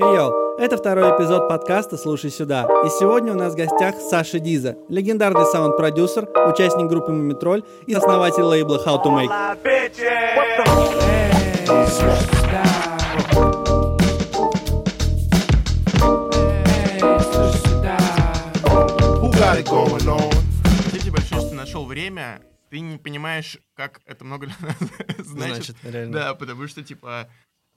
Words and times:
Йоу, 0.00 0.56
это 0.56 0.78
второй 0.78 1.10
эпизод 1.10 1.46
подкаста 1.46 1.98
«Слушай 1.98 2.30
сюда». 2.30 2.62
И 2.86 2.88
сегодня 2.88 3.32
у 3.32 3.36
нас 3.36 3.52
в 3.52 3.56
гостях 3.56 3.96
Саша 3.96 4.38
Диза, 4.38 4.78
легендарный 4.88 5.44
саунд-продюсер, 5.44 6.26
участник 6.48 6.86
группы 6.88 7.12
Мумитроль 7.12 7.62
и 7.86 7.92
основатель 7.92 8.42
лейбла 8.42 8.82
How 8.82 9.04
to 9.04 9.10
Make. 9.10 9.28
Going 19.66 20.08
on? 20.08 20.34
Спасибо 20.88 21.16
большое, 21.18 21.40
что 21.42 21.54
нашел 21.54 21.84
время. 21.84 22.40
Ты 22.70 22.80
не 22.80 22.96
понимаешь, 22.96 23.58
как 23.74 24.00
это 24.06 24.24
много 24.24 24.46
для 24.46 24.56
нас 24.62 24.76
значит. 25.18 25.56
Значит, 25.56 25.76
реально. 25.82 26.12
Да, 26.12 26.34
потому 26.34 26.66
что, 26.68 26.82
типа, 26.82 27.28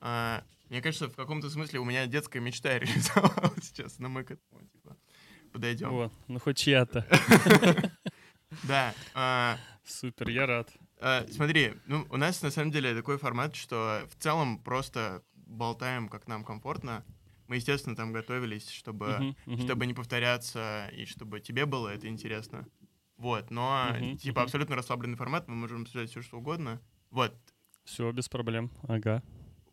а, 0.05 0.43
мне 0.69 0.81
кажется, 0.81 1.07
в 1.07 1.15
каком-то 1.15 1.49
смысле 1.49 1.79
у 1.79 1.85
меня 1.85 2.05
детская 2.07 2.41
мечта 2.41 2.77
реализовалась 2.79 3.69
сейчас, 3.69 3.99
но 3.99 4.09
мы 4.09 4.25
к 4.25 4.31
этому, 4.31 4.67
типа, 4.67 4.97
подойдем. 5.53 5.93
О, 5.93 6.11
ну 6.27 6.39
хоть 6.39 6.57
чья-то. 6.57 7.07
Да, 8.67 8.93
а, 9.15 9.57
Супер, 9.83 10.29
я 10.29 10.45
рад. 10.45 10.69
а, 10.99 11.25
смотри, 11.31 11.73
ну, 11.87 12.05
у 12.11 12.17
нас 12.17 12.39
на 12.43 12.51
самом 12.51 12.69
деле 12.69 12.93
такой 12.93 13.17
формат, 13.17 13.55
что 13.55 14.07
в 14.11 14.21
целом 14.21 14.59
просто 14.59 15.23
болтаем, 15.33 16.07
как 16.07 16.27
нам 16.27 16.43
комфортно. 16.43 17.03
Мы, 17.47 17.55
естественно, 17.55 17.95
там 17.95 18.13
готовились, 18.13 18.69
чтобы 18.69 19.35
чтобы 19.63 19.87
не 19.87 19.95
повторяться 19.95 20.87
и 20.93 21.05
чтобы 21.05 21.39
тебе 21.39 21.65
было 21.65 21.89
это 21.89 22.07
интересно. 22.07 22.67
Вот, 23.17 23.49
но 23.49 23.95
типа 24.19 24.43
абсолютно 24.43 24.75
расслабленный 24.75 25.17
формат, 25.17 25.47
мы 25.47 25.55
можем 25.55 25.81
обсуждать 25.81 26.11
все 26.11 26.21
что 26.21 26.37
угодно. 26.37 26.79
Вот, 27.09 27.33
Все, 27.85 28.11
без 28.11 28.29
проблем. 28.29 28.69
Ага. 28.83 29.23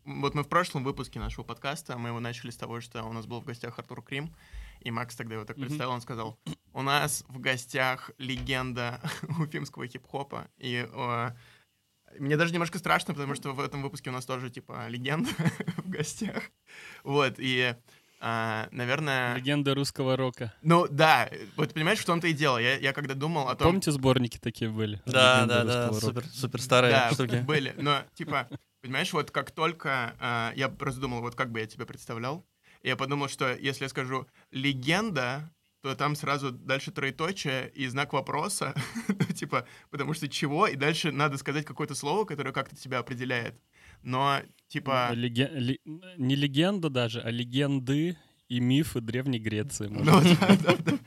Вот 0.05 0.33
мы 0.33 0.43
в 0.43 0.47
прошлом 0.49 0.83
выпуске 0.83 1.19
нашего 1.19 1.43
подкаста, 1.43 1.97
мы 1.97 2.09
его 2.09 2.19
начали 2.19 2.49
с 2.49 2.57
того, 2.57 2.81
что 2.81 3.03
у 3.03 3.13
нас 3.13 3.27
был 3.27 3.39
в 3.41 3.45
гостях 3.45 3.77
Артур 3.77 4.01
Крим, 4.03 4.33
и 4.79 4.89
Макс 4.89 5.15
тогда 5.15 5.35
его 5.35 5.45
так 5.45 5.57
Мгм. 5.57 5.67
представил, 5.67 5.91
он 5.91 6.01
сказал, 6.01 6.39
у 6.73 6.81
нас 6.81 7.23
в 7.27 7.39
гостях 7.39 8.09
легенда 8.17 8.99
уфимского 9.39 9.87
хип-хопа, 9.87 10.47
и 10.57 10.87
э, 10.91 11.31
мне 12.19 12.35
даже 12.35 12.51
немножко 12.51 12.79
страшно, 12.79 13.13
потому 13.13 13.35
что 13.35 13.51
в 13.53 13.59
этом 13.59 13.83
выпуске 13.83 14.09
у 14.09 14.13
нас 14.13 14.25
тоже, 14.25 14.49
типа, 14.49 14.87
легенда 14.87 15.29
в 15.77 15.89
гостях. 15.89 16.49
Вот, 17.03 17.35
и, 17.37 17.75
а, 18.19 18.67
наверное... 18.71 19.35
Легенда 19.35 19.75
русского 19.75 20.17
рока. 20.17 20.51
Ну, 20.63 20.87
да, 20.89 21.29
вот 21.55 21.73
понимаешь, 21.75 21.99
в 21.99 22.05
том-то 22.05 22.27
и 22.27 22.33
дело. 22.33 22.57
Я, 22.57 22.77
я 22.77 22.93
когда 22.93 23.13
думал 23.13 23.49
о 23.49 23.55
том... 23.55 23.67
Помните, 23.67 23.91
сборники 23.91 24.39
такие 24.39 24.71
были? 24.71 24.99
Да, 25.05 25.37
Легенда 25.43 25.63
да, 25.63 25.63
да, 25.63 25.87
рока. 25.89 25.99
супер, 26.01 26.25
супер 26.25 26.61
старые 26.61 26.91
да, 26.91 27.11
штуки. 27.11 27.35
были. 27.35 27.73
Но, 27.77 28.01
типа, 28.15 28.49
понимаешь, 28.81 29.13
вот 29.13 29.31
как 29.31 29.51
только... 29.51 30.15
а, 30.19 30.53
я 30.55 30.69
просто 30.69 31.01
думал, 31.01 31.21
вот 31.21 31.35
как 31.35 31.51
бы 31.51 31.59
я 31.59 31.67
тебя 31.67 31.85
представлял. 31.85 32.45
Я 32.83 32.95
подумал, 32.95 33.27
что 33.29 33.53
если 33.55 33.83
я 33.85 33.89
скажу 33.89 34.27
«легенда», 34.51 35.53
то 35.81 35.95
там 35.95 36.15
сразу 36.15 36.51
дальше 36.51 36.91
троеточие 36.91 37.71
и 37.73 37.87
знак 37.87 38.13
вопроса, 38.13 38.75
типа, 39.35 39.67
потому 39.89 40.13
что 40.13 40.27
чего, 40.27 40.67
и 40.67 40.75
дальше 40.75 41.11
надо 41.11 41.37
сказать 41.37 41.65
какое-то 41.65 41.95
слово, 41.95 42.25
которое 42.25 42.51
как-то 42.51 42.75
тебя 42.75 42.99
определяет. 42.99 43.59
Но, 44.03 44.41
типа... 44.67 45.09
Леге- 45.13 45.49
ле- 45.51 45.79
Не 46.17 46.35
легенда 46.35 46.89
даже, 46.89 47.19
а 47.21 47.31
легенды 47.31 48.15
и 48.51 48.59
мифы 48.59 48.99
Древней 48.99 49.39
Греции. 49.39 49.87
Ну, 49.89 50.03
да, 50.03 50.57
да, 50.61 50.75
да. 50.77 50.97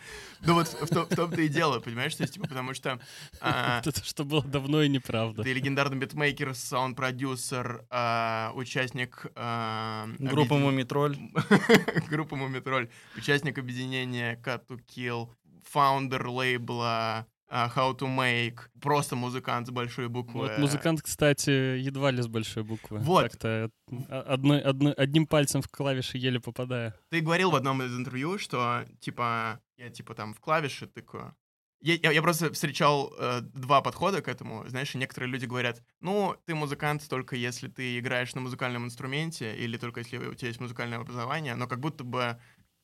Ну 0.47 0.55
вот 0.55 0.67
в 0.69 0.83
в 0.87 1.15
том-то 1.15 1.41
и 1.43 1.49
дело, 1.49 1.79
понимаешь, 1.79 2.15
то 2.15 2.23
есть, 2.23 2.35
типа, 2.35 2.49
потому 2.49 2.73
что 2.73 2.99
а, 3.43 3.81
Это 3.85 4.03
что 4.03 4.25
было 4.25 4.43
давно 4.43 4.81
и 4.83 4.89
неправда. 4.89 5.43
ты 5.43 5.53
легендарный 5.53 5.99
битмейкер, 5.99 6.55
саунд-продюсер, 6.55 7.85
а, 7.91 8.51
участник 8.55 9.27
а, 9.35 10.09
Группа 10.19 10.55
объедин- 10.55 10.63
Мумитроль. 10.63 11.19
группа 12.09 12.35
Мумитроль, 12.37 12.89
участник 13.17 13.59
объединения 13.59 14.41
Cut 14.43 14.67
to 14.67 14.81
Kill, 14.97 15.29
фаундер 15.71 16.27
лейбла 16.29 17.27
а, 17.49 17.69
How 17.69 17.97
to 17.99 18.07
Make, 18.09 18.59
просто 18.81 19.17
музыкант 19.17 19.67
с 19.69 19.71
большой 19.71 20.09
буквы. 20.09 20.41
Вот 20.49 20.59
музыкант, 20.59 21.03
кстати, 21.03 21.51
едва 21.79 22.11
ли 22.11 22.23
с 22.23 22.27
большой 22.27 22.63
буквы. 22.63 22.99
Вот. 22.99 23.25
Как-то 23.25 23.71
а- 24.09 24.23
одной, 24.35 24.61
одной- 24.61 24.93
одним 24.95 25.27
пальцем 25.27 25.63
в 25.63 25.69
клавиши 25.69 26.19
еле 26.19 26.41
попадая. 26.41 26.95
Ты 27.11 27.21
говорил 27.21 27.51
в 27.51 27.55
одном 27.57 27.83
из 27.83 27.95
интервью, 27.97 28.39
что, 28.39 28.85
типа, 29.01 29.61
я, 29.77 29.91
типа, 29.91 30.15
там 30.15 30.35
в 30.35 30.41
клавиши 30.41 30.87
тыкаю. 30.87 31.35
Я, 31.83 31.95
я- 32.03 32.13
я 32.13 32.23
просто 32.23 32.51
встречал 32.51 33.13
э, 33.19 33.41
два 33.43 33.83
подхода 33.83 34.23
к 34.23 34.29
этому. 34.29 34.67
Знаешь, 34.69 34.95
некоторые 34.95 35.31
люди 35.31 35.45
говорят, 35.45 35.83
ну, 36.01 36.35
ты 36.47 36.55
музыкант 36.55 37.07
только 37.11 37.37
если 37.37 37.69
ты 37.69 37.99
играешь 37.99 38.35
на 38.35 38.41
музыкальном 38.41 38.87
инструменте 38.87 39.55
или 39.55 39.77
только 39.77 40.01
если 40.01 40.17
у 40.17 40.35
тебя 40.35 40.49
есть 40.49 40.61
музыкальное 40.61 40.99
образование, 40.99 41.55
но 41.57 41.67
как 41.67 41.81
будто 41.81 42.03
бы 42.05 42.39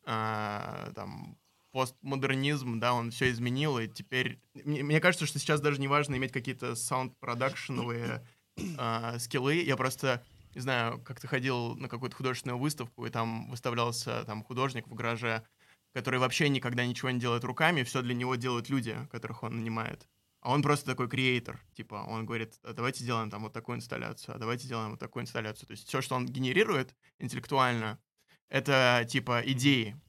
э, 0.06 0.92
там 0.94 1.38
постмодернизм, 1.72 2.78
да, 2.80 2.94
он 2.94 3.10
все 3.10 3.30
изменил, 3.30 3.78
и 3.78 3.88
теперь... 3.88 4.40
Мне, 4.54 4.82
мне 4.82 5.00
кажется, 5.00 5.26
что 5.26 5.38
сейчас 5.38 5.60
даже 5.60 5.80
не 5.80 5.88
важно 5.88 6.16
иметь 6.16 6.32
какие-то 6.32 6.74
саунд-продакшеновые 6.74 8.26
э, 8.56 9.18
скиллы. 9.18 9.56
Я 9.56 9.76
просто 9.76 10.22
не 10.54 10.60
знаю, 10.60 11.00
как 11.02 11.20
ты 11.20 11.28
ходил 11.28 11.76
на 11.76 11.88
какую-то 11.88 12.16
художественную 12.16 12.58
выставку, 12.58 13.06
и 13.06 13.10
там 13.10 13.48
выставлялся 13.50 14.24
там 14.24 14.42
художник 14.42 14.88
в 14.88 14.94
гараже, 14.94 15.44
который 15.92 16.20
вообще 16.20 16.48
никогда 16.48 16.84
ничего 16.86 17.10
не 17.10 17.20
делает 17.20 17.44
руками, 17.44 17.82
все 17.82 18.02
для 18.02 18.14
него 18.14 18.34
делают 18.36 18.68
люди, 18.68 18.96
которых 19.10 19.42
он 19.42 19.56
нанимает. 19.56 20.08
А 20.40 20.52
он 20.52 20.62
просто 20.62 20.86
такой 20.86 21.08
креатор, 21.08 21.60
типа, 21.74 22.06
он 22.08 22.24
говорит, 22.24 22.58
«А 22.62 22.72
давайте 22.72 23.04
сделаем 23.04 23.30
там 23.30 23.42
вот 23.42 23.52
такую 23.52 23.76
инсталляцию, 23.76 24.36
а 24.36 24.38
давайте 24.38 24.64
сделаем 24.64 24.90
вот 24.90 25.00
такую 25.00 25.22
инсталляцию. 25.22 25.66
То 25.66 25.72
есть 25.72 25.86
все, 25.86 26.00
что 26.00 26.14
он 26.14 26.26
генерирует 26.26 26.94
интеллектуально, 27.18 27.98
это 28.48 29.06
типа 29.08 29.42
идеи. 29.44 30.00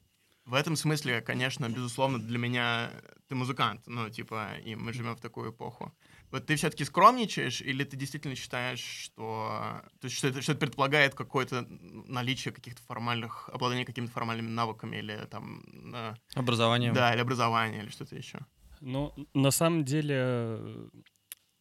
В 0.52 0.54
этом 0.54 0.76
смысле, 0.76 1.22
конечно, 1.22 1.70
безусловно, 1.70 2.20
для 2.20 2.38
меня 2.38 2.92
ты 3.30 3.36
музыкант, 3.36 3.84
ну, 3.88 4.10
типа, 4.10 4.50
и 4.66 4.76
мы 4.76 4.92
живем 4.92 5.16
в 5.16 5.22
такую 5.22 5.52
эпоху. 5.52 5.94
Вот 6.30 6.46
ты 6.46 6.58
все-таки 6.58 6.84
скромничаешь, 6.84 7.62
или 7.62 7.86
ты 7.86 7.96
действительно 7.96 8.36
считаешь, 8.36 8.82
что, 8.82 9.82
то 10.02 10.06
есть, 10.08 10.18
что, 10.18 10.28
это, 10.28 10.42
что 10.42 10.52
это 10.52 10.60
предполагает 10.60 11.16
какое-то 11.16 11.66
наличие 12.06 12.54
каких-то 12.54 12.82
формальных, 12.84 13.50
обладание 13.54 13.86
какими-то 13.86 14.12
формальными 14.12 14.50
навыками, 14.50 14.98
или 14.98 15.26
там, 15.30 15.64
э, 15.94 16.16
Образование. 16.36 16.92
да, 16.92 17.14
или 17.14 17.22
образование, 17.22 17.84
или 17.84 17.90
что-то 17.90 18.18
еще? 18.18 18.40
Ну, 18.82 19.14
на 19.34 19.52
самом 19.52 19.86
деле, 19.86 20.16
э, 20.20 20.90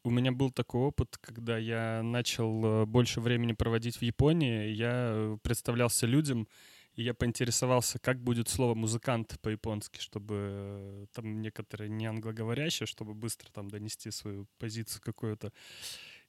у 0.03 0.11
меня 0.11 0.33
был 0.33 0.51
такой 0.51 0.81
опыт, 0.81 1.17
когда 1.21 1.59
я 1.59 2.03
начал 2.03 2.65
э, 2.65 2.87
больше 2.87 3.21
времени 3.21 3.53
проводить 3.53 3.99
в 3.99 4.03
Японии, 4.03 4.71
я 4.73 5.13
э, 5.13 5.39
представлялся 5.43 6.07
людям, 6.09 6.49
и 6.95 7.03
я 7.03 7.15
поинтересовался, 7.15 7.99
как 7.99 8.21
будет 8.23 8.49
слово 8.49 8.75
«музыкант» 8.75 9.39
по-японски, 9.41 10.01
чтобы 10.01 10.35
э, 10.37 11.07
там 11.13 11.41
некоторые 11.41 11.89
не 11.89 12.07
англоговорящие, 12.07 12.87
чтобы 12.87 13.15
быстро 13.15 13.51
там 13.53 13.69
донести 13.71 14.11
свою 14.11 14.47
позицию 14.59 15.01
какую-то. 15.03 15.53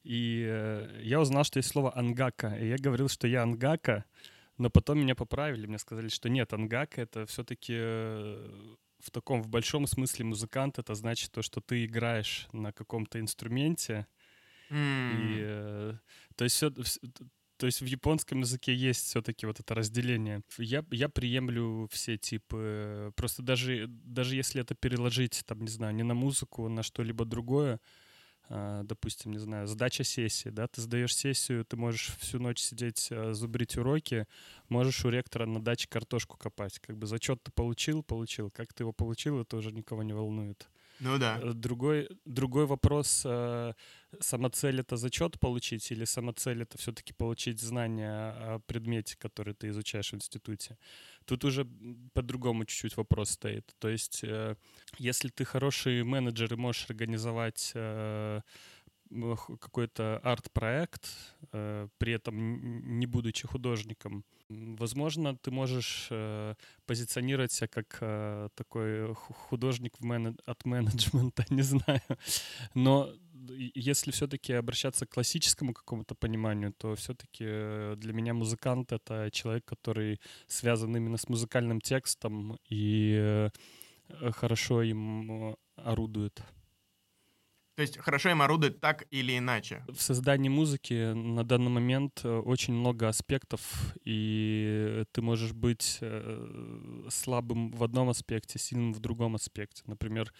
И 0.04 0.46
э, 0.48 1.02
я 1.04 1.20
узнал, 1.20 1.44
что 1.44 1.60
есть 1.60 1.70
слово 1.70 1.96
«ангака», 1.98 2.56
и 2.58 2.68
я 2.68 2.78
говорил, 2.78 3.08
что 3.10 3.28
я 3.28 3.44
ангака, 3.44 4.06
но 4.58 4.70
потом 4.70 5.00
меня 5.00 5.16
поправили, 5.16 5.68
мне 5.68 5.80
сказали, 5.80 6.10
что 6.10 6.30
нет, 6.30 6.54
ангака— 6.54 7.02
это 7.04 7.26
все-таки 7.26 7.74
в 9.00 9.10
таком, 9.12 9.42
в 9.42 9.48
большом 9.48 9.88
смысле 9.88 10.26
музыкант, 10.26 10.78
это 10.80 10.94
значит 10.96 11.32
то, 11.32 11.42
что 11.42 11.60
ты 11.62 11.86
играешь 11.86 12.48
на 12.54 12.72
каком-то 12.72 13.20
инструменте, 13.20 14.06
и, 14.70 14.74
М, 14.74 15.38
э, 15.42 15.98
то 16.36 16.44
есть, 16.44 16.56
всё- 16.56 16.70
вс- 16.70 17.00
т- 17.12 17.26
то 17.62 17.68
есть 17.68 17.80
в 17.80 17.86
японском 17.86 18.40
языке 18.40 18.74
есть 18.74 19.06
все-таки 19.06 19.46
вот 19.46 19.60
это 19.60 19.76
разделение. 19.76 20.42
Я, 20.58 20.84
я 20.90 21.10
приемлю 21.10 21.88
все 21.92 22.18
типы. 22.18 23.14
Просто 23.16 23.44
даже, 23.44 23.86
даже 23.88 24.36
если 24.36 24.62
это 24.62 24.74
переложить, 24.74 25.44
там, 25.46 25.62
не 25.62 25.68
знаю, 25.68 25.94
не 25.94 26.02
на 26.02 26.16
музыку, 26.16 26.68
на 26.70 26.82
что-либо 26.82 27.24
другое, 27.24 27.80
а, 28.50 28.82
допустим, 28.82 29.32
не 29.32 29.38
знаю, 29.38 29.68
сдача 29.68 30.04
сессии, 30.04 30.50
да, 30.50 30.68
ты 30.68 30.82
сдаешь 30.82 31.16
сессию, 31.16 31.64
ты 31.64 31.78
можешь 31.78 32.16
всю 32.20 32.40
ночь 32.40 32.58
сидеть, 32.58 33.10
а, 33.12 33.34
зубрить 33.36 33.78
уроки, 33.78 34.26
можешь 34.68 35.06
у 35.06 35.10
ректора 35.10 35.46
на 35.46 35.62
даче 35.62 35.88
картошку 35.88 36.38
копать. 36.38 36.80
Как 36.80 36.98
бы 36.98 37.06
зачет 37.06 37.44
ты 37.44 37.52
получил, 37.52 38.02
получил. 38.02 38.50
Как 38.50 38.74
ты 38.74 38.82
его 38.82 38.92
получил, 38.92 39.40
это 39.40 39.58
уже 39.58 39.72
никого 39.72 40.02
не 40.02 40.14
волнует. 40.14 40.68
Ну 41.02 41.18
да. 41.18 41.40
Э, 41.42 41.54
Другой, 41.54 42.08
другой 42.26 42.66
вопрос, 42.68 43.24
э, 43.26 43.74
самоцель 44.20 44.80
это 44.80 44.98
зачет 44.98 45.40
получить 45.40 45.92
или 45.92 46.06
самоцель 46.06 46.62
это 46.62 46.78
все-таки 46.78 47.12
получить 47.14 47.60
знания 47.60 48.30
о 48.30 48.60
предмете, 48.60 49.16
который 49.18 49.56
ты 49.56 49.70
изучаешь 49.70 50.12
в 50.12 50.16
институте. 50.16 50.78
Тут 51.26 51.44
уже 51.44 51.66
по-другому 52.14 52.66
чуть-чуть 52.66 52.98
вопрос 52.98 53.32
стоит. 53.32 53.76
То 53.80 53.90
есть, 53.90 54.24
э, 54.24 54.56
если 55.00 55.30
ты 55.30 55.44
хороший 55.44 56.04
менеджер 56.04 56.54
и 56.54 56.58
можешь 56.58 56.88
организовать 56.90 57.74
какой-то 59.60 60.20
арт-проект, 60.24 61.10
э, 61.52 61.88
при 61.98 62.14
этом 62.14 63.00
не 63.00 63.06
будучи 63.06 63.48
художником, 63.48 64.24
возможно, 64.50 65.36
ты 65.36 65.52
можешь 65.52 66.08
э, 66.12 66.56
позиционировать 66.86 67.52
себя 67.52 67.68
как 67.68 67.98
э, 68.02 68.50
такой 68.56 69.14
ху- 69.14 69.34
художник 69.34 69.94
от 70.46 70.66
менеджмента, 70.66 71.46
не 71.50 71.62
знаю. 71.62 72.02
Но 72.74 73.14
если 73.76 74.12
все-таки 74.12 74.54
обращаться 74.54 75.06
к 75.06 75.14
классическому 75.14 75.74
какому-то 75.74 76.16
пониманию, 76.16 76.74
то 76.74 76.96
все-таки 76.96 77.96
для 77.96 78.14
меня 78.14 78.34
музыкант— 78.34 78.92
это 78.94 79.30
человек, 79.32 79.66
который 79.66 80.20
связан 80.48 80.96
именно 80.96 81.18
с 81.18 81.28
музыкальным 81.28 81.82
текстом 81.82 82.58
и 82.70 83.16
э, 83.18 84.32
хорошо 84.32 84.84
им 84.84 85.32
э, 85.32 85.56
орудует. 85.76 86.42
То 87.82 87.84
есть 87.84 87.98
хорошо 87.98 88.30
им 88.30 88.44
орудует 88.44 88.80
так 88.80 89.06
или 89.10 89.36
иначе. 89.36 89.84
В 89.88 90.00
создании 90.00 90.50
музыки 90.50 91.14
на 91.14 91.44
данный 91.44 91.72
момент 91.72 92.22
э, 92.24 92.30
очень 92.38 92.76
много 92.76 93.08
аспектов, 93.08 93.96
и 94.06 95.04
ты 95.12 95.24
можешь 95.24 95.54
быть 95.54 95.98
э, 96.02 97.08
слабым 97.10 97.72
в 97.72 97.84
одном 97.84 98.10
аспекте, 98.10 98.60
сильным 98.60 98.94
в 98.94 99.00
другом 99.00 99.34
аспекте. 99.34 99.82
Например, 99.88 100.32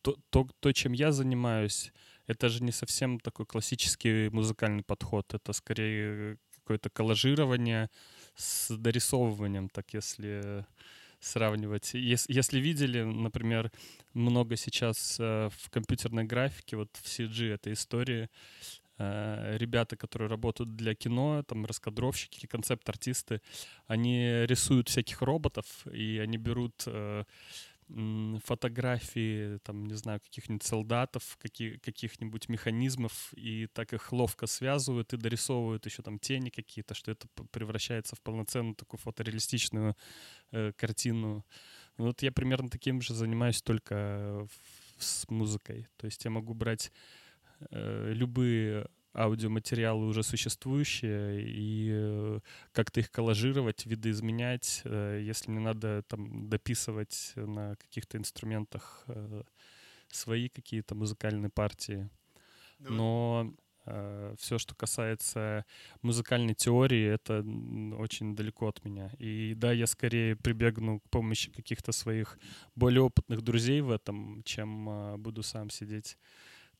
то, 0.00 0.16
то, 0.30 0.48
то, 0.60 0.72
чем 0.72 0.94
я 0.94 1.12
занимаюсь, 1.12 1.92
это 2.26 2.48
же 2.48 2.64
не 2.64 2.72
совсем 2.72 3.20
такой 3.20 3.44
классический 3.44 4.30
музыкальный 4.30 4.82
подход. 4.82 5.34
Это 5.34 5.52
скорее 5.52 6.38
какое-то 6.54 6.88
коллажирование 6.88 7.90
с 8.34 8.74
дорисовыванием, 8.74 9.68
так 9.68 9.92
если 9.92 10.64
сравнивать. 11.20 11.94
Ес- 11.94 12.26
Если 12.28 12.60
видели, 12.60 13.02
например, 13.02 13.70
много 14.14 14.56
сейчас 14.56 15.16
э, 15.20 15.48
в 15.56 15.70
компьютерной 15.70 16.24
графике, 16.24 16.76
вот 16.76 16.90
в 17.02 17.06
CG 17.06 17.52
этой 17.54 17.72
истории, 17.72 18.28
э, 18.98 19.56
ребята, 19.58 19.96
которые 19.96 20.28
работают 20.28 20.76
для 20.76 20.94
кино, 20.94 21.42
там 21.42 21.66
раскадровщики, 21.66 22.46
концепт-артисты, 22.46 23.40
они 23.86 24.46
рисуют 24.46 24.88
всяких 24.88 25.22
роботов, 25.22 25.66
и 25.92 26.18
они 26.18 26.38
берут 26.38 26.84
э, 26.86 27.24
фотографии, 28.44 29.58
там, 29.58 29.86
не 29.86 29.94
знаю, 29.94 30.20
каких-нибудь 30.20 30.64
солдатов, 30.64 31.36
каки- 31.40 31.78
каких-нибудь 31.78 32.48
механизмов, 32.48 33.32
и 33.34 33.66
так 33.68 33.92
их 33.92 34.12
ловко 34.12 34.46
связывают 34.46 35.12
и 35.12 35.16
дорисовывают 35.16 35.86
еще 35.86 36.02
там 36.02 36.18
тени 36.18 36.50
какие-то, 36.50 36.94
что 36.94 37.12
это 37.12 37.28
превращается 37.52 38.16
в 38.16 38.20
полноценную 38.20 38.74
такую 38.74 38.98
фотореалистичную 39.00 39.96
э, 40.52 40.72
картину. 40.72 41.44
Вот 41.96 42.22
я 42.22 42.32
примерно 42.32 42.68
таким 42.68 43.00
же 43.00 43.14
занимаюсь 43.14 43.62
только 43.62 44.46
в- 44.48 45.02
с 45.02 45.28
музыкой. 45.28 45.86
То 45.96 46.06
есть 46.06 46.24
я 46.24 46.30
могу 46.30 46.54
брать 46.54 46.92
э, 47.70 48.12
любые 48.12 48.88
аудиоматериалы 49.16 50.06
уже 50.06 50.22
существующие 50.22 51.42
и 51.42 51.88
э, 51.90 52.40
как-то 52.72 53.00
их 53.00 53.10
коллажировать, 53.10 53.86
видоизменять, 53.86 54.82
э, 54.84 55.22
если 55.24 55.50
мне 55.50 55.60
надо 55.60 56.02
там 56.02 56.48
дописывать 56.48 57.32
на 57.34 57.76
каких-то 57.76 58.18
инструментах 58.18 59.04
э, 59.08 59.42
свои 60.08 60.48
какие-то 60.48 60.94
музыкальные 60.94 61.50
партии. 61.50 62.08
Но 62.78 63.52
все, 64.38 64.58
что 64.58 64.74
касается 64.74 65.64
музыкальной 66.02 66.54
теории, 66.54 67.06
это 67.06 67.38
очень 67.96 68.34
далеко 68.34 68.66
от 68.66 68.84
меня. 68.84 69.12
И 69.20 69.54
да, 69.54 69.70
я 69.70 69.86
скорее 69.86 70.34
прибегну 70.34 70.98
к 70.98 71.08
помощи 71.08 71.52
каких-то 71.52 71.92
своих 71.92 72.36
более 72.74 73.02
опытных 73.02 73.42
друзей 73.42 73.82
в 73.82 73.92
этом, 73.92 74.42
чем 74.42 75.14
буду 75.22 75.44
сам 75.44 75.70
сидеть 75.70 76.18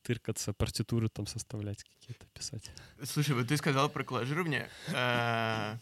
тыркаться, 0.07 0.53
партитуры 0.53 1.09
там 1.09 1.27
составлять 1.27 1.83
какие-то, 1.83 2.25
писать. 2.27 2.71
Слушай, 3.03 3.35
вот 3.35 3.49
ты 3.49 3.57
сказал 3.57 3.89
про 3.89 4.05
коллажирование. 4.05 4.69
Э, 4.87 5.77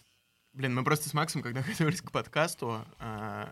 Блин, 0.53 0.73
мы 0.73 0.83
просто 0.83 1.09
с 1.09 1.13
Максом, 1.13 1.43
когда 1.43 1.61
готовились 1.67 2.01
к 2.01 2.11
подкасту, 2.11 2.83
э, 2.99 3.51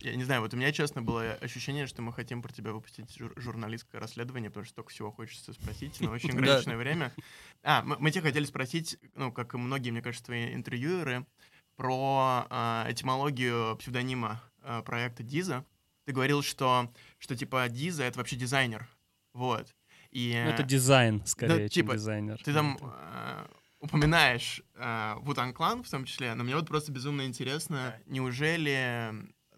я 0.00 0.14
не 0.14 0.22
знаю, 0.22 0.42
вот 0.42 0.54
у 0.54 0.56
меня, 0.56 0.70
честно, 0.70 1.02
было 1.02 1.32
ощущение, 1.40 1.88
что 1.88 2.00
мы 2.00 2.12
хотим 2.12 2.42
про 2.42 2.52
тебя 2.52 2.72
выпустить 2.72 3.16
жур- 3.18 3.32
журналистское 3.40 4.00
расследование, 4.00 4.50
потому 4.50 4.64
что 4.64 4.72
столько 4.72 4.90
всего 4.90 5.10
хочется 5.10 5.52
спросить, 5.52 6.00
но 6.00 6.12
очень 6.12 6.30
ограниченное 6.38 6.76
время. 6.76 7.12
А, 7.64 7.82
мы, 7.82 7.96
мы 7.98 8.10
тебя 8.12 8.22
хотели 8.22 8.44
спросить, 8.44 8.98
ну, 9.16 9.32
как 9.32 9.54
и 9.54 9.56
многие, 9.56 9.90
мне 9.90 10.02
кажется, 10.02 10.26
твои 10.26 10.54
интервьюеры, 10.54 11.26
про 11.76 12.46
э, 12.50 12.92
этимологию 12.92 13.76
псевдонима 13.78 14.40
э, 14.62 14.82
проекта 14.82 15.24
Диза. 15.24 15.64
Ты 16.04 16.12
говорил, 16.12 16.42
что, 16.42 16.92
что 17.18 17.34
типа 17.34 17.68
Диза— 17.68 18.02
это 18.04 18.18
вообще 18.18 18.36
дизайнер. 18.36 18.86
Вот. 19.32 19.74
И, 20.14 20.32
Ну, 20.44 20.50
это 20.50 20.62
дизайн, 20.62 21.22
скорее, 21.26 21.68
чем 21.68 21.82
типа, 21.84 21.94
дизайнер. 21.94 22.38
ты 22.44 22.54
там 22.54 22.78
э, 22.80 23.46
упоминаешь 23.80 24.62
э, 24.76 25.14
Вутан 25.18 25.52
Клан 25.52 25.82
в 25.82 25.90
том 25.90 26.04
числе, 26.04 26.32
но 26.34 26.44
мне 26.44 26.54
вот 26.54 26.66
просто 26.68 26.92
безумно 26.92 27.26
интересно, 27.26 28.00
неужели, 28.06 29.12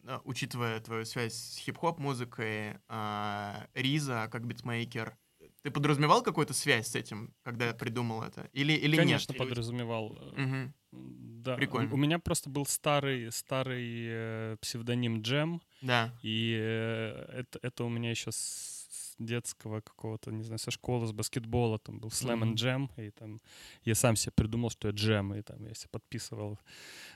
э, 0.05 0.19
учитывая 0.25 0.81
твою 0.81 1.05
связь 1.05 1.35
с 1.35 1.59
хип-хоп 1.59 1.99
музыкой, 1.99 2.75
э, 2.89 3.55
Риза 3.75 4.29
как 4.33 4.47
битмейкер, 4.47 5.17
ты 5.63 5.71
подразумевал 5.71 6.23
какую-то 6.23 6.55
связь 6.55 6.87
с 6.89 6.95
этим, 6.95 7.35
когда 7.43 7.75
придумал 7.75 8.23
это? 8.23 8.49
Или, 8.53 8.73
или 8.73 8.97
Конечно, 8.97 9.33
нет? 9.33 9.41
Или- 9.41 9.49
подразумевал. 9.49 10.19
Мгм. 10.37 10.73
Да, 10.93 11.57
Прикольно. 11.57 11.93
У 11.93 11.97
меня 11.97 12.19
просто 12.19 12.49
был 12.49 12.65
старый, 12.67 13.31
старый 13.31 14.07
э, 14.09 14.57
псевдоним 14.61 15.21
Джем, 15.23 15.61
Да. 15.83 16.15
и 16.23 16.57
э, 16.59 17.41
это, 17.41 17.59
это 17.63 17.85
у 17.85 17.89
меня 17.89 18.11
еще 18.11 18.33
с 18.33 18.76
детского 19.19 19.81
какого-то, 19.81 20.31
не 20.33 20.43
знаю, 20.45 20.59
со 20.59 20.71
школы, 20.71 21.07
с 21.07 21.13
баскетбола, 21.13 21.79
там 21.79 21.99
был 21.99 22.09
Slam 22.11 22.41
and 22.43 22.55
Jam, 22.55 23.07
и 23.07 23.11
там 23.11 23.39
я 23.85 23.95
сам 23.95 24.17
себе 24.17 24.33
придумал, 24.37 24.71
что 24.71 24.89
я 24.89 24.95
джем, 24.95 25.35
и 25.35 25.43
там 25.43 25.65
я 25.65 25.75
себе 25.75 25.89
подписывал 25.91 26.59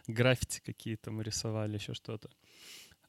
граффити 0.06 0.60
какие-то, 0.64 1.10
мы 1.10 1.22
рисовали, 1.24 1.74
еще 1.74 1.94
что-то. 1.94 2.28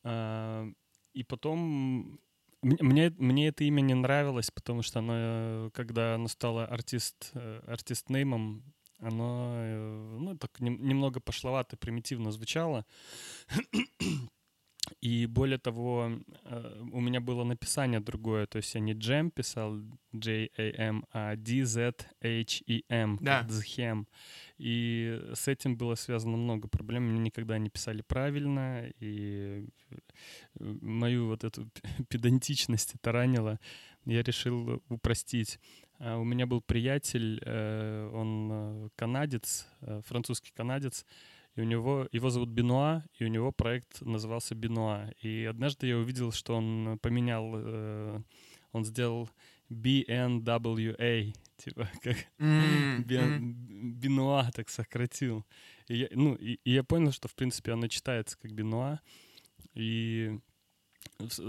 А, 0.04 0.68
И 1.14 1.24
потом 1.24 2.20
мне, 2.62 3.10
мне 3.18 3.48
это 3.48 3.64
имя 3.64 3.82
не 3.82 3.94
нравилось, 3.96 4.52
потому 4.52 4.84
что 4.84 5.00
оно, 5.00 5.14
э, 5.16 5.70
когда 5.74 6.16
оно 6.16 6.28
стало 6.28 6.66
артист, 6.66 7.32
э, 7.34 7.62
артист-неймом, 7.68 8.62
оно, 9.00 9.54
э, 9.56 10.18
ну, 10.20 10.38
так 10.38 10.60
нем- 10.60 10.80
немного 10.88 11.20
пошловато, 11.20 11.76
примитивно 11.76 12.32
звучало. 12.32 12.86
И 15.00 15.26
более 15.26 15.58
того, 15.58 16.12
э, 16.46 16.82
у 16.92 17.00
меня 17.00 17.22
было 17.22 17.44
написание 17.44 18.00
другое, 18.00 18.46
то 18.46 18.58
есть 18.58 18.74
я 18.76 18.82
не 18.82 18.94
Джем 18.94 19.32
писал, 19.32 19.80
J-A-M, 20.14 21.06
а 21.14 21.36
D-Z-H-E-M, 22.22 23.18
Да. 23.22 23.40
как 23.40 23.48
Дзхем. 23.48 24.08
И 24.58 25.22
с 25.34 25.48
этим 25.48 25.76
было 25.78 25.96
связано 25.96 26.38
много 26.38 26.68
проблем. 26.68 27.04
Мне 27.10 27.20
никогда 27.20 27.58
не 27.58 27.70
писали 27.70 28.02
правильно, 28.02 28.86
и 29.00 29.66
э, 29.90 29.96
мою 30.82 31.28
вот 31.28 31.44
эту 31.44 31.70
педантичность 32.10 32.96
это 32.96 33.12
ранило. 33.12 33.60
Я 34.06 34.22
решил 34.24 34.82
упростить. 34.90 35.60
А 36.00 36.18
У 36.18 36.24
меня 36.24 36.48
был 36.48 36.62
приятель, 36.62 37.40
э, 37.46 38.10
он 38.14 38.90
канадец, 38.96 39.68
французский 40.06 40.52
канадец, 40.52 41.06
и 41.56 41.62
у 41.62 41.64
него, 41.64 42.08
его 42.12 42.30
зовут 42.30 42.50
Бенуа, 42.50 43.04
и 43.20 43.26
у 43.26 43.28
него 43.28 43.52
проект 43.52 44.02
назывался 44.02 44.56
Бенуа. 44.56 45.12
И 45.22 45.46
однажды 45.46 45.88
я 45.88 45.98
увидел, 45.98 46.32
что 46.32 46.56
он 46.56 46.98
поменял, 47.02 47.52
э, 47.54 48.22
он 48.72 48.86
сделал 48.86 49.30
BNWA, 49.70 51.34
типа 51.58 51.90
как 52.02 52.18
мгм. 52.38 53.04
Бенуа 53.04 54.50
так 54.54 54.70
сократил. 54.70 55.46
И 55.88 55.98
я, 55.98 56.08
ну, 56.12 56.36
и, 56.36 56.60
и 56.64 56.72
я 56.72 56.84
понял, 56.84 57.12
что, 57.12 57.28
в 57.28 57.36
принципе, 57.36 57.74
оно 57.74 57.88
читается 57.88 58.38
как 58.38 58.54
Бенуа. 58.54 59.00
И 59.74 60.40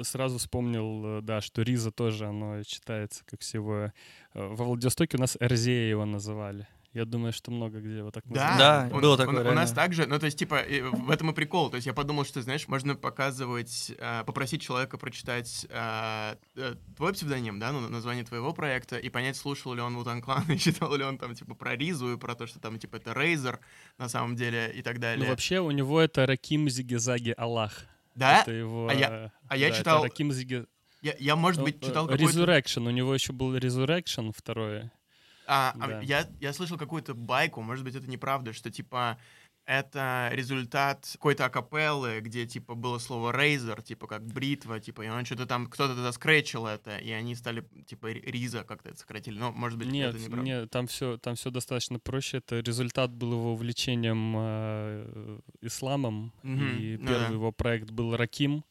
сразу 0.03 0.38
вспомнил, 0.38 1.19
э, 1.19 1.21
да, 1.23 1.41
что 1.41 1.62
Риза 1.62 1.93
тоже, 1.93 2.26
оно 2.26 2.62
читается 2.65 3.25
как 3.25 3.41
всего. 3.41 3.76
Э, 3.76 3.93
Во 4.35 4.65
Владивостоке 4.65 5.17
у 5.17 5.21
нас 5.21 5.37
Эрзея 5.41 5.91
его 5.91 6.05
называли. 6.05 6.67
Я 6.95 7.07
думаю, 7.07 7.33
что 7.33 7.51
много 7.51 7.81
где 7.81 7.99
его 7.99 8.11
так 8.11 8.23
Да. 8.27 8.57
Да, 8.59 8.97
у- 8.97 9.01
было 9.01 9.15
у- 9.15 9.17
такое, 9.17 9.51
У, 9.51 9.55
нас 9.55 9.73
также, 9.73 10.07
ну 10.07 10.19
то 10.19 10.27
есть 10.27 10.39
типа 10.39 10.63
в 10.93 11.11
этом 11.11 11.31
и 11.31 11.33
прикол. 11.35 11.71
То 11.71 11.77
есть 11.77 11.87
я 11.87 11.95
подумал, 11.95 12.25
что 12.27 12.43
знаешь, 12.43 12.69
можно 12.69 12.95
показывать, 12.97 13.93
э, 13.97 14.25
попросить 14.25 14.61
человека 14.61 14.99
прочитать 14.99 15.67
э, 15.71 16.37
э, 16.57 16.75
твой 16.97 17.13
псевдоним, 17.15 17.59
да, 17.59 17.73
ну 17.73 17.89
название 17.89 18.25
твоего 18.25 18.53
проекта 18.53 18.99
и 18.99 19.09
понять, 19.09 19.37
слушал 19.37 19.73
ли 19.73 19.81
он 19.81 19.97
Вутан 19.97 20.21
Клан 20.21 20.45
и 20.51 20.59
читал 20.59 20.95
ли 20.95 21.03
он 21.05 21.17
там 21.17 21.35
типа 21.35 21.55
про 21.55 21.77
Ризу 21.77 22.13
и 22.13 22.19
про 22.19 22.35
то, 22.35 22.47
что 22.47 22.61
там 22.61 22.79
типа 22.79 22.97
это 22.97 23.15
Рейзер 23.15 23.61
на 23.99 24.09
самом 24.09 24.37
деле 24.37 24.71
и 24.75 24.83
так 24.83 24.99
далее. 24.99 25.25
Ну, 25.25 25.31
вообще 25.31 25.61
у 25.61 25.71
него 25.71 25.99
это 26.01 26.27
Раким 26.27 26.69
Зигизаги 26.69 27.33
Аллах. 27.39 27.87
да? 28.15 28.43
Это 28.43 28.51
его... 28.53 28.89
А 28.89 28.95
я- 28.95 29.33
а 29.49 29.57
я 29.57 29.69
да, 29.69 29.75
это 29.75 29.79
читал 29.79 30.05
Раким 30.05 30.31
Зиги... 30.33 30.67
Я, 31.01 31.15
я, 31.19 31.37
может 31.37 31.63
быть, 31.63 31.83
Э, 31.83 31.87
читал 31.87 32.07
э, 32.07 32.13
какой-то... 32.13 32.39
Resurrection. 32.39 32.87
У 32.87 32.91
него 32.91 33.13
еще 33.15 33.33
был 33.33 33.57
Resurrection 33.57 34.33
второе. 34.37 34.93
А, 35.54 35.75
а 35.80 35.88
Да. 35.88 36.00
я, 36.00 36.26
я 36.40 36.52
слышал 36.54 36.78
какую-то 36.78 37.14
байку, 37.14 37.61
может 37.61 37.85
быть, 37.85 37.94
это 37.94 38.09
неправда, 38.09 38.52
что, 38.54 38.71
типа, 38.71 39.18
это 39.66 40.30
результат 40.32 41.09
какой-то 41.12 41.44
акапеллы, 41.44 42.21
где, 42.21 42.47
типа, 42.47 42.75
было 42.75 42.99
слово 42.99 43.32
«рейзер», 43.32 43.82
типа, 43.82 44.06
как 44.06 44.26
бритва, 44.26 44.80
типа, 44.80 45.02
и 45.02 45.09
он 45.09 45.25
что-то 45.25 45.47
там, 45.47 45.66
кто-то 45.66 45.94
тогда 45.94 46.11
скретчил 46.12 46.66
это, 46.66 46.97
и 46.97 47.11
они 47.12 47.37
стали, 47.37 47.64
типа, 47.87 48.06
ри- 48.12 48.23
Риза 48.30 48.64
как-то 48.64 48.88
это 48.90 48.99
сократили. 48.99 49.38
Но, 49.38 49.52
может 49.52 49.78
быть, 49.78 49.88
Нет, 49.88 50.14
это 50.14 50.25
неправда. 50.25 50.44
нет, 50.44 50.71
там 50.71 50.87
все, 50.87 51.16
там 51.18 51.35
все 51.37 51.50
достаточно 51.50 51.99
проще. 52.00 52.38
Это 52.38 52.59
результат 52.61 53.11
был 53.12 53.32
его 53.32 53.52
увлечением 53.52 54.35
э, 54.37 55.40
исламом, 55.61 56.32
Мгм, 56.42 56.78
и 56.78 56.97
ну 56.97 57.06
первый 57.06 57.28
да. 57.28 57.35
его 57.35 57.52
проект 57.52 57.90
был 57.90 58.16
Раким. 58.16 58.64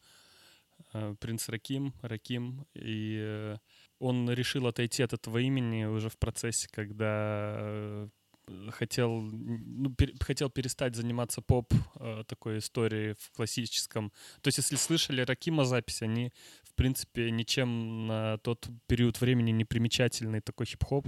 э, 0.94 1.14
принц 1.20 1.48
Раким, 1.48 1.94
Раким, 2.02 2.66
и 2.74 3.16
э, 3.22 3.56
он 4.02 4.30
решил 4.30 4.66
отойти 4.66 5.02
от 5.02 5.12
этого 5.12 5.38
имени 5.38 5.84
уже 5.84 6.08
в 6.08 6.16
процессе, 6.16 6.68
когда 6.70 7.54
э, 7.54 8.08
хотел, 8.70 9.20
ну, 9.20 9.90
пер- 9.90 10.16
хотел 10.20 10.50
перестать 10.50 10.96
заниматься 10.96 11.40
поп 11.40 11.72
э, 12.00 12.24
такой 12.26 12.58
историей 12.58 13.14
в 13.18 13.30
классическом. 13.30 14.12
То 14.40 14.48
есть, 14.48 14.58
если 14.58 14.76
слышали 14.76 15.22
Ракима 15.22 15.64
запись, 15.64 16.02
они, 16.02 16.32
в 16.64 16.74
принципе, 16.74 17.30
ничем 17.30 18.06
на 18.06 18.38
тот 18.38 18.68
период 18.86 19.20
времени 19.20 19.52
не 19.52 19.64
примечательный 19.64 20.40
такой 20.40 20.66
хип-хоп. 20.66 21.06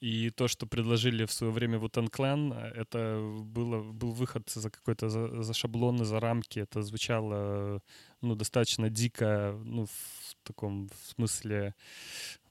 И 0.00 0.30
то, 0.30 0.46
что 0.46 0.66
предложили 0.66 1.24
в 1.24 1.32
свое 1.32 1.52
время 1.52 1.78
Вутен 1.78 2.08
Клан, 2.08 2.52
это 2.52 3.18
было, 3.40 3.82
был 3.92 4.12
выход 4.12 4.48
за 4.50 4.70
какой-то 4.70 5.08
за, 5.08 5.42
за 5.42 5.54
шаблоны, 5.54 6.04
за 6.04 6.20
рамки. 6.20 6.60
Это 6.60 6.82
звучало 6.82 7.80
ну, 8.26 8.34
достаточно 8.34 8.90
дико, 8.90 9.58
ну, 9.64 9.86
в 9.86 10.36
таком 10.42 10.88
в 10.88 11.10
смысле, 11.14 11.74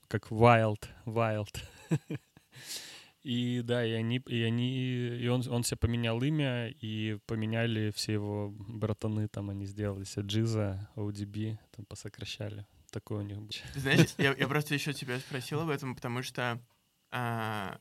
как 0.07 0.31
wild, 0.31 0.87
wild. 1.05 1.61
И 3.25 3.63
да, 3.63 3.83
и 3.83 3.89
они, 3.93 4.17
и 4.27 4.43
они, 4.43 5.07
и 5.17 5.27
он, 5.29 5.41
он 5.49 5.63
себе 5.63 5.77
поменял 5.77 6.21
имя, 6.21 6.67
и 6.69 7.17
поменяли 7.25 7.89
все 7.89 8.13
его 8.13 8.53
братаны, 8.55 9.27
там 9.27 9.49
они 9.49 9.65
сделали 9.65 10.03
себе 10.03 10.27
Джиза, 10.27 10.87
ODB, 10.95 11.57
там 11.75 11.85
посокращали. 11.87 12.67
Такое 12.91 13.21
у 13.21 13.21
них 13.23 13.39
было. 13.39 13.49
Ты 13.73 13.79
знаешь, 13.79 14.13
я, 14.19 14.35
я 14.35 14.47
просто 14.47 14.75
еще 14.75 14.93
тебя 14.93 15.17
спросил 15.17 15.61
об 15.61 15.69
этом, 15.69 15.95
потому 15.95 16.21
что, 16.21 16.61
а, 17.09 17.79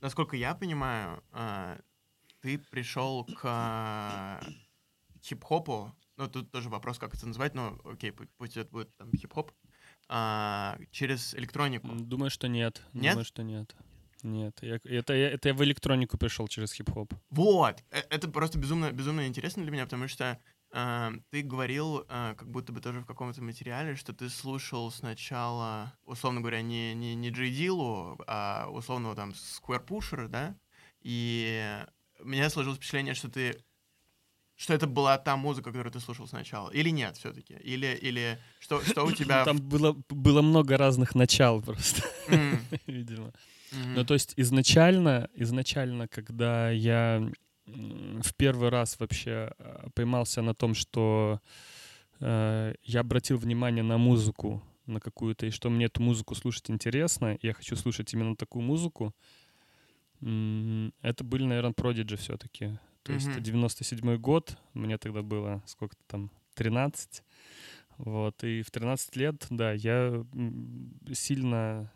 насколько 0.00 0.36
я 0.36 0.54
понимаю, 0.54 1.24
а, 1.32 1.80
ты 2.40 2.56
пришел 2.56 3.24
к 3.24 3.40
а, 3.42 4.40
хип-хопу, 5.24 5.92
ну, 6.18 6.28
тут 6.28 6.50
тоже 6.50 6.68
вопрос, 6.68 6.98
как 6.98 7.14
это 7.14 7.26
назвать, 7.26 7.54
но 7.54 7.78
окей, 7.84 8.10
пу- 8.10 8.28
пусть 8.36 8.56
это 8.56 8.70
будет 8.70 8.94
там 8.96 9.10
хип-хоп, 9.12 9.52
а, 10.08 10.78
через 10.90 11.34
электронику. 11.34 11.88
Думаю, 11.88 12.30
что 12.30 12.48
нет. 12.48 12.82
Нет? 12.92 13.12
Думаю, 13.12 13.24
что 13.24 13.42
нет. 13.42 13.74
Нет, 14.22 14.58
я- 14.62 14.80
это, 14.84 15.14
я, 15.14 15.30
это 15.30 15.48
я 15.50 15.54
в 15.54 15.62
электронику 15.62 16.18
пришел 16.18 16.48
через 16.48 16.72
хип-хоп. 16.72 17.14
Вот, 17.30 17.84
э, 17.90 18.00
это 18.10 18.28
просто 18.28 18.58
безумно, 18.58 18.90
безумно 18.90 19.28
интересно 19.28 19.62
для 19.62 19.70
меня, 19.70 19.84
потому 19.84 20.08
что 20.08 20.40
а, 20.70 21.12
ты 21.30 21.42
говорил, 21.42 22.04
а, 22.08 22.34
как 22.34 22.50
будто 22.50 22.72
бы 22.72 22.80
тоже 22.80 23.00
в 23.00 23.06
каком-то 23.06 23.40
материале, 23.42 23.94
что 23.94 24.12
ты 24.12 24.28
слушал 24.28 24.90
сначала, 24.90 25.94
условно 26.04 26.40
говоря, 26.40 26.60
не, 26.62 26.94
не, 26.94 27.14
не 27.14 27.30
Джей 27.30 27.54
Дилу, 27.54 28.20
а 28.26 28.68
условного 28.70 29.14
там 29.14 29.30
Square 29.30 29.86
Pusher, 29.86 30.28
да? 30.28 30.56
И 31.00 31.78
у 32.20 32.26
меня 32.26 32.50
сложилось 32.50 32.78
впечатление, 32.78 33.14
что 33.14 33.30
ты 33.30 33.62
что 34.58 34.74
это 34.74 34.88
была 34.88 35.16
та 35.18 35.36
музыка, 35.36 35.70
которую 35.70 35.92
ты 35.92 36.00
слушал 36.00 36.26
сначала. 36.26 36.68
Или 36.70 36.90
нет, 36.90 37.16
все-таки? 37.16 37.54
Или, 37.62 37.96
или 38.02 38.38
что, 38.58 38.82
что 38.82 39.06
у 39.06 39.12
тебя... 39.12 39.44
Там 39.44 39.58
было, 39.58 39.96
было 40.08 40.42
много 40.42 40.76
разных 40.76 41.14
начал 41.14 41.62
просто, 41.62 42.02
М, 42.26 42.58
видимо. 42.86 43.32
Ну, 43.72 44.04
то 44.04 44.14
есть 44.14 44.34
изначально, 44.36 45.28
изначально, 45.34 46.08
когда 46.08 46.70
я 46.70 47.30
в 47.66 48.34
первый 48.34 48.70
раз 48.70 48.98
вообще 48.98 49.52
э, 49.58 49.88
поймался 49.94 50.42
на 50.42 50.54
том, 50.54 50.74
что 50.74 51.40
э, 52.20 52.74
я 52.82 53.00
обратил 53.00 53.36
внимание 53.36 53.84
на 53.84 53.98
музыку, 53.98 54.62
на 54.86 55.00
какую-то, 55.00 55.46
и 55.46 55.50
что 55.50 55.70
мне 55.70 55.84
эту 55.84 56.02
музыку 56.02 56.34
слушать 56.34 56.70
интересно, 56.70 57.38
я 57.42 57.52
хочу 57.52 57.76
слушать 57.76 58.12
именно 58.14 58.34
такую 58.34 58.62
музыку, 58.62 59.14
это 60.20 61.22
были, 61.22 61.44
наверное, 61.44 61.72
Prodigy 61.72 62.16
все-таки. 62.16 62.78
То 63.02 63.12
есть 63.12 63.28
Мгм. 63.28 63.42
97 63.42 64.16
год, 64.16 64.58
мне 64.74 64.98
тогда 64.98 65.22
было 65.22 65.62
сколько-то 65.66 66.02
там, 66.06 66.30
13. 66.54 67.22
Вот, 67.96 68.44
и 68.44 68.62
в 68.62 68.70
13 68.70 69.16
лет, 69.16 69.46
да, 69.50 69.72
я 69.72 70.24
сильно 71.12 71.90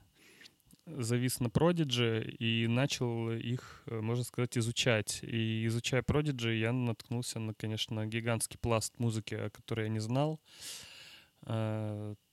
завис 0.87 1.39
на 1.41 1.47
Prodigy 1.47 2.29
и 2.29 2.67
начал 2.67 3.31
их, 3.31 3.83
э, 3.87 4.01
можно 4.01 4.25
сказать, 4.25 4.59
изучать. 4.59 5.21
И 5.23 5.65
изучая 5.67 6.03
Prodigy, 6.03 6.59
я 6.59 6.73
наткнулся 6.73 7.39
на, 7.39 7.55
конечно, 7.55 8.05
гигантский 8.07 8.59
пласт 8.59 8.99
музыки, 8.99 9.35
о 9.35 9.51
которой 9.51 9.85
я 9.85 9.89
не 9.91 10.01
знал. 10.01 10.41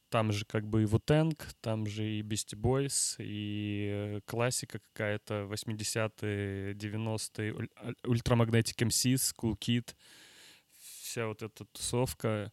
Там 0.09 0.31
же 0.31 0.45
как 0.45 0.67
бы 0.67 0.81
и 0.81 0.85
Wu-Tang, 0.85 1.37
там 1.61 1.85
же 1.85 2.03
и 2.03 2.21
Beastie 2.21 2.59
Boys, 2.59 3.15
и 3.19 3.89
э, 3.91 4.21
классика 4.25 4.79
какая-то 4.79 5.47
80-е, 5.51 6.73
90-е, 6.73 7.53
уль- 7.53 7.69
а- 7.75 7.91
Ultramagnetic 8.07 8.75
MCs, 8.87 9.33
Cool 9.39 9.55
Kid, 9.57 9.95
вся 10.77 11.27
вот 11.27 11.43
эта 11.43 11.65
тусовка. 11.65 12.51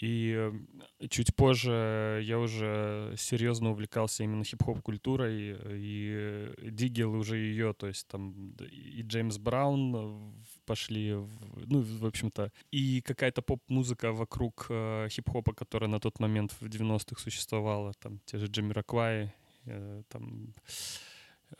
И 0.00 0.34
э, 0.36 1.08
чуть 1.08 1.34
позже 1.36 2.20
я 2.24 2.38
уже 2.38 3.14
серьезно 3.16 3.70
увлекался 3.70 4.24
именно 4.24 4.42
хип-хоп 4.44 4.82
культурой 4.82 5.56
и 5.70 6.12
э, 6.12 6.54
диггел 6.70 7.14
уже 7.14 7.36
ее, 7.36 7.74
то 7.74 7.86
есть 7.86 8.06
там 8.08 8.54
и 8.60 9.02
Джеймс 9.02 9.38
Браун 9.38 10.34
пошли, 10.64 11.14
в- 11.14 11.66
ну, 11.70 11.80
в 11.82 12.04
общем-то, 12.06 12.50
и 12.70 13.00
какая-то 13.02 13.42
поп-музыка 13.42 14.12
вокруг 14.12 14.66
э, 14.70 15.08
хип-хопа, 15.10 15.52
которая 15.54 15.90
на 15.90 15.98
тот 16.00 16.20
момент 16.20 16.52
в 16.60 16.62
90-х 16.68 17.20
существовала, 17.22 17.92
там 18.00 18.20
те 18.24 18.38
же 18.38 18.46
Джамираквай, 18.46 19.32
э, 19.66 20.02
там. 20.08 20.54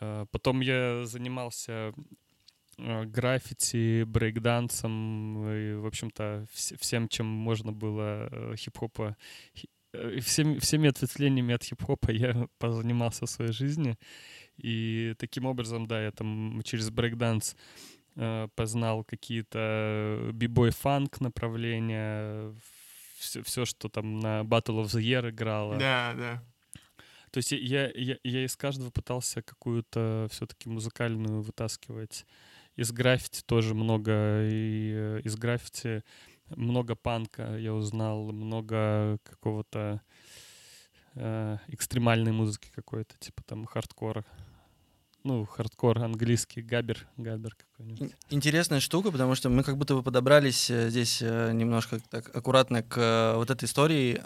Э, 0.01 0.27
Потом 0.31 0.61
я 0.63 1.05
занимался 1.07 1.93
э, 2.79 3.05
граффити, 3.05 4.05
брейкдансом 4.05 5.47
и, 5.49 5.75
в 5.75 5.87
общем-то, 5.87 6.47
вс- 6.55 6.77
всем, 6.79 7.09
чем 7.09 7.27
можно 7.27 7.73
было 7.73 8.29
э, 8.33 8.57
хип-хопа, 8.57 9.17
хи- 9.57 9.69
э, 9.93 10.19
всем, 10.21 10.59
всеми 10.59 10.89
ответвлениями 10.89 11.55
от 11.55 11.63
хип-хопа 11.65 12.11
я 12.13 12.49
позанимался 12.59 13.27
в 13.27 13.31
своей 13.31 13.53
жизни. 13.53 13.97
И 14.57 15.15
таким 15.19 15.47
образом, 15.47 15.87
да, 15.87 16.03
я 16.05 16.11
там 16.11 16.61
через 16.65 16.91
брейкданс 16.91 17.55
э, 17.55 17.57
познал 18.55 19.05
какие-то 19.05 20.31
бибой 20.33 20.71
фанк 20.71 21.21
направления, 21.21 22.55
все, 23.19 23.43
все, 23.43 23.65
что 23.65 23.89
там 23.89 24.21
на 24.21 24.43
Battle 24.43 24.83
of 24.83 24.87
the 24.87 25.01
Year 25.01 25.31
играло. 25.31 25.77
Да, 25.77 26.15
да. 26.17 26.43
То 27.31 27.39
есть 27.39 27.51
я, 27.51 27.91
я, 27.97 28.17
я 28.23 28.45
из 28.45 28.57
каждого 28.57 28.91
пытался 28.91 29.43
какую-то 29.43 30.29
все-таки 30.31 30.69
музыкальную 30.69 31.43
вытаскивать. 31.43 32.27
Из 32.77 32.93
граффити 32.93 33.43
тоже 33.45 33.75
много, 33.75 34.45
и 34.45 34.93
э, 34.95 35.21
из 35.25 35.37
граффити 35.37 36.05
много 36.51 36.95
панка 36.95 37.57
я 37.57 37.75
узнал, 37.75 38.31
много 38.31 39.19
какого-то 39.25 40.01
э, 41.15 41.59
экстремальной 41.67 42.31
музыки 42.31 42.71
какой-то, 42.73 43.17
типа 43.19 43.43
там 43.43 43.65
хардкора. 43.65 44.25
Ну, 45.27 45.47
хардкор 45.47 46.03
английский, 46.03 46.61
габер, 46.61 46.99
габер 47.17 47.55
какой-нибудь. 47.55 48.03
Ин- 48.03 48.13
Интересная 48.29 48.81
штука, 48.81 49.11
потому 49.11 49.35
что 49.35 49.49
мы 49.49 49.63
как 49.63 49.79
будто 49.79 49.95
бы 49.95 50.03
подобрались 50.03 50.69
э, 50.69 50.91
здесь 50.91 51.23
э, 51.23 51.53
немножко 51.55 51.99
так 52.11 52.37
аккуратно 52.37 52.83
к 52.83 52.99
э, 52.99 53.35
вот 53.37 53.51
этой 53.51 53.65
истории. 53.65 54.21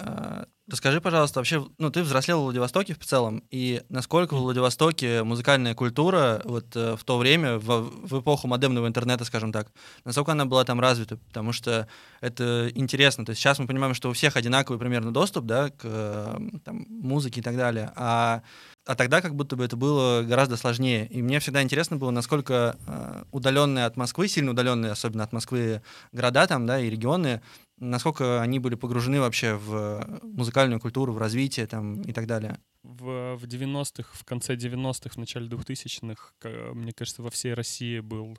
Расскажи, 0.71 1.00
пожалуйста, 1.00 1.38
вообще, 1.38 1.67
ну, 1.78 1.90
ты 1.90 2.02
взрослел 2.02 2.40
в 2.40 2.43
Владивостоке 2.43 2.95
в 2.95 2.99
целом, 3.07 3.43
и 3.50 3.81
насколько 3.88 4.35
в 4.35 4.40
Владивостоке 4.40 5.23
музыкальная 5.23 5.75
культура 5.75 6.43
вот 6.45 6.75
в 6.75 6.99
то 7.05 7.17
время, 7.17 7.59
в, 7.59 7.88
в 8.07 8.21
эпоху 8.21 8.49
модемного 8.49 8.87
интернета, 8.87 9.25
скажем 9.25 9.50
так, 9.50 9.73
насколько 10.05 10.33
она 10.33 10.45
была 10.45 10.64
там 10.64 10.78
развита? 10.78 11.17
Потому 11.17 11.52
что 11.52 11.88
это 12.21 12.71
интересно. 12.75 13.25
То 13.25 13.31
есть 13.31 13.40
сейчас 13.40 13.59
мы 13.59 13.67
понимаем, 13.67 13.95
что 13.95 14.11
у 14.11 14.12
всех 14.12 14.37
одинаковый 14.37 14.78
примерно 14.78 15.11
доступ, 15.11 15.47
да, 15.47 15.71
к 15.71 16.38
там, 16.64 16.85
музыке 16.88 17.40
и 17.40 17.43
так 17.43 17.57
далее. 17.57 17.90
А 17.97 18.43
а 18.88 18.95
тогда 18.95 19.21
как 19.21 19.35
будто 19.35 19.54
бы 19.54 19.64
это 19.64 19.76
было 19.76 20.23
гораздо 20.23 20.57
сложнее. 20.57 21.07
И 21.09 21.21
мне 21.21 21.40
всегда 21.40 21.62
интересно 21.62 21.99
было, 21.99 22.11
насколько 22.11 22.78
э, 22.87 23.25
удаленные 23.33 23.85
от 23.85 23.99
Москвы, 23.99 24.28
сильно 24.28 24.52
удаленные, 24.52 24.92
особенно 24.92 25.25
от 25.25 25.33
Москвы, 25.35 25.83
города 26.11 26.47
там, 26.47 26.64
да, 26.64 26.80
и 26.80 26.88
регионы, 26.88 27.42
насколько 27.76 28.40
они 28.40 28.59
были 28.59 28.76
погружены 28.76 29.21
вообще 29.21 29.57
в 29.57 30.21
музыкальную 30.23 30.80
культуру, 30.80 31.12
в 31.12 31.18
развитие 31.18 31.66
там 31.66 32.00
и 32.00 32.12
так 32.14 32.26
далее. 32.26 32.61
В, 32.83 33.37
в 33.37 33.45
90-х, 33.45 34.09
в 34.14 34.25
конце 34.25 34.57
90-х, 34.57 35.16
в 35.16 35.18
начале 35.18 35.49
2000-х, 35.49 36.33
ка- 36.38 36.73
мне 36.73 36.92
кажется, 36.92 37.23
во 37.23 37.28
всей 37.28 37.52
России 37.52 38.00
был 38.00 38.38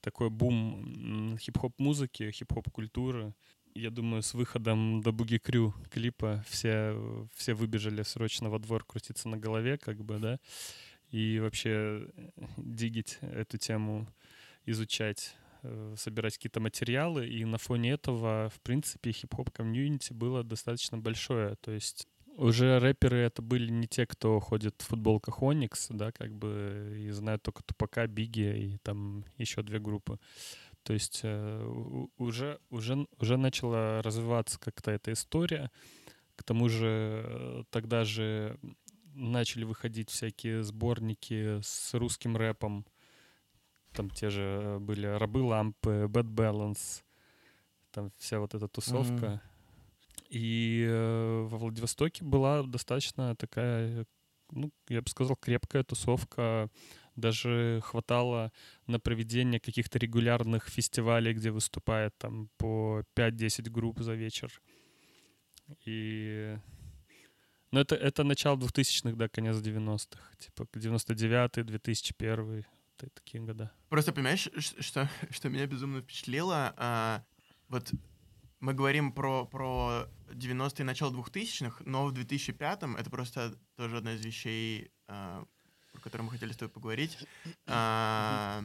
такой 0.00 0.28
бум 0.28 1.32
м, 1.32 1.38
хип-хоп-музыки, 1.38 2.32
хип-хоп-культуры. 2.32 3.32
Я 3.76 3.90
думаю, 3.90 4.22
с 4.22 4.34
выходом 4.34 5.00
Da 5.00 5.10
Boogie 5.10 5.38
Crew 5.38 5.74
клипа 5.90 6.44
все, 6.48 6.96
все 7.34 7.54
выбежали 7.54 8.04
срочно 8.04 8.48
во 8.48 8.60
двор 8.60 8.84
крутиться 8.84 9.28
на 9.28 9.36
голове, 9.36 9.78
как 9.78 10.04
бы, 10.04 10.18
да, 10.18 10.38
и 11.10 11.40
вообще 11.40 12.08
э, 12.16 12.30
дигить 12.56 13.18
эту 13.20 13.58
тему, 13.58 14.06
изучать, 14.64 15.34
э, 15.64 15.94
собирать 15.98 16.36
какие-то 16.36 16.60
материалы, 16.60 17.26
и 17.26 17.44
на 17.44 17.58
фоне 17.58 17.90
этого, 17.90 18.48
в 18.54 18.60
принципе, 18.60 19.10
хип-хоп-комьюнити 19.10 20.12
было 20.12 20.44
достаточно 20.44 20.96
большое, 20.96 21.56
то 21.56 21.72
есть 21.72 22.06
уже 22.36 22.78
рэперы 22.78 23.18
это 23.18 23.42
были 23.42 23.70
не 23.70 23.86
те, 23.86 24.06
кто 24.06 24.40
ходит 24.40 24.82
в 24.82 24.86
футболках 24.86 25.42
Оникс, 25.42 25.88
да, 25.90 26.10
как 26.12 26.32
бы, 26.34 26.96
и 26.98 27.10
знают 27.10 27.42
только 27.42 27.62
Тупака, 27.62 28.06
Biggie 28.06 28.74
и 28.74 28.78
там 28.78 29.24
еще 29.36 29.62
две 29.62 29.78
группы. 29.78 30.18
То 30.84 30.92
есть 30.92 31.20
э, 31.22 32.08
уже, 32.18 32.60
уже, 32.70 33.06
уже 33.18 33.36
начала 33.36 34.02
развиваться 34.02 34.60
как-то 34.60 34.90
эта 34.90 35.12
история. 35.12 35.70
К 36.36 36.44
тому 36.44 36.68
же 36.68 37.24
э, 37.26 37.64
тогда 37.70 38.04
же 38.04 38.58
начали 39.14 39.64
выходить 39.64 40.10
всякие 40.10 40.62
сборники 40.62 41.60
с 41.62 41.94
русским 41.94 42.36
рэпом. 42.36 42.86
Там 43.92 44.10
те 44.10 44.28
же 44.28 44.78
были 44.80 45.06
«Рабы 45.06 45.42
лампы», 45.42 46.06
«Bad 46.08 46.34
Balance», 46.34 47.02
там 47.90 48.10
вся 48.18 48.40
вот 48.40 48.54
эта 48.54 48.68
тусовка. 48.68 49.40
И 50.28 50.84
э, 50.86 51.46
во 51.48 51.58
Владивостоке 51.58 52.24
была 52.24 52.64
достаточно 52.64 53.36
такая, 53.36 54.04
ну, 54.50 54.72
я 54.88 55.00
бы 55.00 55.08
сказал, 55.08 55.36
крепкая 55.36 55.84
тусовка. 55.84 56.68
Даже 57.16 57.80
хватало 57.84 58.52
на 58.86 58.98
проведение 58.98 59.60
каких-то 59.60 59.98
регулярных 59.98 60.68
фестивалей, 60.68 61.32
где 61.32 61.50
выступает 61.50 62.16
там 62.18 62.48
по 62.56 63.04
5-10 63.16 63.70
групп 63.70 64.00
за 64.00 64.14
вечер. 64.14 64.60
И... 65.84 66.56
Ну, 67.70 67.80
это, 67.80 67.94
это 67.94 68.24
начало 68.24 68.56
2000-х, 68.56 69.16
да, 69.16 69.28
конец 69.28 69.56
90-х. 69.56 70.36
Типа 70.38 70.62
99-й, 70.74 71.62
2001 71.62 72.64
вот 73.02 73.14
такие 73.14 73.42
года. 73.42 73.70
Просто 73.88 74.12
понимаешь, 74.12 74.48
что, 74.56 75.08
что 75.30 75.48
меня 75.48 75.66
безумно 75.66 76.00
впечатлило? 76.00 76.74
А, 76.76 77.24
вот 77.68 77.92
мы 78.60 78.74
говорим 78.74 79.12
про, 79.12 79.46
про 79.46 80.06
90-е, 80.30 80.84
начало 80.84 81.12
2000-х, 81.12 81.82
но 81.84 82.06
в 82.06 82.12
2005-м, 82.12 82.96
это 82.96 83.10
просто 83.10 83.58
тоже 83.76 83.98
одна 83.98 84.14
из 84.14 84.24
вещей, 84.24 84.90
а, 85.06 85.44
про 86.04 86.10
которые 86.10 86.26
мы 86.26 86.32
хотели 86.32 86.52
с 86.52 86.56
тобой 86.56 86.70
поговорить. 86.70 87.16
А, 87.66 88.62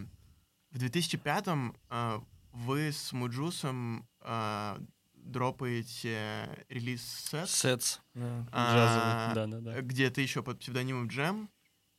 в 0.72 0.77
2005-м 0.77 1.74
а, 1.89 2.22
вы 2.51 2.91
с 2.91 3.13
Муджусом 3.13 4.05
а, 4.19 4.77
дропаете 5.13 6.65
релиз-сет, 6.67 7.50
Сетс. 7.50 8.00
да. 8.13 8.46
а, 8.51 9.81
где 9.81 10.10
ты 10.10 10.22
еще 10.22 10.43
под 10.43 10.60
псевдонимом 10.60 11.08
Джем. 11.08 11.50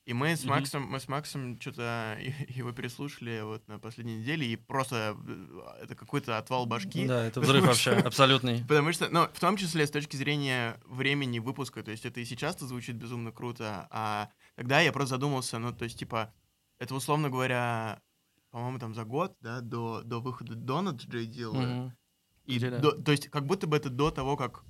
И 0.07 0.13
мы 0.13 0.37
с. 0.37 0.45
Максом, 0.45 0.83
мы 0.83 0.99
с 0.99 1.09
Максом 1.09 1.59
что-то 1.61 2.19
его 2.49 2.73
переслушали 2.73 3.41
вот 3.43 3.67
на 3.69 3.79
последней 3.79 4.19
неделе, 4.19 4.47
и 4.47 4.57
просто 4.57 5.17
э, 5.27 5.85
это 5.85 5.95
какой-то 5.95 6.37
отвал 6.37 6.67
башки. 6.67 7.07
Да, 7.07 7.25
это 7.25 7.41
взрыв 7.41 7.65
вообще, 7.65 7.93
абсолютный. 7.93 8.63
Потому 8.67 8.93
что, 8.93 9.09
ну, 9.09 9.29
в 9.33 9.41
том 9.41 9.57
числе 9.57 9.87
с 9.87 9.91
точки 9.91 10.17
зрения 10.17 10.81
времени 10.85 11.39
выпуска, 11.39 11.83
то 11.83 11.93
есть 11.93 12.05
это 12.05 12.21
и 12.21 12.25
сейчас-то 12.25 12.67
звучит 12.67 12.97
безумно 12.97 13.31
круто, 13.31 13.89
а 13.91 14.31
тогда 14.61 14.81
я 14.83 14.93
просто 14.93 15.15
задумался, 15.15 15.59
ну, 15.59 15.73
то 15.73 15.85
есть, 15.85 15.99
типа, 15.99 16.35
это, 16.79 16.95
условно 16.95 17.31
говоря, 17.31 18.03
по-моему, 18.51 18.79
там 18.79 18.95
за 18.95 19.05
год, 19.05 19.35
да, 19.41 19.63
до, 19.63 20.03
до 20.03 20.21
выхода 20.21 20.55
Дона 20.55 20.91
Джей 20.91 21.25
Дилла. 21.27 21.63
Мгм. 21.63 21.97
И 22.45 22.59
да. 22.59 22.79
до- 22.79 22.93
то 23.03 23.11
есть, 23.11 23.29
как 23.31 23.47
будто 23.47 23.67
бы 23.67 23.79
это 23.79 23.89
до 23.89 24.11
того, 24.11 24.37
как 24.37 24.63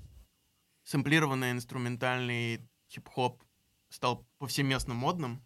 сэмплированный 0.84 1.50
инструментальный 1.50 2.60
хип-хоп 2.88 3.42
стал 3.88 4.24
повсеместно 4.38 4.94
модным, 4.94 5.42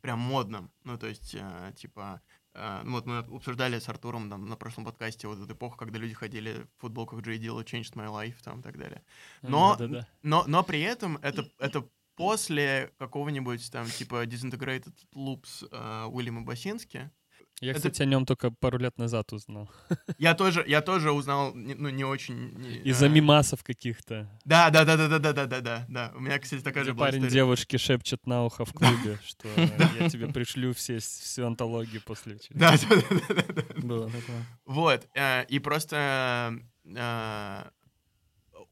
прям 0.00 0.18
модным. 0.18 0.70
Ну, 0.84 0.96
то 0.96 1.06
есть, 1.06 1.34
э, 1.34 1.72
типа, 1.76 2.22
э, 2.54 2.80
ну, 2.84 2.92
вот 2.92 3.04
мы 3.04 3.18
обсуждали 3.18 3.78
с 3.78 3.86
Артуром 3.90 4.30
там, 4.30 4.48
на 4.48 4.56
прошлом 4.56 4.86
подкасте 4.86 5.28
вот 5.28 5.38
эту 5.40 5.52
эпоху, 5.52 5.76
когда 5.76 5.98
люди 5.98 6.14
ходили 6.14 6.66
в 6.78 6.80
футболках 6.80 7.20
Джей 7.20 7.36
Дилла, 7.36 7.60
Changed 7.60 7.92
My 7.96 8.06
Life, 8.08 8.36
там, 8.42 8.60
и 8.60 8.62
так 8.62 8.78
далее. 8.78 9.02
Но- 9.42 9.76
Да-да-да. 9.76 10.08
Но, 10.22 10.44
но 10.46 10.64
при 10.64 10.80
этом 10.80 11.18
это, 11.18 11.46
это 11.58 11.86
после 12.16 12.92
какого-нибудь 12.98 13.70
там, 13.70 13.86
типа, 13.86 14.24
Disintegrated 14.26 14.94
Loops 15.14 15.66
э, 15.70 16.04
Уильяма 16.06 16.42
Басински, 16.42 17.10
Я, 17.60 17.70
это- 17.70 17.78
кстати, 17.80 18.02
о 18.02 18.04
нем 18.06 18.26
только 18.26 18.50
пару 18.50 18.78
лет 18.78 18.98
назад 18.98 19.32
узнал. 19.32 19.70
я 20.18 20.34
тоже, 20.34 20.64
я 20.66 20.80
тоже 20.80 21.12
узнал, 21.12 21.54
ну, 21.54 21.88
не 21.90 22.04
очень... 22.04 22.50
не- 22.58 22.78
Из-за 22.90 23.06
э, 23.06 23.08
мимасов 23.08 23.62
каких-то. 23.62 24.28
Да, 24.44 24.70
да, 24.70 24.84
да, 24.84 24.96
да, 24.96 25.08
да, 25.08 25.18
да, 25.18 25.32
да, 25.32 25.46
да, 25.46 25.60
да, 25.60 25.86
да. 25.88 26.12
У 26.16 26.20
меня, 26.20 26.38
кстати, 26.38 26.62
такая 26.62 26.82
Где 26.84 26.90
же 26.90 26.94
была 26.94 27.06
парень 27.06 27.18
история. 27.20 27.32
девушке 27.34 27.78
шепчет 27.78 28.26
на 28.26 28.44
ухо 28.44 28.64
в 28.64 28.72
клубе, 28.72 29.18
что 29.24 29.48
я 29.98 30.08
тебе 30.10 30.26
пришлю 30.28 30.72
все, 30.74 30.98
всю 30.98 31.46
антологию 31.46 32.02
после 32.02 32.34
вечера. 32.34 32.58
Да, 32.58 32.72
да, 32.76 32.96
да, 32.96 33.34
да, 33.34 33.52
да. 33.52 33.62
Было 33.82 34.06
такое. 34.10 34.46
Вот. 34.66 35.08
э, 35.14 35.44
И 35.48 35.58
просто 35.60 36.58
э, 36.84 37.64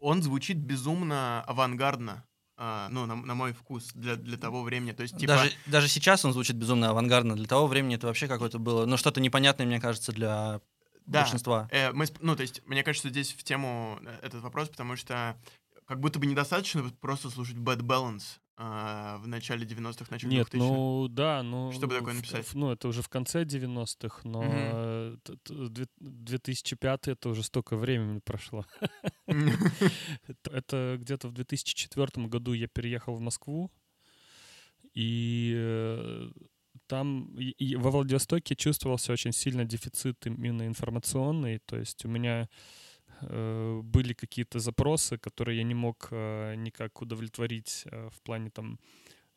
он 0.00 0.22
звучит 0.22 0.58
безумно 0.58 1.42
авангардно. 1.46 2.24
Э, 2.62 2.88
Ну, 2.90 3.07
на, 3.07 3.16
на 3.16 3.35
мой 3.35 3.53
вкус, 3.53 3.90
для, 3.94 4.16
для 4.16 4.37
того 4.37 4.62
времени. 4.62 4.92
То 4.92 5.03
есть, 5.03 5.16
типа... 5.16 5.35
Даже, 5.35 5.53
даже 5.66 5.88
сейчас 5.88 6.25
он 6.25 6.33
звучит 6.33 6.57
безумно 6.57 6.90
авангардно. 6.90 7.35
Для 7.37 7.46
того 7.46 7.66
времени 7.66 7.96
это 7.96 8.07
вообще 8.07 8.29
какое-то 8.29 8.59
было, 8.59 8.87
ну, 8.87 8.96
что-то 8.96 9.20
непонятное, 9.20 9.66
мне 9.66 9.81
кажется, 9.81 10.12
для 10.12 10.61
Да. 11.07 11.20
большинства. 11.22 11.68
Э, 11.70 11.92
мы, 11.92 12.07
ну, 12.20 12.37
то 12.37 12.42
есть, 12.42 12.62
мне 12.66 12.83
кажется, 12.83 13.09
здесь 13.09 13.33
в 13.33 13.42
тему 13.42 13.98
э, 14.03 14.18
этот 14.22 14.42
вопрос, 14.42 14.68
потому 14.68 14.96
что 14.96 15.37
как 15.87 16.01
будто 16.01 16.18
бы 16.18 16.27
недостаточно 16.27 16.90
просто 17.01 17.29
слушать 17.31 17.57
Bad 17.57 17.81
Balance 17.81 18.38
э, 18.58 19.16
в 19.18 19.26
начале 19.26 19.66
90-х, 19.66 20.06
начале 20.10 20.36
Нет, 20.36 20.48
2000-х. 20.48 20.58
ну 20.58 21.08
да, 21.08 21.42
ну... 21.42 21.72
Что 21.72 21.86
бы 21.86 21.94
такое 21.94 22.14
написать? 22.14 22.46
в- 22.46 22.54
Ну, 22.54 22.70
это 22.70 22.88
уже 22.88 23.02
в 23.02 23.08
конце 23.08 23.44
90-х, 23.44 24.20
но 24.28 25.16
т- 25.22 25.36
две- 25.68 25.86
2005 25.98 27.08
это 27.08 27.28
уже 27.30 27.42
столько 27.42 27.76
времени 27.76 28.20
прошло. 28.24 28.64
Это- 30.50 30.96
где-то 31.00 31.28
в 31.28 31.32
2004 31.32 32.26
году 32.28 32.52
я 32.52 32.68
переехал 32.68 33.14
в 33.14 33.20
Москву, 33.20 33.70
и 34.94 35.54
э, 35.56 36.30
там 36.86 37.34
и- 37.38 37.76
во 37.76 37.90
Владивостоке 37.90 38.54
чувствовался 38.54 39.12
очень 39.12 39.32
сильно 39.32 39.64
дефицит 39.64 40.26
именно 40.26 40.66
информационный, 40.66 41.60
то 41.66 41.76
есть 41.78 42.04
у 42.04 42.08
меня 42.08 42.48
были 43.28 44.12
какие-то 44.14 44.58
запросы, 44.58 45.18
которые 45.18 45.58
я 45.58 45.64
не 45.64 45.74
мог 45.74 46.08
э, 46.11 46.54
никак 46.56 47.00
удовлетворить 47.02 47.85
э, 47.87 48.08
в 48.11 48.20
плане 48.22 48.50
там 48.50 48.78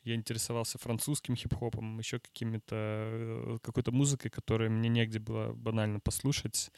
я 0.05 0.13
интересовался 0.13 0.77
французским 0.77 1.35
хип-хопом, 1.35 1.97
еще 1.97 2.19
какими-то 2.19 2.75
э, 2.75 3.57
какой-то 3.63 3.91
музыкой, 3.91 4.29
которую 4.29 4.71
мне 4.71 4.87
негде 4.87 5.19
было 5.19 5.51
банально 5.53 5.99
послушать, 5.99 6.71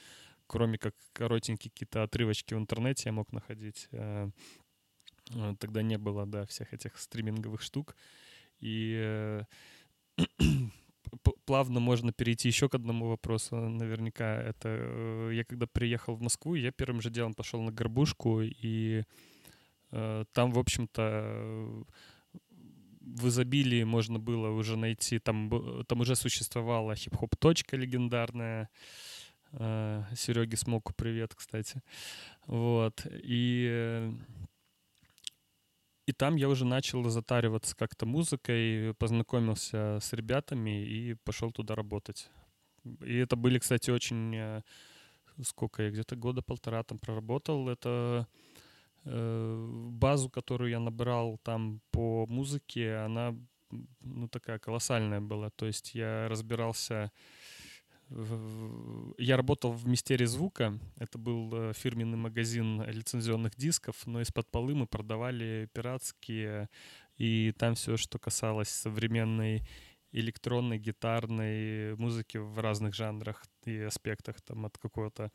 кроме 0.47 0.77
как 0.77 0.95
коротенькие 1.11 1.69
какие-то 1.69 2.03
отрывочки 2.03 2.53
в 2.53 2.57
интернете 2.57 3.03
я 3.07 3.11
мог 3.11 3.33
находить. 3.33 3.89
Э, 3.91 4.29
э, 5.31 5.55
Тогда 5.59 5.81
не 5.81 5.97
было, 5.97 6.25
да, 6.25 6.45
всех 6.45 6.73
этих 6.73 6.97
стриминговых 6.97 7.61
штук. 7.61 7.97
И 8.61 8.95
э, 8.97 9.43
плавно 11.45 11.79
можно 11.79 12.11
перейти 12.11 12.49
еще 12.49 12.69
к 12.69 12.75
одному 12.75 13.07
вопросу. 13.07 13.55
Наверняка 13.55 14.41
это 14.41 14.69
э, 14.69 15.31
я 15.33 15.43
когда 15.43 15.67
приехал 15.67 16.15
в 16.15 16.21
Москву, 16.21 16.55
я 16.55 16.71
первым 16.71 17.01
же 17.01 17.09
делом 17.09 17.33
пошел 17.33 17.61
на 17.61 17.71
горбушку, 17.71 18.41
и 18.41 19.03
э, 19.91 20.25
там, 20.33 20.51
в 20.51 20.59
общем-то, 20.59 21.01
э, 21.01 21.83
в 23.01 23.27
изобилии 23.27 23.83
можно 23.83 24.19
было 24.19 24.49
уже 24.49 24.77
найти, 24.77 25.19
там, 25.19 25.85
там 25.87 26.01
уже 26.01 26.15
существовала 26.15 26.95
хип-хоп 26.95 27.35
точка 27.37 27.77
легендарная. 27.77 28.69
Э, 29.53 30.03
Сереге 30.15 30.57
Смоку 30.57 30.93
привет, 30.93 31.33
кстати. 31.35 31.81
Вот. 32.47 33.05
И 33.23 33.67
э, 33.69 34.11
и 36.07 36.13
там 36.13 36.37
я 36.37 36.49
уже 36.49 36.65
начал 36.65 37.03
затариваться 37.09 37.75
как-то 37.75 38.05
музыкой, 38.05 38.93
познакомился 38.95 39.99
с 40.01 40.13
ребятами 40.13 40.83
и 40.83 41.13
пошел 41.13 41.51
туда 41.51 41.75
работать. 41.75 42.31
И 43.01 43.17
это 43.17 43.35
были, 43.35 43.59
кстати, 43.59 43.91
очень... 43.91 44.35
э, 44.35 44.61
Сколько 45.43 45.83
я 45.83 45.91
где-то 45.91 46.15
года 46.15 46.41
полтора 46.41 46.83
там 46.83 46.97
проработал. 46.97 47.69
Это 47.69 48.27
э, 49.05 49.67
базу, 49.91 50.29
которую 50.31 50.71
я 50.71 50.79
набрал 50.79 51.37
там 51.43 51.79
по 51.91 52.25
музыке, 52.25 52.95
она 52.95 53.35
ну 54.01 54.27
такая 54.29 54.57
колоссальная 54.57 55.21
была. 55.21 55.49
То 55.51 55.67
есть 55.67 55.93
я 55.93 56.27
разбирался 56.27 57.11
я 58.09 59.35
работал 59.35 59.71
в 59.71 59.87
Мистерии 59.87 60.25
звука. 60.25 60.79
Это 60.97 61.17
был 61.17 61.53
э, 61.53 61.73
фирменный 61.73 62.17
магазин 62.17 62.81
лицензионных 62.83 63.55
дисков, 63.55 63.95
но 64.05 64.21
из-под 64.21 64.49
полы 64.49 64.75
мы 64.75 64.87
продавали 64.87 65.69
пиратские, 65.73 66.69
и 67.17 67.53
там 67.57 67.75
все, 67.75 67.97
что 67.97 68.17
касалось 68.17 68.69
современной 68.69 69.63
электронной, 70.11 70.79
гитарной 70.79 71.95
музыки 71.95 72.37
в 72.37 72.59
разных 72.59 72.95
жанрах 72.95 73.45
и 73.65 73.79
аспектах, 73.79 74.41
там 74.41 74.65
от 74.65 74.77
какого-то 74.77 75.31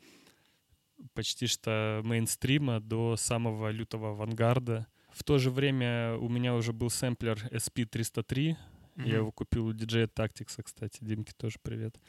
почти 1.13 1.47
что 1.47 2.01
мейнстрима 2.03 2.79
до 2.79 3.17
самого 3.17 3.69
лютого 3.69 4.11
авангарда. 4.11 4.87
В 5.11 5.23
то 5.23 5.37
же 5.37 5.51
время 5.51 6.15
у 6.15 6.27
меня 6.27 6.55
уже 6.55 6.73
был 6.73 6.89
сэмплер 6.89 7.37
SP303, 7.51 8.55
я 8.97 9.03
Мгм. 9.03 9.15
его 9.15 9.31
купил 9.31 9.67
у 9.67 9.73
диджея 9.73 10.07
Tactics, 10.07 10.61
кстати. 10.63 10.99
Димке 11.01 11.33
тоже 11.37 11.57
привет. 11.61 11.99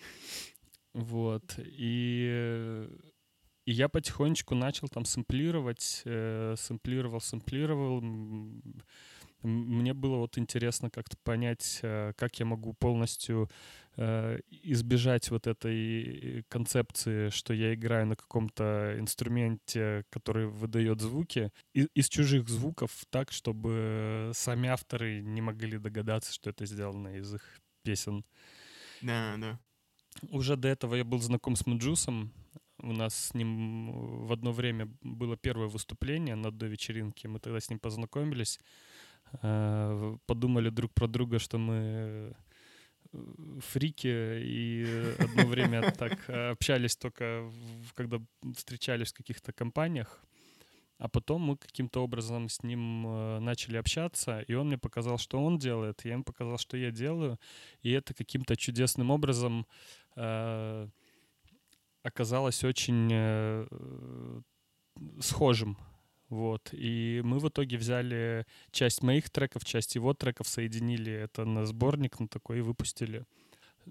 Вот. 0.93 1.59
И, 1.59 2.89
и 3.67 3.73
я 3.73 3.89
потихонечку 3.89 4.55
начал 4.55 4.89
там 4.89 5.05
сэмплировать, 5.05 6.03
э, 6.05 6.55
сэмплировал, 6.57 7.21
сэмплировал. 7.21 8.03
Мне 9.45 9.93
было 9.93 10.17
вот 10.17 10.39
интересно 10.39 10.91
как-то 10.91 11.19
понять, 11.23 11.81
э, 11.83 12.15
как 12.17 12.39
я 12.41 12.47
могу 12.47 12.73
полностью 12.73 13.51
э, 13.97 14.39
избежать 14.51 15.31
вот 15.31 15.47
этой 15.47 16.45
концепции, 16.49 17.29
что 17.29 17.53
я 17.53 17.75
играю 17.75 18.07
на 18.07 18.17
каком-то 18.17 18.97
инструменте, 18.99 20.07
который 20.09 20.47
выдает 20.47 21.03
звуки, 21.03 21.51
из 21.75 22.09
чужих 22.09 22.49
звуков 22.49 22.91
так, 23.11 23.33
чтобы 23.33 24.31
сами 24.33 24.71
авторы 24.71 25.21
не 25.21 25.43
могли 25.43 25.79
догадаться, 25.79 26.33
что 26.33 26.49
это 26.49 26.65
сделано 26.65 27.17
из 27.17 27.35
их 27.35 27.61
песен. 27.83 28.25
Да, 29.03 29.37
да. 29.37 29.61
Уже 30.31 30.57
до 30.57 30.69
этого 30.69 30.95
я 30.95 31.05
был 31.05 31.21
знаком 31.21 31.55
с 31.55 31.67
Муджусом. 31.67 32.33
У 32.79 32.93
нас 32.93 33.15
с 33.15 33.35
ним 33.35 34.27
в 34.27 34.33
одно 34.33 34.53
время 34.53 34.89
было 35.03 35.37
первое 35.37 35.69
выступление 35.69 36.35
на 36.35 36.49
одной 36.49 36.71
вечеринке. 36.71 37.29
Мы 37.29 37.41
тогда 37.41 37.61
с 37.61 37.69
ним 37.69 37.79
познакомились. 37.79 38.59
Э, 39.43 40.17
Подумали 40.27 40.71
друг 40.71 40.93
про 40.93 41.07
друга, 41.07 41.39
что 41.39 41.59
мы 41.59 41.75
э, 41.75 42.33
фрики, 43.61 44.09
и 44.43 45.15
одно 45.19 45.47
время 45.47 45.91
так 45.99 46.29
общались 46.29 46.97
только, 46.97 47.51
когда 47.95 48.19
встречались 48.57 49.13
в 49.13 49.17
каких-то 49.17 49.53
компаниях. 49.53 50.25
А 50.99 51.09
потом 51.09 51.43
мы 51.43 51.57
каким-то 51.57 52.05
образом 52.05 52.49
с 52.49 52.63
ним 52.63 53.07
э, 53.07 53.39
начали 53.41 53.77
общаться, 53.77 54.41
и 54.41 54.55
он 54.55 54.69
мне 54.69 54.79
показал, 54.79 55.19
что 55.19 55.43
он 55.43 55.59
делает, 55.59 56.05
я 56.05 56.13
ему 56.13 56.25
показал, 56.25 56.57
что 56.57 56.77
я 56.77 56.91
делаю, 56.91 57.39
и 57.83 57.91
это 57.91 58.15
каким-то 58.15 58.57
чудесным 58.57 59.11
образом 59.11 59.67
э, 60.17 60.89
оказалось 62.03 62.63
очень 62.63 63.09
э, 63.13 63.67
схожим. 65.21 65.77
Вот. 66.35 66.71
И 66.73 67.21
мы 67.25 67.39
в 67.39 67.49
итоге 67.49 67.77
взяли 67.77 68.45
часть 68.73 69.03
моих 69.03 69.31
треков, 69.31 69.65
часть 69.65 69.95
его 69.95 70.15
треков, 70.15 70.49
соединили 70.49 71.13
это 71.13 71.45
на 71.45 71.65
сборник, 71.65 72.19
на 72.19 72.27
такой 72.27 72.59
и 72.59 72.61
выпустили. 72.61 73.25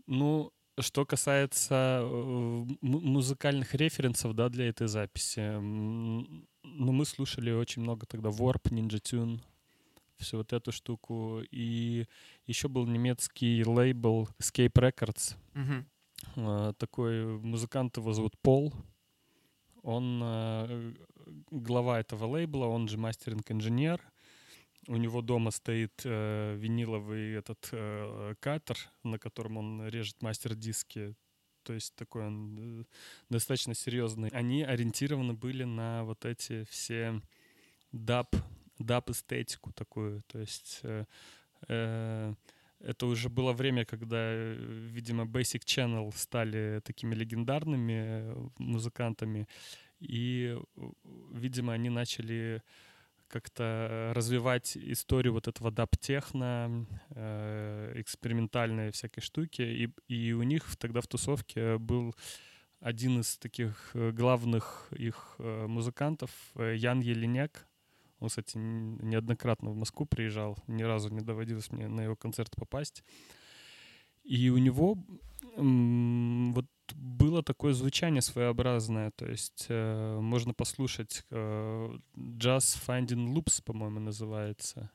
Ну, 0.07 0.51
что 0.77 1.05
касается 1.05 2.01
э, 2.03 2.65
музыкальных 2.81 3.75
референсов, 3.75 4.35
да, 4.35 4.49
для 4.49 4.67
этой 4.67 4.87
записи, 4.87 5.57
ну, 5.59 6.91
мы 6.91 7.05
слушали 7.05 7.51
очень 7.51 7.81
много 7.81 8.05
тогда 8.05 8.29
Warp, 8.29 8.63
Ninja 8.71 8.99
Tune, 9.01 9.39
всю 10.17 10.37
вот 10.37 10.51
эту 10.51 10.73
штуку. 10.73 11.43
И 11.49 12.05
еще 12.45 12.67
был 12.67 12.85
немецкий 12.85 13.63
лейбл 13.63 14.27
Escape 14.37 14.73
Records. 14.73 15.37
Э, 16.35 16.73
такой 16.77 17.25
музыкант 17.39 17.95
его 17.95 18.11
зовут 18.11 18.37
Пол. 18.41 18.73
Он 19.81 20.21
э, 20.23 20.93
глава 21.51 21.99
этого 21.99 22.25
лейбла, 22.25 22.65
он 22.65 22.87
же 22.87 22.97
мастеринг-инженер. 22.97 24.01
У 24.87 24.97
него 24.97 25.21
дома 25.21 25.51
стоит 25.51 26.01
э, 26.03 26.55
виниловый 26.57 27.33
этот 27.33 27.69
э, 27.71 28.35
катер, 28.39 28.77
на 29.03 29.17
котором 29.17 29.57
он 29.57 29.87
режет 29.87 30.21
мастер-диски. 30.21 31.15
То 31.63 31.73
есть 31.73 31.95
такой 31.95 32.27
он 32.27 32.81
э, 32.81 32.83
достаточно 33.29 33.73
серьезный. 33.73 34.29
Они 34.29 34.63
ориентированы 34.63 35.33
были 35.33 35.63
на 35.63 36.03
вот 36.03 36.25
эти 36.25 36.65
все 36.65 37.21
даб, 37.93 38.35
даб 38.77 39.09
эстетику 39.09 39.71
такую. 39.71 40.21
То 40.23 40.39
есть 40.39 40.81
э, 40.83 41.05
э, 41.69 42.33
это 42.83 43.05
уже 43.05 43.29
было 43.29 43.53
время, 43.53 43.85
когда, 43.85 44.17
э, 44.19 44.55
видимо, 44.91 45.23
Basic 45.23 45.63
Channel 45.63 46.11
стали 46.15 46.81
такими 46.83 47.15
легендарными 47.15 47.93
э, 47.93 48.35
музыкантами. 48.57 49.47
И, 50.03 50.57
видимо, 51.31 51.73
они 51.73 51.89
начали 51.89 52.61
как-то 53.27 54.11
развивать 54.15 54.77
историю 54.77 55.33
вот 55.33 55.47
этого 55.47 55.71
даб-техно, 55.71 56.85
э, 57.09 57.93
экспериментальной 57.95 58.91
всякой 58.91 59.21
штуки. 59.21 59.61
И, 59.61 59.89
и 60.07 60.33
у 60.33 60.43
них 60.43 60.75
тогда 60.77 61.01
в 61.01 61.07
тусовке 61.07 61.77
был 61.79 62.13
один 62.83 63.21
из 63.21 63.37
таких 63.37 63.91
э, 63.93 64.11
главных 64.11 64.87
их 64.91 65.35
э, 65.39 65.67
музыкантов, 65.67 66.29
э, 66.55 66.75
Ян 66.75 66.99
Еленяк. 66.99 67.65
Он, 68.19 68.27
кстати, 68.27 68.57
неоднократно 68.57 69.71
в 69.71 69.75
Москву 69.75 70.05
приезжал, 70.05 70.57
ни 70.67 70.83
разу 70.83 71.09
не 71.09 71.21
доводилось 71.21 71.71
мне 71.71 71.87
на 71.87 72.01
его 72.01 72.15
концерт 72.15 72.55
попасть. 72.55 73.03
И 74.23 74.49
у 74.49 74.57
него 74.57 74.97
вот 75.55 76.65
было 76.95 77.41
такое 77.43 77.73
звучание 77.73 78.21
своеобразное, 78.21 79.11
то 79.11 79.25
есть 79.25 79.65
э, 79.69 80.19
можно 80.19 80.53
послушать 80.53 81.25
э, 81.29 81.97
Jazz 82.15 82.77
Finding 82.87 83.33
Loops, 83.33 83.61
по-моему, 83.63 83.99
называется. 83.99 84.89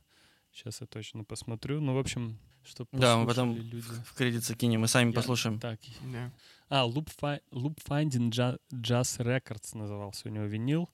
Сейчас 0.52 0.80
я 0.80 0.86
точно 0.86 1.24
посмотрю. 1.24 1.80
Ну, 1.80 1.94
в 1.94 1.98
общем, 1.98 2.38
что 2.64 2.86
Да, 2.92 3.16
мы 3.18 3.26
потом 3.26 3.56
люди. 3.56 3.86
в 4.04 4.14
кредит 4.14 4.44
кинем, 4.58 4.80
мы 4.80 4.88
сами 4.88 5.10
Я- 5.10 5.14
послушаем. 5.14 5.58
Так, 5.60 5.78
Да. 6.12 6.32
а, 6.68 6.86
Loop, 6.88 7.08
Fi- 7.20 7.40
Loop 7.52 7.78
Finding 7.88 8.30
Ja- 8.30 8.58
Jazz 8.72 9.18
Records 9.24 9.76
назывался 9.76 10.28
у 10.28 10.32
него 10.32 10.44
винил. 10.44 10.88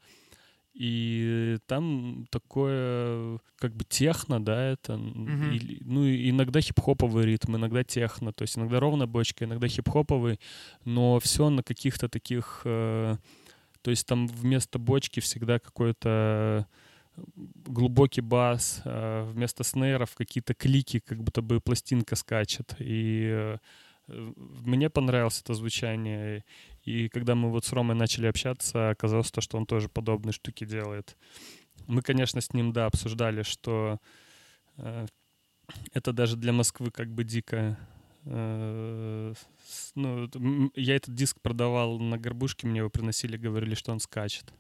И 0.75 1.59
там 1.67 2.27
такое, 2.31 3.39
как 3.59 3.75
бы 3.77 3.85
техно, 3.85 4.45
да, 4.45 4.73
это, 4.73 4.97
Мгм. 4.97 5.53
или- 5.53 5.79
ну, 5.85 6.05
и 6.05 6.31
иногда 6.31 6.61
хип-хоповый 6.61 7.25
ритм, 7.27 7.57
иногда 7.57 7.85
техно, 7.85 8.33
то 8.33 8.43
есть 8.43 8.59
иногда 8.59 8.81
ровная 8.81 9.07
бочка, 9.07 9.45
иногда 9.45 9.69
хип-хоповый, 9.69 10.41
но 10.85 11.21
все 11.21 11.49
на 11.49 11.63
каких-то 11.63 12.09
таких, 12.09 12.63
э, 12.65 13.17
то 13.83 13.91
есть 13.91 14.07
там 14.07 14.27
вместо 14.27 14.79
бочки 14.81 15.21
всегда 15.21 15.59
какой-то 15.61 16.67
глубокий 17.69 18.23
бас, 18.23 18.83
э, 18.85 19.31
вместо 19.33 19.63
снейров 19.63 20.15
какие-то 20.17 20.55
клики, 20.55 20.99
как 20.99 21.23
будто 21.23 21.43
бы 21.43 21.61
пластинка 21.61 22.17
скачет. 22.17 22.75
И 22.81 23.29
э, 23.31 23.55
э, 23.55 23.59
мне 24.07 24.91
понравилось 24.91 25.41
это 25.41 25.55
звучание. 25.55 26.45
И 26.83 27.09
когда 27.09 27.35
мы 27.35 27.51
вот 27.51 27.65
с 27.65 27.73
Ромой 27.73 27.97
начали 27.97 28.27
общаться, 28.27 28.91
оказалось 28.91 29.31
то, 29.31 29.41
что 29.41 29.57
он 29.57 29.67
тоже 29.67 29.89
подобные 29.89 30.33
штуки 30.33 30.65
делает. 30.65 31.17
Мы, 31.87 32.03
конечно, 32.03 32.41
с 32.41 32.53
ним, 32.53 32.73
да, 32.73 32.87
обсуждали, 32.87 33.43
что 33.43 33.99
э, 34.77 35.07
это 35.93 36.13
даже 36.13 36.37
для 36.37 36.53
Москвы 36.53 36.91
как 36.91 37.09
бы 37.09 37.25
дико. 37.25 37.79
Э, 38.25 39.35
ну, 39.95 40.31
я 40.75 40.97
этот 40.97 41.15
диск 41.15 41.41
продавал 41.41 41.99
на 41.99 42.19
горбушке, 42.19 42.67
мне 42.67 42.79
его 42.79 42.91
приносили, 42.91 43.37
говорили, 43.37 43.75
что 43.75 43.93
он 43.93 44.01
скачет. 44.01 44.53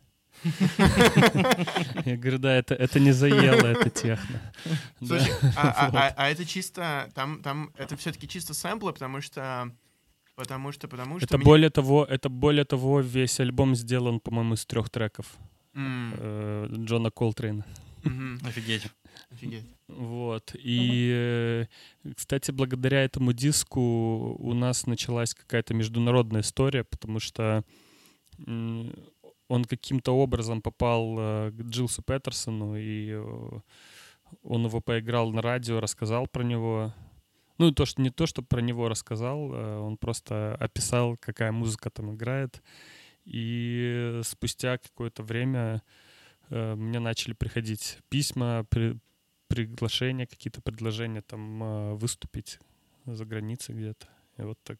Я 2.04 2.16
говорю, 2.16 2.38
да, 2.38 2.54
это, 2.56 2.74
это 2.74 3.00
не 3.00 3.12
заело, 3.12 3.66
это 3.66 3.90
техно. 3.90 4.40
Слушай, 5.06 5.32
а, 5.56 5.70
а- 5.70 5.90
а- 6.08 6.14
а 6.16 6.30
это 6.30 6.44
чисто, 6.44 7.08
там, 7.14 7.42
там, 7.42 7.70
это 7.76 7.96
все-таки 7.96 8.28
чисто 8.28 8.54
сэмплы, 8.54 8.92
потому 8.92 9.20
что, 9.20 9.70
потому 10.36 10.72
что, 10.72 10.88
потому 10.88 11.18
что... 11.18 11.26
Это 11.26 11.36
мне- 11.38 11.44
более 11.44 11.70
того, 11.70 12.04
это 12.04 12.28
более 12.28 12.64
того, 12.64 13.00
весь 13.00 13.40
альбом 13.40 13.74
сделан, 13.74 14.20
по-моему, 14.20 14.54
из 14.54 14.66
трех 14.66 14.90
треков 14.90 15.26
М, 15.74 16.14
э, 16.18 16.68
Джона 16.84 17.10
Колтрейна. 17.10 17.64
мгм, 18.04 18.40
Офигеть. 18.46 18.86
Офигеть. 19.30 19.64
Вот. 19.88 20.54
И, 20.54 21.10
э, 21.12 21.66
кстати, 22.16 22.50
благодаря 22.52 23.02
этому 23.04 23.32
диску 23.32 23.80
у 24.38 24.54
нас 24.54 24.86
началась 24.86 25.34
какая-то 25.34 25.74
международная 25.74 26.40
история, 26.42 26.84
потому 26.84 27.20
что 27.20 27.64
он 29.48 29.64
каким-то 29.64 30.12
образом 30.12 30.62
попал 30.62 31.16
э, 31.18 31.50
к 31.52 31.62
Джилсу 31.62 32.02
Петерсону, 32.02 32.76
и 32.76 33.10
э, 33.12 33.60
он 34.42 34.66
его 34.66 34.80
поиграл 34.80 35.30
на 35.30 35.42
радио, 35.42 35.80
рассказал 35.80 36.26
про 36.26 36.42
него. 36.42 36.94
Ну, 37.58 37.70
то, 37.72 37.84
что 37.84 38.02
не 38.02 38.10
то, 38.10 38.26
что 38.26 38.42
про 38.42 38.60
него 38.60 38.88
рассказал, 38.88 39.52
э, 39.52 39.78
он 39.78 39.96
просто 39.96 40.54
описал, 40.56 41.16
какая 41.18 41.52
музыка 41.52 41.90
там 41.90 42.14
играет. 42.14 42.62
И 43.24 44.20
спустя 44.22 44.78
какое-то 44.78 45.22
время 45.22 45.82
э, 46.50 46.74
мне 46.74 46.98
начали 46.98 47.32
приходить 47.32 47.98
письма, 48.08 48.66
при- 48.68 48.98
приглашения, 49.48 50.26
какие-то 50.26 50.60
предложения 50.62 51.22
там 51.22 51.62
э, 51.62 51.94
выступить 51.94 52.58
за 53.06 53.24
границей 53.24 53.74
где-то. 53.74 54.06
И 54.38 54.42
вот 54.42 54.58
так. 54.62 54.78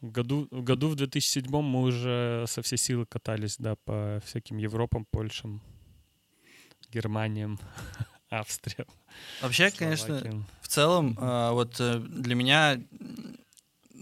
Году, 0.00 0.46
в 0.50 0.62
году 0.62 0.88
в 0.88 0.94
2007 0.94 1.50
мы 1.50 1.82
уже 1.82 2.44
со 2.46 2.62
всей 2.62 2.76
силы 2.76 3.04
катались, 3.06 3.56
да, 3.58 3.74
по 3.84 4.20
всяким 4.24 4.56
Европам, 4.58 5.04
Польшам, 5.10 5.60
Германиям, 6.90 7.58
Австриям. 8.30 8.86
Вообще, 9.42 9.70
конечно, 9.70 10.06
Словакиям. 10.06 10.46
в 10.60 10.68
целом, 10.68 11.18
а, 11.20 11.52
вот 11.52 11.80
э, 11.80 11.98
для 11.98 12.34
меня 12.36 12.80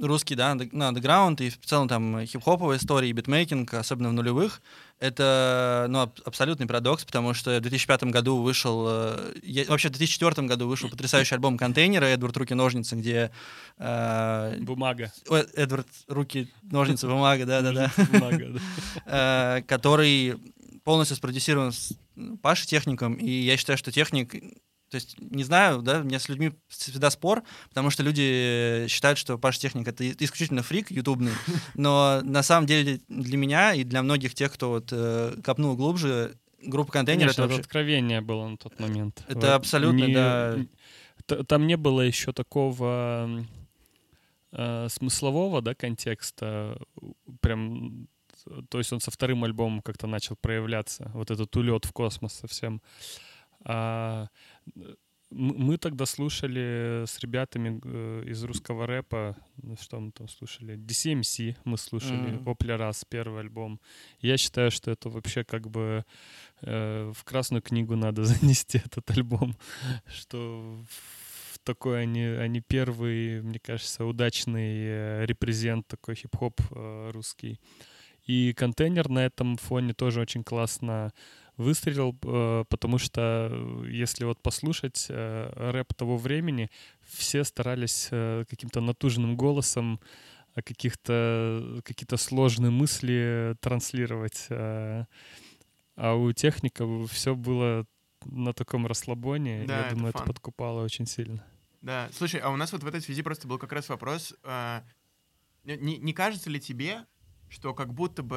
русский, 0.01 0.35
да, 0.35 0.53
анд- 0.53 0.73
ну, 0.73 0.85
андеграунд 0.87 1.41
и 1.41 1.51
в 1.51 1.59
целом 1.65 1.89
там 1.89 2.25
хип-хоповая 2.27 2.79
история 2.79 3.09
и 3.09 3.13
битмейкинг, 3.13 3.75
особенно 3.75 4.09
в 4.11 4.13
нулевых, 4.13 4.61
это, 4.99 5.87
ну, 5.89 6.01
аб- 6.01 6.21
абсолютный 6.25 6.67
парадокс, 6.67 7.05
потому 7.05 7.35
что 7.35 7.57
в 7.57 7.61
2005 7.61 8.05
году 8.11 8.39
вышел, 8.43 8.87
э, 8.89 9.35
я- 9.43 9.65
вообще 9.67 9.89
в 9.89 9.93
2004 9.93 10.47
году 10.49 10.67
вышел 10.69 10.89
потрясающий 10.89 11.35
альбом 11.35 11.59
«Контейнеры» 11.59 12.07
Эдвард 12.07 12.37
Руки-ножницы, 12.37 12.97
где 12.97 13.31
э, 13.79 14.57
Бумага. 14.61 15.13
о, 15.29 15.37
Эдвард 15.37 15.87
Руки-ножницы, 16.09 17.07
бумага, 17.09 17.45
да-да-да, 17.47 17.93
Бумага, 18.13 18.47
да. 18.53 18.61
э, 19.59 19.63
который 19.63 20.37
полностью 20.85 21.17
спродюсирован 21.17 21.73
с 21.73 21.93
Пашей 22.43 22.67
Техником, 22.67 23.15
и 23.15 23.29
я 23.31 23.57
считаю, 23.57 23.77
что 23.77 23.93
Техник 23.93 24.35
то 24.91 24.95
есть, 24.95 25.17
не 25.21 25.43
знаю, 25.43 25.83
да, 25.83 26.01
у 26.01 26.05
меня 26.05 26.19
с 26.19 26.29
людьми 26.29 26.53
всегда 26.69 27.11
спор, 27.11 27.43
потому 27.69 27.91
что 27.91 28.03
люди 28.03 28.87
считают, 28.89 29.19
что 29.19 29.37
Паша 29.37 29.61
Техник— 29.61 29.89
это 29.89 30.09
исключительно 30.09 30.63
фрик 30.63 30.91
ютубный, 30.91 31.33
но 31.75 32.21
на 32.23 32.43
самом 32.43 32.67
деле 32.67 33.01
для 33.09 33.37
меня 33.37 33.75
и 33.75 33.83
для 33.83 34.03
многих 34.03 34.35
тех, 34.35 34.53
кто 34.53 34.71
вот 34.71 34.89
э, 34.93 35.37
копнул 35.43 35.77
глубже, 35.77 36.37
группа 36.63 36.93
контейнер 36.93 37.29
это 37.29 37.43
вообще... 37.43 37.61
откровение 37.61 38.21
было 38.21 38.49
на 38.49 38.57
тот 38.57 38.79
момент. 38.79 39.25
Это 39.29 39.39
Вот 39.39 39.45
абсолютно, 39.45 40.05
не- 40.05 40.15
да. 40.15 40.57
Там 41.49 41.67
не 41.67 41.77
было 41.77 42.03
еще 42.03 42.33
такого 42.33 43.45
э, 44.53 44.89
смыслового, 44.89 45.63
да, 45.63 45.75
контекста, 45.75 46.79
прям, 47.41 48.07
то 48.69 48.79
есть 48.79 48.93
он 48.93 49.01
со 49.01 49.11
вторым 49.11 49.43
альбомом 49.43 49.83
как-то 49.83 50.07
начал 50.07 50.37
проявляться, 50.37 51.11
вот 51.15 51.33
этот 51.33 51.55
улет 51.57 51.85
в 51.85 51.93
космос 51.93 52.35
совсем. 52.35 52.81
А, 53.69 54.29
мы 55.31 55.77
тогда 55.77 56.07
слушали 56.07 57.05
с 57.07 57.19
ребятами 57.19 57.81
э, 57.85 58.25
из 58.27 58.45
русского 58.45 58.87
рэпа, 58.87 59.37
ну, 59.57 59.77
что 59.77 59.99
мы 59.99 60.13
там 60.13 60.29
слушали, 60.29 60.77
DCMC 60.77 61.57
мы 61.65 61.79
слушали, 61.79 62.37
Мгм. 62.37 62.49
Опля 62.49 62.77
Раз, 62.77 63.05
первый 63.09 63.41
альбом. 63.41 63.81
Я 64.21 64.37
считаю, 64.37 64.71
что 64.71 64.91
это 64.91 65.09
вообще 65.09 65.45
как 65.45 65.69
бы 65.69 66.05
э, 66.63 67.13
в 67.15 67.25
Красную 67.25 67.63
книгу 67.63 67.97
надо 67.97 68.25
занести 68.25 68.79
этот 68.79 69.11
альбом, 69.11 69.57
что 70.07 70.79
в 71.51 71.59
такой 71.65 72.03
они, 72.03 72.23
они 72.23 72.61
первый, 72.61 73.43
мне 73.43 73.59
кажется, 73.59 74.05
удачный 74.05 74.77
э, 74.79 75.27
репрезент 75.27 75.89
такой 75.89 76.15
хип-хоп 76.15 76.61
э, 76.71 77.11
русский. 77.13 77.61
И 78.27 78.53
контейнер 78.55 79.09
на 79.09 79.25
этом 79.25 79.57
фоне 79.57 79.93
тоже 79.93 80.21
очень 80.21 80.43
классно 80.45 81.13
выстрелил, 81.57 82.17
э, 82.23 82.65
потому 82.69 82.99
что 82.99 83.49
э, 83.51 83.87
если 83.91 84.25
вот 84.25 84.41
послушать 84.43 85.07
э, 85.09 85.53
рэп 85.73 85.95
того 85.95 86.17
времени, 86.17 86.71
все 87.03 87.45
старались 87.45 88.09
э, 88.11 88.45
каким-то 88.49 88.81
натужным 88.81 89.37
голосом 89.37 90.01
э, 90.55 90.63
каких-то 90.63 91.81
какие-то 91.85 92.17
сложные 92.17 92.71
мысли 92.71 93.57
транслировать. 93.61 94.47
э, 94.51 95.05
А 95.97 96.15
у 96.15 96.33
техников 96.33 97.11
все 97.11 97.35
было 97.35 97.87
на 98.25 98.53
таком 98.53 98.87
расслабоне. 98.87 99.65
Да, 99.67 99.81
Я 99.81 99.87
это 99.87 99.95
думаю, 99.95 100.11
это 100.11 100.19
фан. 100.19 100.27
подкупало 100.27 100.83
очень 100.85 101.07
сильно. 101.07 101.43
Да, 101.83 102.09
слушай, 102.13 102.41
а 102.41 102.51
у 102.51 102.57
нас 102.57 102.73
вот 102.73 102.83
в 102.83 102.87
этой 102.87 103.01
связи 103.01 103.23
просто 103.23 103.47
был 103.49 103.59
как 103.59 103.73
раз 103.73 103.89
вопрос, 103.89 104.35
а, 104.43 104.83
не, 105.65 105.99
не- 105.99 106.13
кажется 106.13 106.51
ли 106.51 106.59
тебе, 106.61 107.07
что 107.49 107.73
как 107.75 107.95
будто 107.95 108.23
бы 108.23 108.37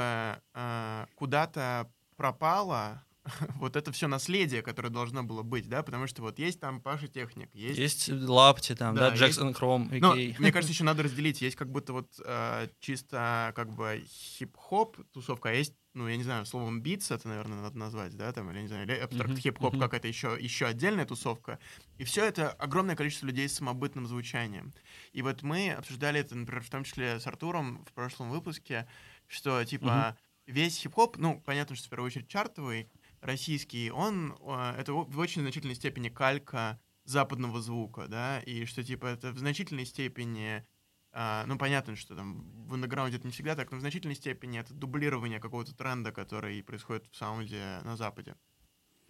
а, 0.53 1.07
куда-то 1.15 1.89
пропало 2.15 3.03
вот 3.55 3.75
это 3.75 3.91
все 3.91 4.07
наследие, 4.07 4.61
которое 4.61 4.89
должно 4.89 5.23
было 5.23 5.43
быть, 5.43 5.67
да, 5.67 5.83
потому 5.83 6.07
что 6.07 6.21
вот 6.21 6.39
есть 6.39 6.59
там 6.59 6.81
Паша 6.81 7.07
Техник, 7.07 7.49
есть... 7.53 7.77
Есть 7.77 8.09
лапти 8.09 8.75
там, 8.75 8.95
Да, 8.95 9.09
да, 9.09 9.15
Джексон 9.15 9.53
Кром, 9.53 9.89
Но, 9.91 10.15
AKA. 10.15 10.35
мне 10.39 10.51
кажется, 10.51 10.73
еще 10.73 10.83
надо 10.83 11.03
разделить. 11.03 11.41
Есть 11.41 11.55
как 11.55 11.71
будто 11.71 11.93
вот 11.93 12.07
а, 12.25 12.67
чисто 12.79 13.53
как 13.55 13.73
бы 13.73 14.03
хип-хоп 14.07 14.97
тусовка, 15.11 15.49
а 15.49 15.53
есть, 15.53 15.73
ну, 15.93 16.07
я 16.07 16.17
не 16.17 16.23
знаю, 16.23 16.45
словом 16.45 16.81
битс 16.81 17.11
это, 17.11 17.27
наверное, 17.27 17.61
надо 17.61 17.77
назвать, 17.77 18.15
да, 18.15 18.31
там, 18.31 18.49
или, 18.51 18.61
не 18.61 18.67
знаю, 18.67 18.85
или 18.85 18.93
абстракт 18.93 19.37
хип-хоп 19.37 19.73
мгм. 19.73 19.81
какая-то 19.81 20.07
еще, 20.07 20.37
еще 20.39 20.65
отдельная 20.65 21.05
тусовка. 21.05 21.59
И 21.97 22.03
все 22.03 22.25
это 22.25 22.49
огромное 22.51 22.95
количество 22.95 23.25
людей 23.25 23.47
с 23.47 23.55
самобытным 23.55 24.07
звучанием. 24.07 24.73
И 25.13 25.21
вот 25.21 25.43
мы 25.43 25.71
обсуждали 25.71 26.19
это, 26.19 26.35
например, 26.35 26.63
в 26.63 26.69
том 26.69 26.83
числе 26.83 27.19
с 27.19 27.27
Артуром 27.27 27.85
в 27.85 27.93
прошлом 27.93 28.29
выпуске, 28.29 28.87
что, 29.27 29.63
типа, 29.63 30.17
весь 30.49 30.77
хип-хоп, 30.77 31.17
ну, 31.17 31.41
понятно, 31.45 31.75
что 31.75 31.87
в 31.87 31.89
первую 31.89 32.07
очередь 32.07 32.27
чартовый, 32.27 32.89
российский, 33.21 33.91
он, 33.91 34.37
а, 34.41 34.75
это 34.77 34.93
в 34.93 35.17
очень 35.19 35.41
значительной 35.41 35.75
степени 35.75 36.09
калька 36.09 36.79
западного 37.03 37.61
звука, 37.61 38.07
да, 38.07 38.39
и 38.41 38.65
что, 38.65 38.83
типа, 38.83 39.07
это 39.07 39.31
в 39.31 39.39
значительной 39.39 39.85
степени, 39.85 40.65
а, 41.11 41.45
ну, 41.47 41.57
понятно, 41.57 41.95
что 41.95 42.15
там 42.15 42.43
в 42.67 42.73
андеграунде 42.75 43.17
это 43.17 43.25
не 43.25 43.33
всегда 43.33 43.55
так, 43.55 43.71
но 43.71 43.77
в 43.77 43.81
значительной 43.81 44.15
степени 44.15 44.59
это 44.59 44.73
дублирование 44.73 45.39
какого-то 45.39 45.75
тренда, 45.75 46.11
который 46.11 46.61
происходит 46.63 47.07
в 47.11 47.15
саунде 47.15 47.79
на 47.83 47.97
Западе. 47.97 48.35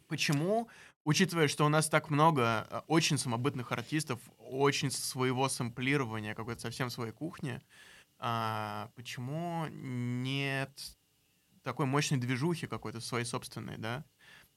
Почему, 0.08 0.70
учитывая, 1.04 1.48
что 1.48 1.66
у 1.66 1.70
нас 1.70 1.88
так 1.88 2.10
много 2.10 2.68
а, 2.70 2.84
очень 2.88 3.18
самобытных 3.18 3.72
артистов, 3.72 4.20
очень 4.38 4.92
своего 4.92 5.50
сэмплирования, 5.50 6.34
какой-то 6.34 6.62
совсем 6.62 6.90
своей 6.90 7.12
кухни, 7.12 7.62
а, 8.18 8.92
почему 8.96 9.68
нет 9.70 10.72
такой 11.70 11.86
мощной 11.86 12.20
движухи 12.20 12.66
какой-то 12.66 13.00
своей 13.00 13.26
собственной, 13.26 13.78
да? 13.78 14.04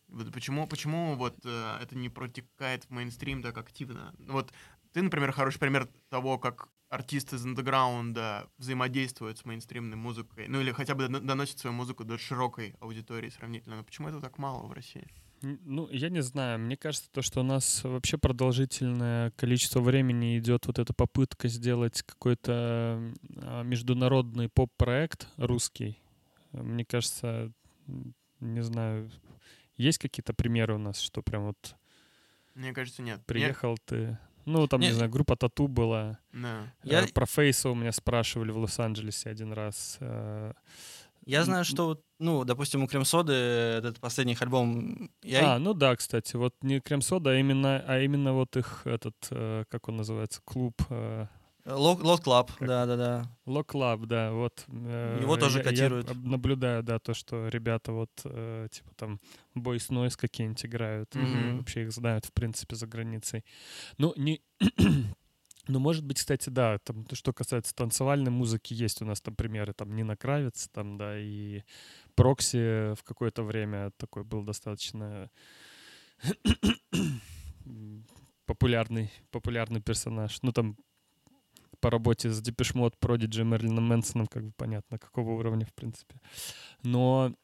Вот 0.09 0.33
почему, 0.33 0.67
почему 0.67 1.15
вот 1.15 1.37
э, 1.45 1.79
это 1.83 1.95
не 1.95 2.09
протекает 2.09 2.85
в 2.85 2.91
мейнстрим 2.91 3.43
так 3.43 3.59
активно? 3.59 4.15
Вот 4.29 4.51
ты, 4.95 5.03
например, 5.03 5.33
хороший 5.33 5.59
пример 5.59 5.89
того, 6.09 6.39
как 6.39 6.69
артисты 6.89 7.37
из 7.37 7.45
андеграунда 7.45 8.49
взаимодействуют 8.57 9.39
с 9.39 9.45
мейнстримной 9.45 9.97
музыкой, 9.97 10.49
ну 10.49 10.61
или 10.61 10.73
хотя 10.73 10.95
бы 10.95 11.05
дон- 11.05 11.21
доносят 11.21 11.59
свою 11.59 11.77
музыку 11.77 12.05
до 12.05 12.17
широкой 12.17 12.75
аудитории 12.81 13.29
сравнительно. 13.29 13.77
Но 13.77 13.85
почему 13.85 14.09
это 14.09 14.21
так 14.21 14.39
мало 14.39 14.67
в 14.67 14.73
России? 14.73 15.07
Ну, 15.43 15.89
я 15.91 16.09
не 16.09 16.23
знаю. 16.23 16.61
Мне 16.61 16.77
кажется, 16.77 17.11
то, 17.11 17.21
что 17.21 17.41
у 17.41 17.43
нас 17.43 17.83
вообще 17.85 18.17
продолжительное 18.17 19.33
количество 19.33 19.81
времени 19.81 20.39
идет 20.39 20.67
вот 20.67 20.79
эта 20.79 20.95
попытка 20.95 21.49
сделать 21.49 22.03
какой-то 22.03 23.13
а, 23.37 23.63
международный 23.63 24.49
поп-проект 24.49 25.27
русский. 25.37 25.99
Мне 26.53 26.85
кажется, 26.85 27.53
не 28.41 28.63
знаю, 28.63 29.11
есть 29.77 29.99
какие-то 29.99 30.35
примеры 30.35 30.75
у 30.75 30.79
нас, 30.79 31.01
что 31.01 31.23
прям 31.23 31.47
вот 31.47 31.77
Мне 32.55 32.73
кажется, 32.73 33.03
нет. 33.03 33.25
Приехал 33.27 33.79
ты... 33.85 34.19
Ну, 34.45 34.67
там, 34.67 34.81
не, 34.81 34.89
Не- 34.89 34.93
знаю, 34.93 35.11
группа 35.11 35.37
Тату 35.37 35.69
была. 35.69 36.19
Да. 36.33 36.73
Я- 36.83 37.05
Э, 37.05 37.07
Про 37.13 37.27
Фейса 37.27 37.71
у 37.71 37.75
меня 37.77 37.93
спрашивали 37.93 38.51
в 38.51 38.59
Лос-Анджелесе 38.59 39.31
один 39.31 39.53
раз. 39.53 39.99
Э, 40.01 40.53
Я 41.25 41.45
знаю, 41.45 41.65
что, 41.65 41.87
вот, 41.87 42.05
ну, 42.19 42.45
допустим, 42.45 42.83
у 42.83 42.89
Крем-Соды 42.89 43.33
этот 43.33 44.01
последний 44.01 44.33
их 44.33 44.43
альбом... 44.43 45.11
Я... 45.23 45.55
А, 45.55 45.59
ну 45.61 45.75
да, 45.75 45.95
кстати, 45.95 46.35
вот 46.35 46.57
не 46.63 46.81
крем-сода, 46.81 47.31
а 47.31 47.37
именно, 47.37 47.85
а 47.87 48.01
именно 48.01 48.33
вот 48.33 48.57
их 48.57 48.83
этот, 48.85 49.15
э, 49.31 49.65
как 49.71 49.89
он 49.89 49.97
называется, 49.99 50.41
клуб... 50.45 50.75
э, 51.65 51.73
Locked 51.75 52.23
Club, 52.23 52.53
Как? 52.53 52.69
да-да-да. 52.69 53.25
Locked 53.47 53.67
Club, 53.67 54.07
да, 54.07 54.33
вот. 54.33 54.65
э, 54.69 55.19
Его 55.21 55.37
тоже 55.37 55.59
я- 55.59 55.65
я 55.65 55.71
котируют. 55.71 56.11
об- 56.11 56.25
наблюдаю, 56.25 56.83
да, 56.83 56.99
то, 56.99 57.15
что 57.15 57.49
ребята 57.49 57.93
вот, 57.93 58.11
э, 58.25 58.69
типа 58.71 58.91
там, 58.97 59.21
Boys 59.57 59.89
Noize 59.91 60.17
какие-нибудь 60.17 60.65
играют. 60.67 61.15
Мгм. 61.15 61.59
Вообще 61.59 61.83
их 61.83 61.93
знают, 61.93 62.25
в 62.27 62.33
принципе, 62.33 62.77
за 62.77 62.87
границей. 62.87 63.45
Ну, 63.99 64.13
не... 64.17 64.41
Ну, 65.69 65.79
может 65.79 66.05
быть, 66.05 66.19
кстати, 66.19 66.51
да, 66.51 66.79
там, 66.81 67.05
то, 67.05 67.15
что 67.15 67.33
касается 67.33 67.73
танцевальной 67.73 68.33
музыки, 68.33 68.75
есть 68.75 69.01
у 69.01 69.05
нас 69.05 69.21
там 69.21 69.37
примеры, 69.37 69.73
там, 69.73 69.95
Нина 69.95 70.17
Кравец, 70.17 70.69
там, 70.73 70.99
да, 70.99 71.17
и 71.17 71.63
Прокси 72.17 72.95
в 72.97 73.05
какое-то 73.05 73.45
время 73.45 73.93
такой 73.97 74.25
был 74.25 74.43
достаточно 74.43 75.31
популярный, 78.47 79.11
популярный 79.31 79.81
персонаж. 79.81 80.39
Ну, 80.43 80.53
там, 80.53 80.77
по 81.83 81.91
работе 81.91 82.31
с 82.31 82.41
Депешмот, 82.41 82.97
Продиджи, 82.99 83.45
Мерлином 83.45 83.85
Мэнсоном, 83.85 84.29
как 84.29 84.45
бы 84.45 84.53
понятно, 84.57 84.99
какого 84.99 85.33
уровня, 85.33 85.67
в 85.67 85.75
принципе. 85.75 86.21
Но 86.83 87.35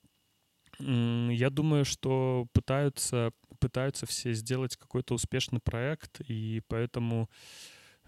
я 0.78 1.50
думаю, 1.50 1.84
что 1.84 2.46
пытаются, 2.52 3.32
пытаются 3.58 4.06
все 4.06 4.32
сделать 4.32 4.76
какой-то 4.76 5.14
успешный 5.14 5.58
проект, 5.60 6.20
и 6.20 6.62
поэтому 6.68 7.28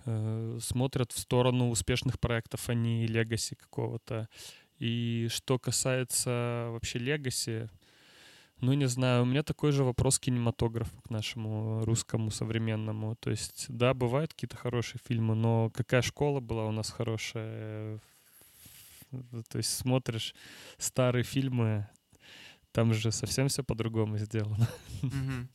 э, 0.06 0.58
смотрят 0.60 1.10
в 1.10 1.18
сторону 1.18 1.70
успешных 1.70 2.20
проектов, 2.20 2.68
а 2.68 2.74
не 2.74 3.08
легаси 3.08 3.56
какого-то. 3.56 4.28
И 4.78 5.26
что 5.30 5.58
касается 5.58 6.68
вообще 6.70 7.00
легаси, 7.00 7.68
ну, 8.60 8.72
не 8.74 8.86
знаю, 8.88 9.22
у 9.22 9.26
меня 9.26 9.42
такой 9.42 9.72
же 9.72 9.84
вопрос 9.84 10.18
к 10.18 10.22
кинематографу, 10.22 11.00
к 11.02 11.10
нашему 11.10 11.84
русскому 11.84 12.30
современному. 12.30 13.16
То 13.16 13.30
есть, 13.30 13.66
да, 13.68 13.94
бывают 13.94 14.32
какие-то 14.32 14.56
хорошие 14.56 15.00
фильмы, 15.06 15.34
но 15.34 15.70
какая 15.70 16.02
школа 16.02 16.40
была 16.40 16.66
у 16.66 16.72
нас 16.72 16.90
хорошая? 16.90 18.00
То 19.48 19.58
есть 19.58 19.76
смотришь 19.76 20.34
старые 20.78 21.24
фильмы, 21.24 21.88
там 22.72 22.94
же 22.94 23.10
совсем 23.10 23.48
все 23.48 23.64
по-другому 23.64 24.18
сделано. 24.18 24.68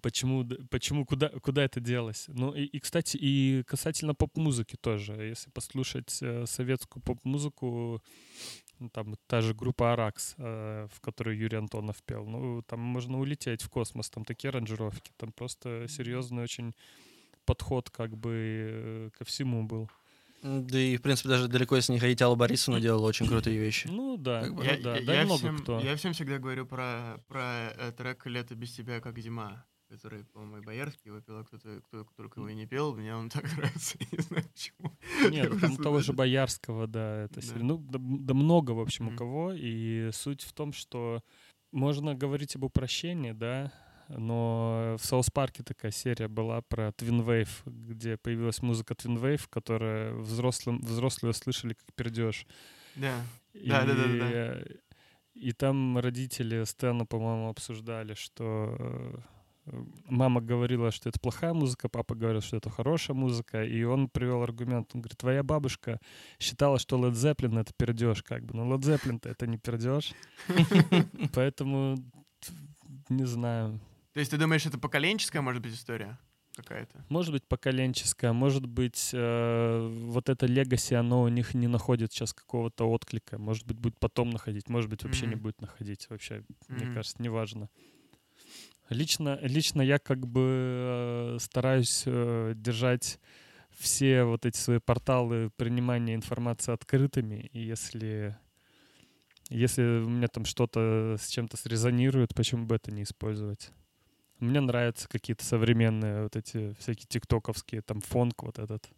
Почему, 0.00 0.48
почему 0.70 1.04
куда, 1.04 1.28
куда 1.28 1.64
это 1.64 1.80
делось? 1.80 2.26
Ну 2.28 2.52
и, 2.52 2.64
и, 2.64 2.78
кстати, 2.78 3.16
и 3.16 3.62
касательно 3.64 4.14
поп-музыки 4.14 4.76
тоже. 4.80 5.12
Если 5.14 5.50
послушать 5.50 6.16
э, 6.22 6.46
советскую 6.46 7.02
поп-музыку, 7.02 8.00
ну, 8.82 8.88
там 8.90 9.14
та 9.26 9.40
же 9.40 9.54
группа 9.54 9.92
«Аракс», 9.92 10.34
э, 10.38 10.88
в 10.92 11.00
которой 11.00 11.36
Юрий 11.36 11.58
Антонов 11.58 12.02
пел, 12.02 12.26
ну 12.26 12.62
там 12.62 12.80
можно 12.80 13.18
улететь 13.18 13.62
в 13.62 13.68
космос, 13.70 14.10
там 14.10 14.24
такие 14.24 14.48
аранжировки, 14.50 15.12
там 15.16 15.32
просто 15.32 15.86
серьезный 15.88 16.42
очень 16.42 16.74
подход 17.44 17.90
как 17.90 18.16
бы 18.16 18.30
э, 18.34 19.10
ко 19.18 19.24
всему 19.24 19.62
был. 19.64 19.88
Да 20.42 20.78
и, 20.78 20.96
в 20.96 21.02
принципе, 21.02 21.28
даже 21.28 21.46
далеко 21.46 21.76
если 21.76 21.92
не 21.92 22.00
ходить, 22.00 22.20
Алла 22.20 22.34
Борисовна 22.34 22.80
делала 22.80 23.06
очень 23.06 23.28
крутые 23.28 23.58
вещи. 23.58 23.86
Ну 23.86 24.16
да, 24.16 24.42
Как 24.42 24.54
бы, 24.54 24.64
ну 24.64 24.70
Я, 24.70 24.76
да, 24.82 24.96
я- 24.96 25.06
да 25.06 25.12
и 25.14 25.16
я 25.18 25.24
много 25.24 25.38
всем, 25.38 25.58
кто. 25.58 25.80
я 25.80 25.94
всем 25.96 26.12
всегда 26.14 26.38
говорю 26.38 26.66
про, 26.66 27.22
про 27.28 27.70
э, 27.78 27.92
трек 27.92 28.26
«Лето 28.26 28.56
без 28.56 28.72
тебя, 28.72 29.00
как 29.00 29.18
зима», 29.20 29.64
который, 29.92 30.24
по-моему, 30.24 30.58
и 30.58 30.60
Боярский 30.62 31.10
его 31.10 31.20
пел, 31.20 31.38
а 31.38 31.44
кто-то, 31.44 31.82
кто 31.82 32.04
только 32.16 32.40
его 32.40 32.48
и 32.48 32.54
не 32.54 32.66
пел, 32.66 32.94
мне 32.94 33.14
он 33.14 33.28
так 33.30 33.44
нравится, 33.56 33.98
не 34.10 34.22
знаю 34.22 34.44
почему. 34.50 34.92
Нет, 35.30 35.60
там 35.60 35.76
того 35.76 36.00
же 36.00 36.12
Боярского, 36.14 36.86
да, 36.86 37.24
это 37.24 37.40
Да. 37.40 37.58
Ну, 37.58 37.78
да, 37.78 38.34
много, 38.34 38.70
в 38.70 38.80
общем, 38.80 39.08
у 39.08 39.16
кого. 39.16 39.52
И 39.52 40.10
суть 40.12 40.42
в 40.42 40.52
том, 40.54 40.72
что 40.72 41.22
можно 41.72 42.14
говорить 42.14 42.56
об 42.56 42.64
упрощении, 42.64 43.32
да, 43.32 43.70
но 44.08 44.96
в 44.98 45.04
Саус 45.04 45.30
Парке 45.30 45.62
такая 45.62 45.92
серия 45.92 46.28
была 46.28 46.62
про 46.62 46.88
Tween 46.88 47.24
Wave, 47.24 47.50
где 47.66 48.16
появилась 48.16 48.62
музыка 48.62 48.94
Tween 48.94 49.20
Wave, 49.20 49.46
которая 49.50 50.14
взрослым, 50.14 50.80
взрослые 50.80 51.34
слышали 51.34 51.74
как 51.74 51.92
пердеж. 51.94 52.46
Да, 52.96 53.14
И, 53.52 53.68
Да, 53.68 53.84
да, 53.84 53.94
да, 53.94 54.06
да, 54.06 54.30
да. 54.30 54.62
и 55.34 55.52
там 55.52 55.98
родители 55.98 56.64
Стэна, 56.64 57.04
по-моему, 57.04 57.48
обсуждали, 57.48 58.14
что 58.14 58.76
э, 58.78 59.14
мама 60.08 60.40
говорила, 60.40 60.90
что 60.90 61.08
это 61.08 61.20
плохая 61.20 61.52
музыка, 61.54 61.88
папа 61.88 62.14
говорил, 62.14 62.40
что 62.40 62.56
это 62.56 62.70
хорошая 62.70 63.16
музыка, 63.16 63.64
и 63.64 63.82
он 63.84 64.08
привел 64.08 64.42
аргумент, 64.42 64.90
он 64.94 65.02
говорит, 65.02 65.18
твоя 65.18 65.42
бабушка 65.42 65.98
считала, 66.40 66.78
что 66.78 66.98
Led 66.98 67.12
Zeppelin 67.12 67.60
это 67.60 67.72
пердеж, 67.76 68.22
как 68.22 68.44
бы, 68.44 68.56
но 68.56 68.64
Led 68.74 68.80
Zeppelin-то 68.80 69.28
это 69.28 69.46
не 69.46 69.58
пердеж, 69.58 70.12
поэтому 71.32 71.96
не 73.08 73.24
знаю, 73.24 73.80
То 74.14 74.20
есть 74.20 74.30
ты 74.32 74.38
думаешь, 74.38 74.66
это 74.66 74.78
поколенческая, 74.78 75.42
может 75.42 75.62
быть, 75.62 75.74
история 75.74 76.18
какая-то? 76.56 77.04
может 77.08 77.32
быть 77.32 77.46
поколенческая, 77.46 78.32
может 78.32 78.66
быть 78.66 79.10
э, 79.14 80.06
вот 80.08 80.28
это 80.28 80.46
легаси, 80.46 80.94
оно 80.94 81.22
у 81.22 81.28
них 81.28 81.54
не 81.54 81.68
находит 81.68 82.12
сейчас 82.12 82.34
какого-то 82.34 82.90
отклика, 82.90 83.38
может 83.38 83.66
быть 83.66 83.78
будет 83.78 83.98
потом 83.98 84.30
находить, 84.30 84.68
может 84.68 84.90
быть 84.90 85.04
вообще 85.04 85.26
не 85.26 85.34
Мгм. 85.36 85.42
будет 85.44 85.60
находить, 85.60 86.10
вообще 86.10 86.44
мне 86.68 86.84
Мгм. 86.84 86.94
кажется, 86.94 87.22
неважно. 87.22 87.68
Лично, 88.92 89.38
лично 89.42 89.82
я 89.82 89.98
как 89.98 90.26
бы 90.26 91.36
э, 91.36 91.36
стараюсь 91.40 92.04
э, 92.06 92.52
держать 92.56 93.18
все 93.70 94.24
вот 94.24 94.46
эти 94.46 94.56
свои 94.56 94.78
порталы 94.78 95.50
принимания 95.56 96.14
информации 96.14 96.72
открытыми, 96.72 97.48
и 97.52 97.60
если 97.60 98.36
если 99.48 99.82
у 99.82 100.08
меня 100.08 100.28
там 100.28 100.44
что-то 100.46 101.16
с 101.20 101.28
чем-то 101.28 101.56
срезонирует, 101.56 102.34
почему 102.34 102.64
бы 102.64 102.76
это 102.76 102.90
не 102.90 103.02
использовать? 103.02 103.70
Мне 104.38 104.60
нравятся 104.60 105.08
какие-то 105.08 105.44
современные 105.44 106.22
вот 106.22 106.36
эти 106.36 106.74
всякие 106.78 107.06
тиктоковские, 107.06 107.82
там 107.82 108.00
фонк 108.00 108.42
вот 108.42 108.58
этот. 108.58 108.88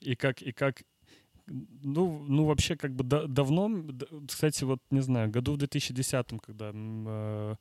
И 0.00 0.16
как, 0.16 0.42
и 0.42 0.50
как, 0.52 0.82
ну, 1.46 2.24
ну 2.26 2.44
вообще 2.44 2.76
как 2.76 2.94
бы 2.94 3.04
да- 3.04 3.26
давно, 3.26 3.70
кстати, 4.26 4.64
вот 4.64 4.80
не 4.90 5.00
знаю, 5.00 5.30
году 5.30 5.52
в 5.52 5.58
2010, 5.58 6.40
когда 6.42 6.72
э, 6.74 7.54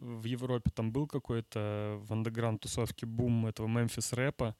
в 0.00 0.24
Европе 0.24 0.70
там 0.74 0.92
был 0.92 1.06
какой-то 1.06 1.98
в 2.02 2.12
андеграунд 2.12 2.62
тусовке 2.62 3.06
бум 3.06 3.46
этого 3.46 3.66
Мемфис 3.66 4.12
рэпа, 4.12 4.56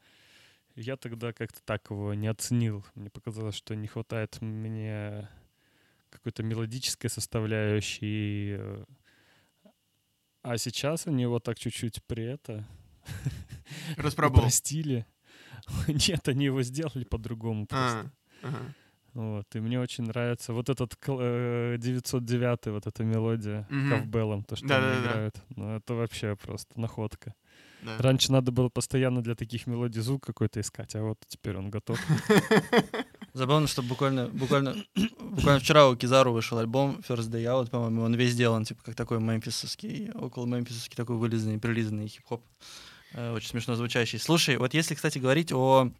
я 0.76 0.96
тогда 0.96 1.32
как-то 1.32 1.60
так 1.64 1.90
его 1.90 2.14
не 2.14 2.28
оценил. 2.28 2.84
Мне 2.94 3.10
показалось, 3.10 3.54
что 3.54 3.74
не 3.74 3.88
хватает 3.88 4.40
мне 4.40 5.28
какой-то 6.10 6.42
мелодической 6.42 7.10
составляющей. 7.10 8.56
э, 8.58 8.84
А 10.42 10.58
сейчас 10.58 11.06
они 11.06 11.22
его 11.22 11.38
так 11.40 11.58
чуть-чуть 11.58 12.02
при 12.04 12.24
это 12.24 12.66
Распробовал. 13.96 14.40
упростили. 14.44 15.06
Нет, 15.88 16.28
они 16.28 16.46
его 16.46 16.62
сделали 16.62 17.04
по-другому 17.04 17.66
просто. 17.66 18.12
А, 18.42 18.48
ага. 18.48 18.74
Вот, 19.14 19.44
и 19.54 19.60
мне 19.60 19.80
очень 19.80 20.04
нравится 20.04 20.52
вот 20.52 20.68
этот 20.68 20.94
кл- 20.96 21.18
э, 21.20 21.76
909 21.78 22.66
вот 22.72 22.86
эта 22.86 23.02
мелодия 23.04 23.66
Мгм. 23.70 23.90
ковбеллом, 23.90 24.44
то, 24.44 24.54
что 24.56 24.66
они 24.66 24.74
Да-да-да. 24.86 25.00
играют. 25.10 25.42
Ну, 25.56 25.76
это 25.76 25.94
вообще 25.94 26.36
просто 26.36 26.78
находка. 26.80 27.34
Да. 27.82 27.96
Раньше 27.98 28.30
надо 28.30 28.52
было 28.52 28.68
постоянно 28.68 29.22
для 29.22 29.34
таких 29.34 29.66
мелодий 29.66 30.02
звук 30.02 30.24
какой-то 30.26 30.60
искать, 30.60 30.94
а 30.94 31.02
вот 31.02 31.18
теперь 31.26 31.56
он 31.56 31.70
готов. 31.70 31.98
Забавно, 33.32 33.66
что 33.68 33.82
буквально, 33.82 34.26
буквально, 34.28 34.74
буквально 35.20 35.60
вчера 35.60 35.88
у 35.88 35.96
Кизару 35.96 36.32
вышел 36.32 36.58
альбом 36.58 37.00
First 37.08 37.30
Day 37.30 37.44
Out, 37.44 37.70
по-моему, 37.70 38.02
он 38.02 38.14
весь 38.14 38.32
сделан, 38.32 38.64
типа, 38.64 38.82
как 38.84 38.94
такой 38.96 39.18
мемфисовский, 39.20 40.10
около 40.12 40.46
мемфисовский 40.46 40.96
такой 40.96 41.16
вылизанный, 41.16 41.58
прилизанный 41.58 42.08
хип-хоп. 42.08 42.42
Э, 43.14 43.32
Очень 43.34 43.48
смешно 43.50 43.74
звучащий. 43.74 44.18
Слушай, 44.18 44.56
вот 44.56 44.72
если, 44.74 44.94
кстати, 44.94 45.18
говорить 45.18 45.52
о 45.52 45.90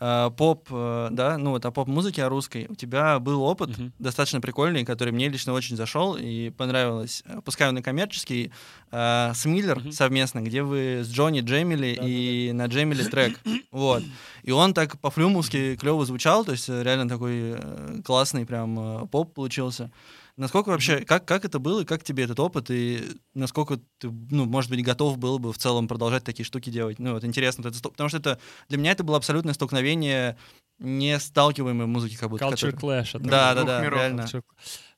э, 0.00 0.30
поп, 0.36 0.68
э, 0.70 1.08
да, 1.10 1.36
ну 1.38 1.50
вот 1.50 1.64
о 1.66 1.70
поп-музыке, 1.70 2.24
о 2.24 2.28
русской, 2.28 2.66
у 2.68 2.74
тебя 2.74 3.18
был 3.18 3.42
опыт 3.42 3.76
Мгм. 3.76 3.92
достаточно 3.98 4.40
прикольный, 4.40 4.84
который 4.84 5.12
мне 5.12 5.28
лично 5.28 5.52
очень 5.52 5.76
зашел 5.76 6.16
и 6.16 6.50
понравилось. 6.50 7.22
Пускай 7.44 7.68
он 7.68 7.78
и 7.78 7.82
коммерческий, 7.82 8.52
э, 8.90 9.32
с 9.34 9.44
Миллер 9.44 9.80
Мгм. 9.80 9.92
совместно, 9.92 10.40
где 10.40 10.62
вы 10.62 11.02
с 11.04 11.08
Джонни 11.10 11.40
джемили 11.40 11.94
Да-да-да. 11.94 12.08
и 12.08 12.52
на 12.52 12.66
джемили 12.66 13.02
трек. 13.04 13.38
Вот. 13.70 14.02
И 14.42 14.50
он 14.52 14.72
так 14.72 14.98
по-флюмовски 15.00 15.76
клево 15.76 16.06
звучал, 16.06 16.44
то 16.44 16.52
есть 16.52 16.68
э, 16.70 16.82
реально 16.82 17.08
такой 17.08 17.52
э, 17.58 18.00
классный 18.04 18.46
прям 18.46 19.08
поп 19.08 19.34
получился. 19.34 19.90
Насколько 20.36 20.68
вообще, 20.68 21.00
как, 21.00 21.24
как 21.24 21.46
это 21.46 21.58
было, 21.58 21.80
и 21.80 21.84
как 21.86 22.02
тебе 22.04 22.24
этот 22.24 22.38
опыт, 22.40 22.70
и 22.70 23.02
насколько 23.32 23.78
ты, 23.98 24.10
ну, 24.30 24.44
может 24.44 24.70
быть, 24.70 24.84
готов 24.84 25.16
был 25.16 25.38
бы 25.38 25.50
в 25.52 25.58
целом 25.58 25.88
продолжать 25.88 26.24
такие 26.24 26.44
штуки 26.44 26.68
делать? 26.68 26.98
Ну, 26.98 27.14
вот 27.14 27.24
интересно, 27.24 27.62
вот 27.64 27.74
это, 27.74 27.88
потому 27.88 28.08
что 28.10 28.18
это 28.18 28.38
для 28.68 28.76
меня 28.76 28.92
это 28.92 29.02
было 29.02 29.16
абсолютное 29.16 29.54
столкновение 29.54 30.36
не 30.78 31.18
сталкиваемой 31.18 31.86
музыки, 31.86 32.16
как 32.16 32.28
будто. 32.28 32.44
Culture 32.44 32.70
которая- 32.72 33.02
Clash. 33.02 33.08
это 33.18 33.20
Да, 33.20 33.54
да, 33.54 33.64
да, 33.64 33.80
миров. 33.80 33.98
реально. 33.98 34.20
Culture- 34.22 34.44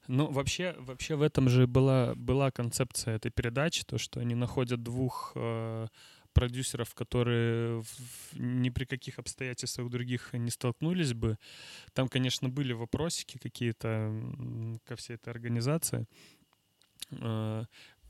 Ну, 0.09 0.27
вообще, 0.27 0.75
вообще 0.79 1.15
в 1.15 1.23
этом 1.23 1.49
же 1.49 1.67
была, 1.69 2.15
была 2.17 2.51
концепция 2.51 3.15
этой 3.15 3.31
передачи, 3.31 3.85
то, 3.85 3.97
что 3.99 4.19
они 4.21 4.35
находят 4.35 4.83
двух 4.83 5.33
э, 5.37 5.87
продюсеров, 6.33 6.95
которые 6.95 7.83
ни 8.35 8.71
при 8.71 8.85
каких 8.85 9.19
обстоятельствах 9.19 9.91
других 9.91 10.33
не 10.33 10.51
столкнулись 10.51 11.13
бы. 11.13 11.37
Там, 11.93 12.09
конечно, 12.09 12.49
были 12.49 12.73
вопросики 12.73 13.39
какие-то 13.39 14.13
ко 14.85 14.95
всей 14.97 15.15
этой 15.15 15.31
организации, 15.31 16.07
э, 17.11 17.65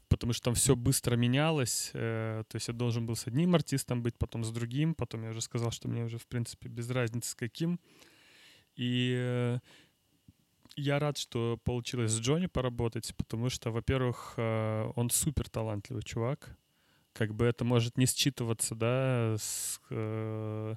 потому 0.09 0.33
что 0.33 0.45
там 0.45 0.55
все 0.55 0.75
быстро 0.77 1.17
менялось. 1.17 1.91
э, 1.95 2.45
То 2.49 2.57
есть 2.57 2.69
я 2.69 2.75
должен 2.75 3.07
был 3.07 3.15
с 3.17 3.27
одним 3.27 3.55
артистом 3.55 4.03
быть, 4.03 4.17
потом 4.19 4.45
с 4.45 4.51
другим, 4.51 4.95
потом 4.95 5.25
я 5.25 5.31
уже 5.31 5.41
сказал, 5.41 5.71
что 5.71 5.89
мне 5.89 6.05
уже, 6.05 6.19
в 6.19 6.27
принципе, 6.27 6.69
без 6.69 6.91
разницы 6.91 7.31
с 7.31 7.35
каким. 7.35 7.81
И 8.77 9.15
э, 9.17 9.59
я 10.77 10.99
рад, 10.99 11.19
что 11.19 11.59
получилось 11.65 12.13
с 12.13 12.21
Джонни 12.21 12.47
поработать, 12.47 13.15
потому 13.17 13.51
что, 13.51 13.71
во-первых, 13.71 14.35
он 14.97 15.11
супер 15.11 15.49
талантливый 15.49 16.03
чувак. 16.03 16.57
Как 17.13 17.35
бы 17.35 17.47
это 17.47 17.65
может 17.65 17.97
не 17.97 18.07
считываться, 18.07 18.75
да, 18.75 19.35
с, 19.39 19.81
э, 19.91 20.75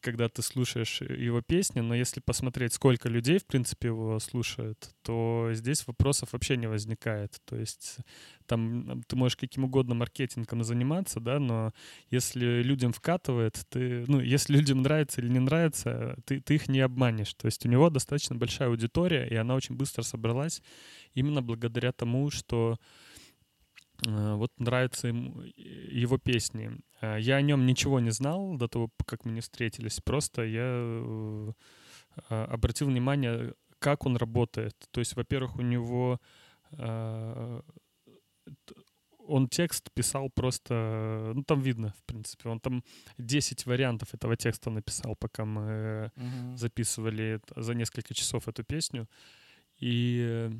когда 0.00 0.28
ты 0.28 0.42
слушаешь 0.42 1.00
его 1.02 1.42
песни, 1.42 1.80
но 1.80 1.94
если 1.94 2.20
посмотреть, 2.20 2.72
сколько 2.72 3.08
людей, 3.08 3.38
в 3.38 3.46
принципе, 3.46 3.88
его 3.88 4.18
слушают, 4.18 4.90
то 5.02 5.50
здесь 5.52 5.86
вопросов 5.86 6.32
вообще 6.32 6.56
не 6.56 6.68
возникает. 6.68 7.38
То 7.44 7.56
есть 7.56 7.98
там 8.46 9.02
ты 9.06 9.16
можешь 9.16 9.36
каким 9.36 9.64
угодно 9.64 9.94
маркетингом 9.94 10.64
заниматься, 10.64 11.20
да, 11.20 11.38
но 11.38 11.72
если 12.10 12.62
людям 12.62 12.92
вкатывает, 12.92 13.62
ты, 13.68 14.04
ну, 14.08 14.20
если 14.20 14.56
людям 14.56 14.82
нравится 14.82 15.20
или 15.20 15.28
не 15.28 15.40
нравится, 15.40 16.16
ты, 16.24 16.40
ты 16.40 16.54
их 16.54 16.68
не 16.68 16.80
обманешь. 16.80 17.34
То 17.34 17.46
есть 17.46 17.64
у 17.66 17.68
него 17.68 17.90
достаточно 17.90 18.36
большая 18.36 18.68
аудитория, 18.68 19.28
и 19.28 19.34
она 19.34 19.54
очень 19.54 19.76
быстро 19.76 20.02
собралась 20.02 20.62
именно 21.14 21.42
благодаря 21.42 21.92
тому, 21.92 22.30
что 22.30 22.78
вот 24.06 24.50
нравятся 24.58 25.08
ему 25.08 25.42
его 25.56 26.18
песни. 26.18 26.70
Э, 27.00 27.18
Я 27.20 27.36
о 27.36 27.42
нем 27.42 27.66
ничего 27.66 28.00
не 28.00 28.10
знал 28.10 28.56
до 28.56 28.66
того, 28.68 28.90
как 29.06 29.24
мы 29.24 29.32
не 29.32 29.40
встретились. 29.40 30.00
Просто 30.00 30.42
я 30.42 30.64
э, 30.66 31.52
обратил 32.28 32.86
внимание, 32.88 33.54
как 33.78 34.06
он 34.06 34.16
работает. 34.16 34.74
То 34.90 35.00
есть, 35.00 35.16
во-первых, 35.16 35.56
у 35.56 35.62
него 35.62 36.18
э, 36.72 37.62
он 39.26 39.48
текст 39.48 39.90
писал 39.94 40.28
просто, 40.34 41.32
ну 41.34 41.44
там 41.44 41.60
видно, 41.60 41.94
в 41.98 42.02
принципе, 42.04 42.48
он 42.48 42.58
там 42.58 42.82
10 43.18 43.66
вариантов 43.66 44.12
этого 44.14 44.36
текста 44.36 44.70
написал, 44.70 45.14
пока 45.16 45.44
мы 45.44 45.62
э, 45.62 46.08
Мгм. 46.16 46.56
записывали 46.56 47.40
за 47.56 47.74
несколько 47.74 48.14
часов 48.14 48.48
эту 48.48 48.64
песню. 48.64 49.06
И 49.78 50.24
э, 50.28 50.50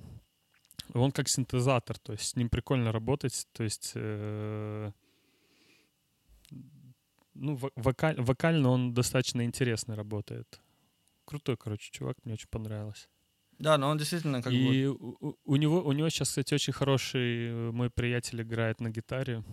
он 0.94 1.12
как 1.12 1.28
синтезатор, 1.28 1.98
то 1.98 2.12
есть 2.12 2.24
с 2.28 2.36
ним 2.36 2.48
прикольно 2.48 2.92
работать, 2.92 3.46
то 3.52 3.62
есть 3.64 3.92
э, 3.94 4.92
ну, 7.34 7.54
во- 7.56 7.70
вокаль- 7.76 8.20
вокально 8.20 8.68
он 8.70 8.92
достаточно 8.94 9.42
интересно 9.44 9.96
работает. 9.96 10.60
Крутой, 11.24 11.56
короче, 11.56 11.90
чувак, 11.92 12.16
мне 12.24 12.34
очень 12.34 12.48
понравилось. 12.48 13.08
Да, 13.58 13.76
но 13.78 13.88
он 13.90 13.98
действительно 13.98 14.42
как 14.42 14.52
бы... 14.52 14.58
И 14.58 14.86
у, 14.86 15.16
у- 15.20 15.36
у 15.44 15.56
него, 15.56 15.82
у 15.82 15.92
него 15.92 16.08
сейчас, 16.08 16.28
кстати, 16.28 16.54
очень 16.54 16.72
хороший 16.72 17.48
э, 17.48 17.70
мой 17.72 17.90
приятель 17.90 18.42
играет 18.42 18.80
на 18.80 18.90
гитаре. 18.90 19.44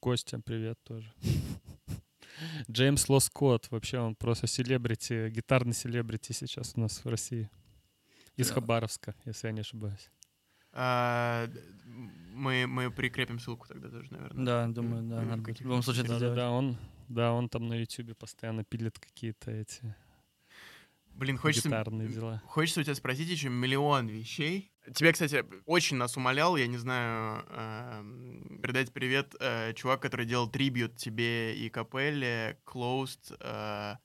Костя, 0.00 0.38
привет 0.40 0.78
тоже. 0.84 1.12
Джеймс 2.70 3.08
Лоскотт, 3.08 3.70
вообще 3.70 3.98
он 3.98 4.14
просто 4.14 4.46
селебрити, 4.46 5.28
гитарный 5.30 5.72
селебрити 5.74 6.32
сейчас 6.32 6.74
у 6.76 6.80
нас 6.80 7.04
в 7.04 7.08
России. 7.08 7.50
Из 8.36 8.48
Да. 8.48 8.54
Хабаровска, 8.54 9.14
если 9.24 9.48
я 9.48 9.52
не 9.52 9.60
ошибаюсь. 9.62 10.10
А, 10.80 11.48
мы, 12.32 12.66
мы 12.68 12.90
прикрепим 12.92 13.40
ссылку 13.40 13.66
тогда 13.66 13.88
тоже, 13.88 14.12
наверное. 14.12 14.44
Да, 14.46 14.66
думаю, 14.68 15.02
да, 15.02 15.22
надо 15.22 15.52
в 15.52 15.60
любом 15.60 15.82
случае 15.82 16.04
это 16.04 16.12
Да, 16.12 16.14
да, 16.14 16.18
сделать. 16.18 16.36
да, 16.36 16.50
он, 16.50 16.76
да, 17.08 17.32
он 17.32 17.48
там 17.48 17.66
на 17.66 17.74
Ютубе 17.74 18.14
постоянно 18.14 18.62
пилит 18.62 18.96
какие-то 19.00 19.50
эти 19.50 19.96
Блин, 21.16 21.36
хочется, 21.36 21.68
гитарные 21.68 22.06
дела. 22.08 22.40
хочется 22.46 22.78
у 22.80 22.84
тебя 22.84 22.94
спросить 22.94 23.28
еще 23.28 23.48
миллион 23.48 24.06
вещей. 24.06 24.70
Тебе, 24.94 25.12
кстати, 25.12 25.44
очень 25.66 25.96
нас 25.96 26.16
умолял, 26.16 26.56
я 26.56 26.68
не 26.68 26.76
знаю, 26.78 27.44
эм, 27.50 28.60
передать 28.62 28.92
привет, 28.92 29.34
э, 29.40 29.72
чувак, 29.74 30.00
который 30.00 30.26
делал 30.26 30.48
трибют 30.48 30.94
тебе 30.96 31.56
и 31.56 31.68
Капелле, 31.70 32.60
Closed, 32.64 33.36
э, 33.40 33.96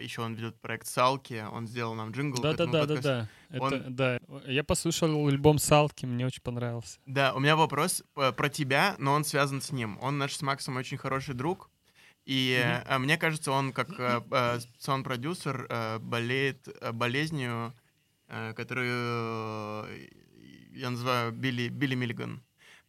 еще 0.00 0.22
он 0.22 0.34
ведет 0.34 0.60
проект 0.60 0.86
Салки, 0.86 1.44
он 1.52 1.66
сделал 1.66 1.94
нам 1.94 2.10
джингл. 2.12 2.40
Да, 2.42 2.52
да, 2.54 2.66
да, 2.66 2.86
да, 2.86 2.96
да. 3.00 3.28
Он- 3.58 3.72
Это, 3.74 3.90
да. 3.90 4.18
Я 4.46 4.64
послушал 4.64 5.26
альбом 5.28 5.58
Салки, 5.58 6.06
мне 6.06 6.26
очень 6.26 6.42
понравился. 6.42 6.98
Да, 7.06 7.32
у 7.34 7.40
меня 7.40 7.56
вопрос 7.56 8.02
э, 8.16 8.32
про 8.32 8.48
тебя, 8.48 8.94
но 8.98 9.12
он 9.14 9.24
связан 9.24 9.60
с 9.60 9.72
ним. 9.72 9.98
Он 10.02 10.18
наш 10.18 10.34
с 10.36 10.42
Максом 10.42 10.76
очень 10.76 10.96
хороший 10.98 11.34
друг. 11.34 11.70
И 12.24 12.58
э, 12.86 12.98
мне 12.98 13.16
кажется, 13.18 13.52
он 13.52 13.72
как 13.72 13.88
э, 14.00 14.20
э, 14.30 14.58
саунд-продюсер 14.78 15.66
э, 15.68 15.98
болеет 16.00 16.68
болезнью, 16.92 17.72
э, 18.28 18.52
которую 18.54 19.86
я 20.72 20.90
называю 20.90 21.32
Билли, 21.32 21.68
Билли 21.68 21.94
Миллиган. 21.94 22.42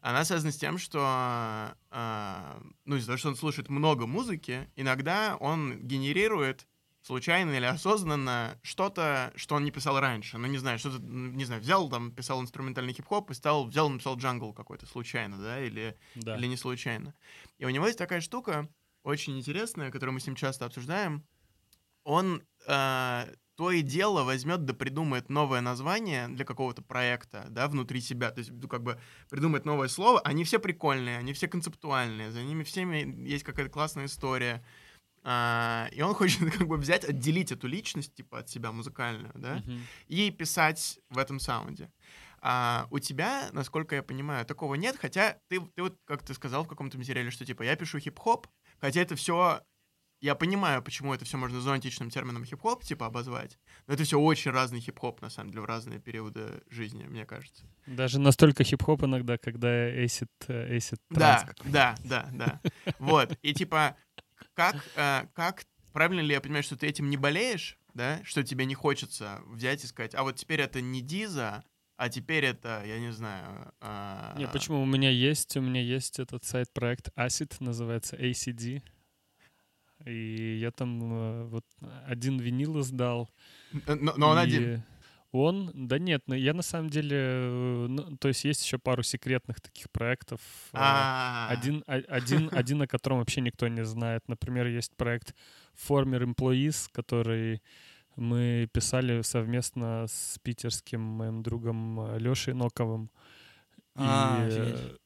Она 0.08 0.24
связана 0.24 0.53
с 0.53 0.58
тем, 0.58 0.78
что, 0.78 1.76
э, 1.91 2.62
ну, 2.86 2.95
из-за 2.95 3.08
того, 3.08 3.18
что 3.18 3.28
он 3.28 3.36
слушает 3.36 3.68
много 3.68 4.08
музыки, 4.08 4.70
иногда 4.78 5.36
он 5.36 5.86
генерирует 5.86 6.66
случайно 7.01 7.51
или 7.51 7.66
осознанно 7.66 8.58
что-то, 8.64 9.34
что 9.36 9.55
он 9.55 9.66
не 9.66 9.72
писал 9.72 9.99
раньше. 9.99 10.38
Ну, 10.38 10.47
не 10.47 10.60
знаю, 10.60 10.80
что-то, 10.80 10.99
ну, 10.99 11.32
не 11.32 11.43
знаю, 11.43 11.62
взял 11.62 11.89
там, 11.89 12.14
писал 12.14 12.41
инструментальный 12.41 12.93
хип-хоп 12.93 13.32
и 13.32 13.34
стал, 13.34 13.66
взял, 13.68 13.89
написал 13.89 14.16
джангл 14.16 14.53
какой-то 14.53 14.86
случайно, 14.86 15.38
да, 15.39 15.60
или, 15.60 15.97
Да. 16.16 16.38
или 16.38 16.47
не 16.47 16.55
случайно. 16.55 17.14
И 17.58 17.66
у 17.66 17.70
него 17.70 17.86
есть 17.86 17.99
такая 17.99 18.22
штука, 18.22 18.70
очень 19.03 19.38
интересная, 19.38 19.91
которую 19.91 20.14
мы 20.14 20.22
с 20.22 20.26
ним 20.26 20.38
часто 20.38 20.64
обсуждаем. 20.66 21.28
Он 22.05 22.41
э, 22.66 23.34
то 23.58 23.72
и 23.72 23.82
дело 23.82 24.24
возьмет 24.24 24.66
да 24.66 24.74
придумает 24.74 25.30
новое 25.30 25.62
название 25.62 26.28
для 26.28 26.45
какого-то 26.45 26.84
проекта, 26.84 27.47
да, 27.49 27.68
внутри 27.68 28.01
себя. 28.01 28.30
То 28.32 28.39
есть, 28.39 28.51
ну, 28.51 28.68
как 28.68 28.84
бы 28.84 28.99
придумает 29.30 29.66
новое 29.66 29.88
слово. 29.88 30.22
Они 30.22 30.43
все 30.43 30.60
прикольные, 30.60 31.18
они 31.18 31.34
все 31.34 31.47
концептуальные, 31.47 32.32
за 32.32 32.43
ними 32.43 32.64
всеми 32.64 33.28
есть 33.28 33.43
какая-то 33.43 33.72
классная 33.72 34.05
история. 34.05 34.64
А, 35.24 35.89
и 35.91 36.01
он 36.01 36.14
хочет 36.14 36.39
как 36.58 36.68
бы 36.68 36.78
взять, 36.78 37.03
отделить 37.03 37.51
эту 37.51 37.68
личность, 37.68 38.14
типа, 38.14 38.39
от 38.39 38.49
себя 38.49 38.72
музыкальную, 38.72 39.34
да, 39.36 39.55
Мгм. 39.55 39.82
и 40.08 40.32
писать 40.32 40.99
в 41.10 41.18
этом 41.18 41.39
саунде. 41.39 41.91
А 42.39 42.88
у 42.91 42.99
тебя, 42.99 43.49
насколько 43.51 43.95
я 43.95 44.03
понимаю, 44.03 44.45
такого 44.45 44.76
нет, 44.76 44.95
хотя 45.01 45.39
ты, 45.49 45.60
ты 45.60 45.82
вот, 45.82 45.97
как 46.05 46.24
ты 46.24 46.36
сказал 46.36 46.64
в 46.64 46.68
каком-то 46.68 46.97
материале, 46.99 47.32
что 47.32 47.43
типа 47.45 47.64
я 47.64 47.76
пишу 47.76 47.97
хип-хоп, 47.99 48.47
хотя 48.80 49.01
это 49.01 49.16
все, 49.16 49.62
я 50.20 50.36
понимаю, 50.36 50.82
почему 50.82 51.13
это 51.13 51.26
все 51.26 51.38
можно 51.38 51.61
зонтичным 51.61 52.09
термином 52.09 52.45
хип-хоп 52.45 52.84
типа 52.84 53.05
обозвать, 53.05 53.59
но 53.86 53.93
это 53.93 54.03
все 54.03 54.20
очень 54.20 54.51
разный 54.51 54.80
хип-хоп, 54.80 55.22
на 55.22 55.30
самом 55.30 55.51
деле, 55.51 55.61
в 55.61 55.65
разные 55.65 55.99
периоды 55.99 56.63
жизни, 56.70 57.03
мне 57.03 57.26
кажется. 57.26 57.65
Даже 57.86 58.20
настолько 58.20 58.63
хип-хоп 58.63 59.03
иногда, 59.03 59.38
когда 59.38 60.05
эсид, 60.05 60.32
э, 60.47 60.78
эсид 60.78 60.99
Да, 61.09 61.43
транс 61.43 61.57
да, 61.65 61.95
да, 62.03 62.30
да. 62.34 62.61
Вот, 62.99 63.38
и 63.41 63.53
типа, 63.53 63.95
как, 64.53 64.76
э, 64.95 65.28
как, 65.34 65.65
правильно 65.93 66.22
ли 66.22 66.34
я 66.34 66.41
понимаю, 66.41 66.63
что 66.63 66.76
ты 66.76 66.88
этим 66.88 67.09
не 67.09 67.18
болеешь, 67.18 67.78
да, 67.93 68.20
что 68.24 68.43
тебе 68.43 68.65
не 68.65 68.76
хочется 68.76 69.41
взять 69.47 69.84
и 69.84 69.88
сказать, 69.88 70.15
а 70.15 70.24
вот 70.24 70.36
теперь 70.36 70.61
это 70.61 70.82
не 70.82 71.01
Диза, 71.01 71.63
а 71.97 72.09
теперь 72.09 72.45
это, 72.45 72.84
я 72.86 72.99
не 72.99 73.11
знаю... 73.11 73.74
а, 73.82 74.36
Не, 74.38 74.47
почему? 74.47 74.82
У 74.82 74.86
меня 74.86 75.09
есть, 75.09 75.57
у 75.57 75.61
меня 75.61 75.82
есть 75.82 76.20
этот 76.20 76.43
сайт-проект 76.43 77.09
Acid, 77.18 77.55
называется 77.59 78.15
ACD. 78.15 78.84
И 80.08 80.58
я 80.60 80.72
там 80.72 80.99
э, 81.14 81.43
вот 81.45 81.66
один 82.05 82.39
винил 82.39 82.80
издал. 82.80 83.30
Но, 83.88 84.14
но 84.18 84.30
он 84.30 84.38
и 84.38 84.41
один. 84.41 84.84
Он? 85.32 85.72
Да 85.74 85.99
нет, 85.99 86.24
но 86.28 86.36
я 86.36 86.53
на 86.53 86.64
самом 86.64 86.89
деле... 86.89 87.18
э, 87.18 87.88
ну, 87.89 88.18
то 88.18 88.30
есть 88.30 88.45
есть 88.45 88.64
еще 88.66 88.78
пару 88.78 89.03
секретных 89.03 89.60
таких 89.62 89.91
проектов. 89.91 90.39
э, 90.74 90.78
А, 90.78 91.47
Один, 91.49 91.84
один, 91.88 92.49
один, 92.51 92.82
о 92.82 92.88
котором 92.88 93.20
вообще 93.20 93.41
никто 93.41 93.68
не 93.68 93.86
знает. 93.86 94.24
Например, 94.28 94.66
есть 94.68 94.95
проект 94.95 95.36
Former 95.88 96.24
Employees, 96.24 96.88
который 96.91 97.62
мы 98.16 98.68
писали 98.72 99.22
совместно 99.22 100.05
с 100.08 100.39
питерским 100.39 101.01
моим 101.01 101.43
другом 101.43 102.18
Лешей 102.18 102.53
Ноковым. 102.53 103.12
А, 103.95 104.47
и, 104.47 104.51
э, 104.51 104.97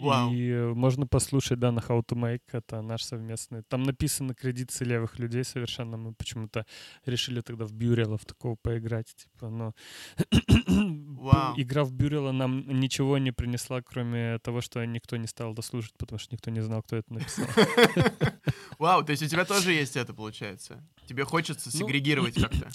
Вау. 0.00 0.32
и 0.32 0.72
можно 0.74 1.06
послушать, 1.06 1.58
да, 1.58 1.72
на 1.72 1.80
How 1.80 2.02
to 2.04 2.16
Make, 2.16 2.42
это 2.52 2.82
наш 2.82 3.02
совместный. 3.02 3.62
Там 3.68 3.82
написаны 3.82 4.34
кредиты 4.34 4.84
левых 4.84 5.18
людей 5.18 5.44
совершенно. 5.44 5.96
Мы 5.96 6.14
почему-то 6.14 6.64
решили 7.04 7.40
тогда 7.40 7.64
в 7.64 7.72
Бюрелов 7.72 8.24
такого 8.24 8.56
поиграть. 8.56 9.14
Типа, 9.14 9.48
но 9.48 9.74
Вау. 10.68 11.54
игра 11.60 11.84
в 11.84 11.92
Бюрела 11.92 12.32
нам 12.32 12.66
ничего 12.80 13.18
не 13.18 13.32
принесла, 13.32 13.82
кроме 13.82 14.38
того, 14.38 14.60
что 14.60 14.84
никто 14.84 15.16
не 15.16 15.26
стал 15.26 15.54
дослушать, 15.54 15.94
потому 15.98 16.18
что 16.18 16.34
никто 16.34 16.50
не 16.50 16.60
знал, 16.60 16.82
кто 16.82 16.96
это 16.96 17.12
написал. 17.12 17.46
Вау, 18.78 19.04
то 19.04 19.12
есть 19.12 19.22
у 19.22 19.26
тебя 19.26 19.44
тоже 19.44 19.72
есть 19.72 19.96
это, 19.96 20.14
получается? 20.14 20.84
Тебе 21.06 21.24
хочется 21.24 21.70
Ну, 21.72 21.78
сегрегировать 21.78 22.34
как-то? 22.34 22.70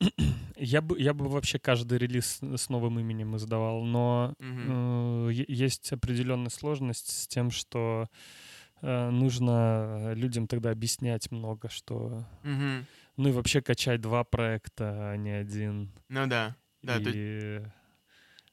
Я 0.56 0.80
бы, 0.80 0.98
я 1.00 1.14
бы 1.14 1.28
вообще 1.28 1.58
каждый 1.58 1.98
релиз 1.98 2.38
с 2.40 2.68
новым 2.68 3.00
именем 3.00 3.36
издавал, 3.36 3.82
но 3.82 4.34
Мгм. 4.38 5.28
э, 5.28 5.32
есть 5.48 5.92
определенная 5.92 6.50
сложность 6.50 7.10
с 7.10 7.26
тем, 7.26 7.50
что 7.50 8.08
э, 8.80 9.10
нужно 9.10 10.12
людям 10.14 10.46
тогда 10.46 10.70
объяснять 10.70 11.30
много, 11.32 11.68
что... 11.68 12.24
Мгм. 12.44 12.86
Ну 13.16 13.28
и 13.28 13.32
вообще 13.32 13.62
качать 13.62 14.00
два 14.00 14.22
проекта, 14.24 15.10
а 15.10 15.16
не 15.16 15.30
один. 15.30 15.90
Ну 16.08 16.26
да. 16.28 16.56
Да, 16.82 16.98
И... 16.98 17.60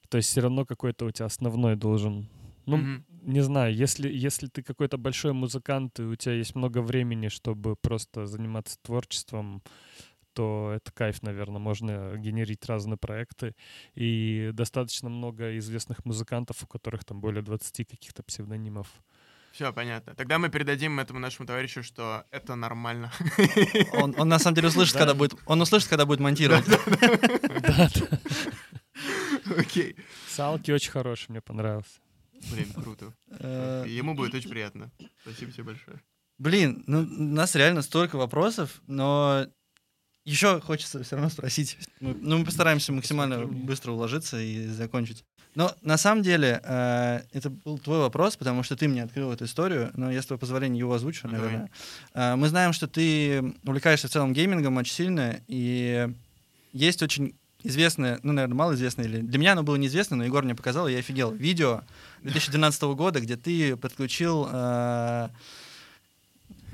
То 0.09 0.17
есть 0.17 0.29
все 0.29 0.41
равно 0.41 0.65
какой-то 0.65 1.05
у 1.05 1.11
тебя 1.11 1.27
основной 1.27 1.75
должен... 1.75 2.27
Ну, 2.65 2.77
Мгм. 2.77 3.05
не 3.21 3.41
знаю, 3.41 3.75
если, 3.75 4.09
если 4.11 4.47
ты 4.47 4.63
какой-то 4.63 4.97
большой 4.97 5.33
музыкант, 5.33 5.99
и 5.99 6.03
у 6.03 6.15
тебя 6.15 6.33
есть 6.33 6.55
много 6.55 6.81
времени, 6.81 7.27
чтобы 7.27 7.75
просто 7.75 8.25
заниматься 8.25 8.77
творчеством, 8.81 9.61
то 10.33 10.71
это 10.75 10.91
кайф, 10.91 11.21
наверное, 11.23 11.59
можно 11.59 12.15
генерить 12.17 12.65
разные 12.65 12.97
проекты. 12.97 13.55
И 13.95 14.51
достаточно 14.53 15.09
много 15.09 15.57
известных 15.57 16.05
музыкантов, 16.05 16.63
у 16.63 16.67
которых 16.67 17.03
там 17.05 17.21
более 17.21 17.41
20 17.41 17.87
каких-то 17.89 18.23
псевдонимов. 18.23 18.87
Все, 19.51 19.73
понятно. 19.73 20.15
Тогда 20.15 20.39
мы 20.39 20.47
передадим 20.49 20.99
этому 20.99 21.19
нашему 21.19 21.45
товарищу, 21.45 21.83
что 21.83 22.23
это 22.31 22.55
нормально. 22.55 23.11
Он, 23.93 24.15
он 24.17 24.29
на 24.29 24.39
самом 24.39 24.55
деле 24.55 24.69
услышит, 24.69 24.93
Да. 24.93 24.99
когда 24.99 25.13
будет, 25.13 25.35
он 25.45 25.59
услышит, 25.61 25.89
когда 25.89 26.05
будет 26.05 26.21
монтировать. 26.21 26.65
Да. 27.61 27.89
Окей. 29.57 29.95
Салки 30.29 30.71
очень 30.71 30.91
хороший, 30.91 31.25
мне 31.31 31.41
понравился. 31.41 31.99
Блин, 32.51 32.71
круто. 32.73 33.13
Э, 33.39 33.85
Ему 33.87 34.15
будет 34.15 34.33
очень 34.33 34.49
приятно. 34.49 34.91
Спасибо 35.21 35.51
тебе 35.51 35.63
большое. 35.65 36.01
Блин, 36.37 36.83
ну 36.87 37.01
у 37.01 37.03
нас 37.35 37.53
реально 37.55 37.81
столько 37.83 38.15
вопросов, 38.15 38.81
но 38.87 39.45
еще 40.25 40.59
хочется 40.61 41.03
все 41.03 41.15
равно 41.15 41.29
спросить. 41.29 41.77
Мы- 41.99 42.15
ну, 42.21 42.37
мы 42.39 42.45
постараемся 42.45 42.91
максимально 42.93 43.45
быстро 43.47 43.91
уложиться 43.91 44.39
и 44.39 44.67
закончить. 44.67 45.23
Но 45.55 45.75
на 45.81 45.97
самом 45.97 46.23
деле 46.23 46.61
э, 46.63 47.21
это 47.33 47.49
был 47.49 47.77
твой 47.77 47.99
вопрос, 47.99 48.37
потому 48.37 48.63
что 48.63 48.77
ты 48.77 48.87
мне 48.87 49.03
открыл 49.03 49.31
эту 49.33 49.43
историю, 49.45 49.91
но 49.95 50.09
я 50.11 50.21
с 50.21 50.25
твоего 50.25 50.39
позволения 50.39 50.79
его 50.79 50.93
озвучу, 50.93 51.27
Ну, 51.27 51.33
наверное. 51.33 51.69
Э, 52.13 52.35
мы 52.35 52.47
знаем, 52.47 52.71
что 52.71 52.87
ты 52.87 53.53
увлекаешься 53.65 54.07
в 54.07 54.11
целом 54.11 54.31
геймингом 54.31 54.77
очень 54.77 54.93
сильно, 54.93 55.41
и 55.47 56.07
есть 56.71 57.01
очень 57.03 57.35
известное, 57.63 58.19
ну, 58.23 58.31
наверное, 58.31 58.55
малоизвестное, 58.55 59.05
или 59.05 59.19
для 59.21 59.37
меня 59.39 59.51
оно 59.51 59.63
было 59.63 59.75
неизвестно, 59.75 60.15
но 60.15 60.23
Егор 60.23 60.43
мне 60.43 60.55
показал, 60.55 60.87
и 60.87 60.93
я 60.93 60.99
офигел. 60.99 61.31
Видео 61.33 61.81
2012 62.23 62.83
года, 62.95 63.19
где 63.19 63.35
ты 63.35 63.75
подключил... 63.75 64.47
э, 64.49 65.29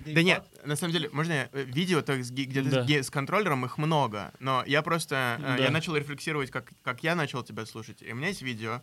Да 0.05 0.23
нет, 0.23 0.43
на 0.67 0.75
самом 0.75 0.93
деле, 0.93 1.09
можно 1.11 1.33
я, 1.33 1.49
э, 1.51 1.63
видео 1.63 2.01
так, 2.01 2.23
с 2.23 2.31
ги- 2.31 2.45
где 2.45 2.61
ты 2.61 2.69
с 2.69 2.73
Да. 2.73 2.83
ге- 2.83 3.01
с 3.03 3.09
контроллером, 3.09 3.65
их 3.65 3.77
много, 3.77 4.31
но 4.39 4.63
я 4.67 4.81
просто, 4.81 5.39
э, 5.41 5.55
я 5.61 5.67
Да. 5.67 5.71
начал 5.71 5.95
рефлексировать, 5.95 6.51
как, 6.51 6.71
как 6.83 7.03
я 7.03 7.15
начал 7.15 7.43
тебя 7.43 7.65
слушать, 7.65 8.01
и 8.01 8.11
у 8.11 8.15
меня 8.15 8.27
есть 8.27 8.41
видео, 8.41 8.81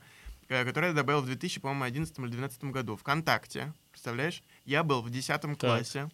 э, 0.49 0.65
которое 0.65 0.89
я 0.89 0.93
добавил 0.95 1.21
в 1.23 1.27
2000, 1.27 1.61
по-моему, 1.61 1.85
11 1.85 2.19
или 2.19 2.33
12 2.33 2.71
году, 2.73 2.97
ВКонтакте, 2.97 3.73
представляешь? 3.93 4.43
Я 4.65 4.83
был 4.83 5.03
в 5.03 5.11
10 5.11 5.57
классе, 5.57 6.09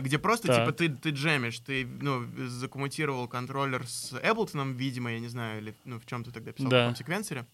где 0.00 0.18
просто, 0.18 0.46
Так. 0.48 0.58
типа, 0.58 0.72
ты, 0.72 0.88
ты 0.88 1.10
джемишь, 1.10 1.58
ты, 1.58 1.84
ну, 1.84 2.24
закоммутировал 2.48 3.26
контроллер 3.28 3.86
с 3.86 4.12
Эблтоном, 4.22 4.74
видимо, 4.76 5.12
я 5.12 5.18
не 5.20 5.28
знаю, 5.28 5.60
или, 5.60 5.74
ну, 5.84 5.98
в 5.98 6.06
чем 6.06 6.22
ты 6.24 6.30
тогда 6.30 6.52
писал, 6.52 6.68
в 6.68 6.70
Да. 6.70 6.80
каком 6.84 6.94
секвенсоре, 6.96 7.46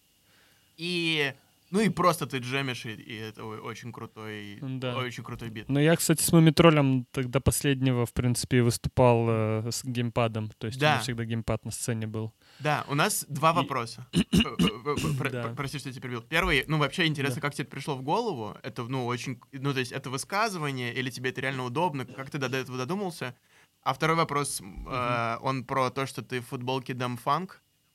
и 0.77 1.33
Ну 1.71 1.79
и 1.81 1.89
просто 1.89 2.25
ты 2.25 2.37
джемишь, 2.39 2.85
и, 2.85 2.93
и 2.93 3.15
это 3.15 3.43
очень 3.45 3.91
крутой, 3.91 4.57
Да. 4.61 4.97
очень 4.97 5.23
крутой 5.23 5.49
бит. 5.49 5.69
Но 5.69 5.79
я, 5.79 5.95
кстати, 5.95 6.21
с 6.23 6.31
Мумитролем 6.31 7.05
тогда 7.11 7.39
последнего, 7.39 8.05
в 8.05 8.13
принципе, 8.13 8.61
выступал 8.63 9.25
э, 9.29 9.71
с 9.71 9.83
геймпадом. 9.83 10.49
То 10.57 10.67
есть 10.67 10.77
у 10.77 10.81
Да. 10.81 10.93
меня 10.93 11.01
всегда 11.01 11.25
геймпад 11.25 11.65
на 11.65 11.71
сцене 11.71 12.07
был. 12.07 12.33
Да, 12.59 12.85
у 12.87 12.95
нас 12.95 13.25
два 13.29 13.51
И- 13.51 13.55
вопроса. 13.55 14.07
Э, 14.13 14.17
э, 14.31 14.95
э, 14.95 15.17
про- 15.17 15.29
Да. 15.29 15.53
Прости, 15.55 15.77
что 15.79 15.89
я 15.89 15.93
тебя 15.93 16.01
перебил. 16.03 16.21
Первый, 16.21 16.63
ну 16.67 16.77
вообще 16.77 17.05
интересно, 17.05 17.41
как 17.41 17.53
тебе 17.53 17.63
это 17.63 17.71
пришло 17.71 17.95
в 17.95 18.01
голову? 18.01 18.57
Это, 18.63 18.83
ну, 18.83 19.05
очень, 19.05 19.39
ну, 19.51 19.73
то 19.73 19.79
есть 19.79 19.91
это 19.91 20.09
высказывание, 20.09 20.93
или 20.93 21.09
тебе 21.09 21.29
это 21.29 21.41
реально 21.41 21.65
удобно? 21.65 22.05
Как 22.05 22.29
ты 22.29 22.37
до 22.37 22.47
этого 22.47 22.77
додумался? 22.77 23.35
А 23.83 23.93
второй 23.93 24.15
вопрос, 24.17 24.61
э, 24.61 25.37
он 25.41 25.63
про 25.63 25.89
то, 25.89 26.05
что 26.05 26.21
ты 26.21 26.41
в 26.41 26.47
футболке 26.47 26.93
Funk 26.93 27.51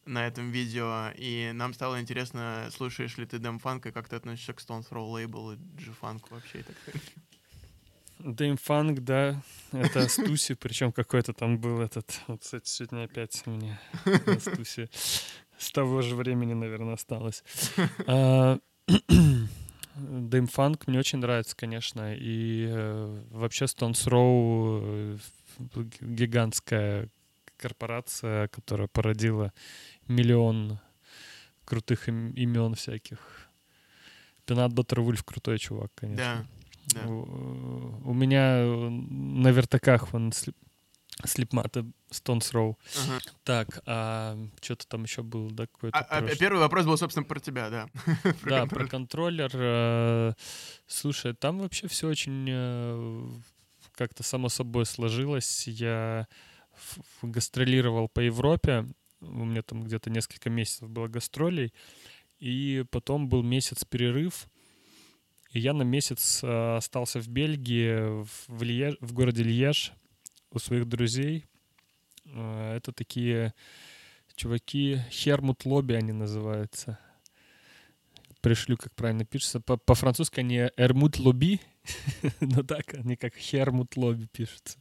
на 0.07 0.27
этом 0.27 0.51
видео, 0.51 1.11
и 1.17 1.53
нам 1.55 1.75
стало 1.75 2.01
интересно, 2.01 2.69
слушаешь 2.71 3.17
ли 3.17 3.27
ты 3.27 3.37
Funk, 3.37 3.89
и 3.89 3.93
как 3.93 4.09
ты 4.09 4.17
относишься 4.17 4.53
к 4.53 4.61
Stone 4.61 4.89
Throw 4.89 5.11
Label 5.13 5.55
и 5.55 5.83
G-Funk 5.83 6.23
вообще 6.31 6.61
и 6.61 6.63
так 6.63 6.77
далее. 6.87 7.03
Дэйм 8.19 8.57
Фанк, 8.57 9.01
да, 9.01 9.43
это 9.73 10.09
Стуси, 10.09 10.55
причем 10.61 10.93
какой-то 10.93 11.33
там 11.33 11.59
был 11.59 11.81
этот, 11.81 12.21
вот, 12.27 12.43
кстати, 12.43 12.69
сегодня 12.69 13.05
опять 13.05 13.45
мне 13.47 13.79
Стуси 14.39 14.89
с 15.59 15.71
того 15.73 16.03
же 16.03 16.15
времени, 16.15 16.55
наверное, 16.55 16.95
осталось. 16.95 17.43
А, 18.07 18.59
Дэйм 19.97 20.47
Фанк 20.47 20.87
мне 20.87 20.99
очень 20.99 21.19
нравится, 21.19 21.57
конечно, 21.57 22.15
и 22.15 22.67
э, 22.69 23.23
вообще 23.31 23.67
Stones 23.67 24.09
Row 24.09 25.19
э, 25.59 25.85
гигантская 26.01 27.09
корпорация, 27.57 28.49
которая 28.49 28.89
породила 28.89 29.53
миллион 30.09 30.79
крутых 31.65 32.09
им- 32.09 32.31
имен 32.33 32.75
всяких. 32.75 33.19
Пенат 34.47 34.73
Баттер 34.73 35.01
Вульф 35.01 35.23
крутой 35.25 35.59
чувак, 35.59 35.91
конечно. 35.95 36.47
Да, 36.89 37.01
да. 37.03 37.09
У 37.09 38.01
у 38.11 38.13
меня 38.13 38.65
на 38.67 39.49
вертаках 39.49 40.13
вон 40.13 40.31
слип- 40.31 40.57
слипматы 41.25 41.87
Stones 42.11 42.53
Row. 42.53 42.75
Ага. 43.07 43.19
Так, 43.45 43.81
а 43.87 44.37
что-то 44.61 44.87
там 44.87 45.05
еще 45.05 45.23
было, 45.23 45.51
да, 45.51 45.67
какой-то 45.67 45.97
А- 45.99 46.03
а 46.03 46.19
прошлый? 46.19 46.39
Первый 46.39 46.59
вопрос 46.59 46.85
был, 46.85 46.99
собственно, 46.99 47.25
про 47.25 47.41
тебя, 47.41 47.71
да. 47.71 47.87
Про 48.43 48.51
Да, 48.51 48.59
контроль. 48.61 48.69
про 48.69 48.89
контроллер. 48.89 49.51
э, 49.55 50.33
Слушай, 50.87 51.33
там 51.35 51.61
вообще 51.61 51.89
все 51.89 52.09
очень 52.09 52.47
э, 52.51 53.29
как-то 53.95 54.23
само 54.23 54.51
собой 54.51 54.85
сложилось. 54.85 55.67
Я 55.67 56.27
гастролировал 57.23 58.09
по 58.09 58.21
Европе. 58.21 58.87
У 59.29 59.45
меня 59.45 59.63
там 59.63 59.83
где-то 59.83 60.11
несколько 60.11 60.51
месяцев 60.51 60.89
было 60.91 61.09
гастролей. 61.09 61.73
И 62.39 62.85
потом 62.91 63.29
был 63.29 63.43
месяц 63.43 63.85
перерыв. 63.85 64.47
И 65.53 65.61
я 65.61 65.73
на 65.73 65.83
месяц 65.83 66.43
э, 66.43 66.77
остался 66.77 67.21
в 67.21 67.29
Бельгии, 67.29 68.23
в, 68.49 68.63
Льеж- 68.63 68.99
в 69.01 69.13
городе 69.13 69.43
Льеж, 69.45 69.93
у 70.51 70.59
своих 70.59 70.87
друзей. 70.87 71.45
Э, 72.27 72.77
Это 72.77 72.93
такие 72.93 73.55
чуваки, 74.35 74.99
Хермут 75.11 75.65
Лобби 75.65 75.95
они 75.95 76.13
называются 76.13 76.99
пришлю, 78.41 78.77
как 78.77 78.95
правильно 78.95 79.25
пишется. 79.25 79.59
По- 79.59 79.79
По-французски 79.79 80.41
они 80.41 80.69
Эрмут 80.77 81.19
Лоби, 81.19 81.61
но 82.41 82.63
так 82.63 82.93
они 82.93 83.17
как 83.17 83.35
Хермут 83.37 83.97
Лоби 83.97 84.27
пишутся. 84.27 84.79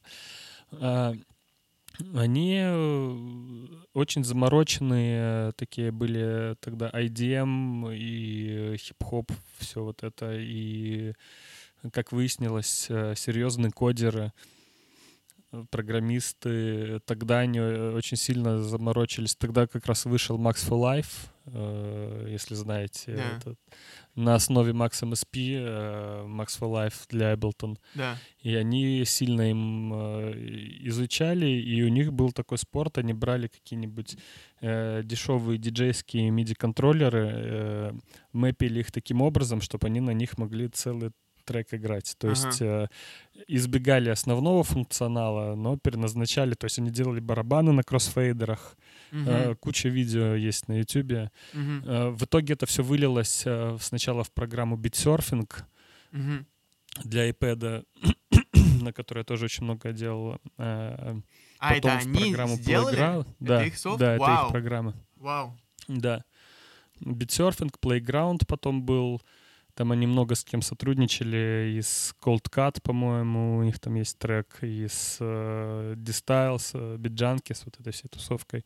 Они 2.16 2.60
э, 2.64 3.66
очень 3.94 4.24
замороченные 4.24 5.52
такие 5.54 5.92
были 5.92 6.56
тогда 6.60 6.90
IDM 6.90 7.96
и 7.96 8.78
хип-хоп, 8.78 9.32
все 9.60 9.84
вот 9.84 10.04
это. 10.04 10.34
И, 10.34 11.14
как 11.92 12.12
выяснилось, 12.12 12.88
э, 12.90 13.14
серьезные 13.16 13.72
кодеры, 13.72 14.34
э, 15.52 15.66
программисты. 15.70 17.00
Тогда 17.06 17.40
они 17.40 17.60
очень 17.60 18.18
сильно 18.18 18.64
заморочились. 18.64 19.36
Тогда 19.36 19.68
как 19.68 19.86
раз 19.86 20.06
вышел 20.06 20.40
Max 20.40 20.68
for 20.68 20.80
Life, 20.80 21.30
если 21.46 22.56
знаете. 22.56 23.16
Да. 23.16 23.38
этот, 23.38 23.60
на 24.16 24.36
основе 24.36 24.72
Max 24.72 25.04
MSP, 25.04 25.56
э, 25.58 26.26
Max 26.26 26.60
for 26.60 26.72
Life 26.72 27.06
для 27.10 27.34
Ableton. 27.34 27.78
Да. 27.96 28.18
И 28.42 28.56
они 28.56 29.04
сильно 29.06 29.50
им 29.50 29.92
э, 29.94 30.34
изучали, 30.88 31.48
и 31.48 31.84
у 31.84 31.90
них 31.90 32.14
был 32.14 32.32
такой 32.32 32.58
спорт, 32.58 32.98
они 32.98 33.14
брали 33.14 33.48
какие-нибудь 33.48 34.18
э, 34.62 35.02
дешевые 35.04 35.58
диджейские 35.58 36.30
MIDI-контроллеры, 36.30 37.32
э, 37.34 37.94
мэпили 38.34 38.80
их 38.80 38.92
таким 38.92 39.22
образом, 39.22 39.62
чтобы 39.62 39.88
они 39.88 40.00
на 40.00 40.12
них 40.12 40.38
могли 40.38 40.68
целый 40.70 41.12
трек 41.46 41.74
играть. 41.74 42.16
То 42.18 42.28
Ага. 42.28 42.36
есть 42.48 42.62
э, 42.62 42.88
избегали 43.48 44.10
основного 44.10 44.64
функционала, 44.64 45.56
но 45.56 45.78
переназначали, 45.78 46.54
то 46.54 46.66
есть 46.66 46.80
они 46.80 46.90
делали 46.90 47.20
барабаны 47.20 47.72
на 47.72 47.84
кроссфейдерах, 47.84 48.78
Э, 49.14 49.56
куча 49.56 49.90
видео 49.90 50.34
есть 50.36 50.68
на 50.68 50.80
YouTube. 50.80 51.30
Мгм. 51.54 51.84
Э, 51.86 52.10
в 52.10 52.24
итоге 52.24 52.54
это 52.54 52.66
все 52.66 52.82
вылилось 52.84 53.44
э, 53.46 53.78
сначала 53.80 54.24
в 54.24 54.32
программу 54.32 54.76
BitSurfing, 54.76 55.50
Мгм. 56.12 56.46
для 57.04 57.30
iPad, 57.30 57.86
на 58.82 58.92
которой 58.94 59.20
я 59.20 59.24
тоже 59.24 59.46
очень 59.46 59.64
много 59.64 59.92
делал. 59.94 60.40
А, 60.58 61.16
Потом 61.60 61.78
это 61.78 61.88
в 61.90 62.08
они 62.08 62.20
программу 62.32 62.56
сделали? 62.56 62.98
Playground. 62.98 63.28
Да, 63.40 63.64
их 63.66 63.78
софт? 63.78 64.00
да, 64.00 64.14
это 64.16 64.22
Вау. 64.22 64.46
их 64.46 64.52
программа. 64.52 64.94
Вау. 65.16 65.58
Да. 65.88 66.24
Bitsurfing, 67.02 67.72
Playground 67.82 68.46
потом 68.48 68.84
был. 68.84 69.22
Там 69.76 69.92
они 69.92 70.06
много 70.06 70.36
с 70.36 70.44
кем 70.44 70.62
сотрудничали. 70.62 71.76
И 71.78 71.82
с 71.82 72.16
Cold 72.22 72.50
Cut, 72.52 72.82
по-моему, 72.82 73.58
у 73.58 73.64
них 73.64 73.80
там 73.80 73.96
есть 73.96 74.18
трек. 74.20 74.60
И 74.62 74.88
с 74.88 75.18
э, 75.20 75.96
D-Styles, 75.98 76.72
э, 76.74 77.54
с 77.54 77.66
вот 77.66 77.80
этой 77.80 77.92
всей 77.92 78.08
тусовкой. 78.10 78.66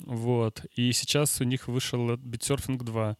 Вот. 0.00 0.64
И 0.76 0.92
сейчас 0.92 1.40
у 1.40 1.44
них 1.44 1.68
вышел 1.68 2.14
Bitsurfing 2.14 2.82
2. 2.82 3.16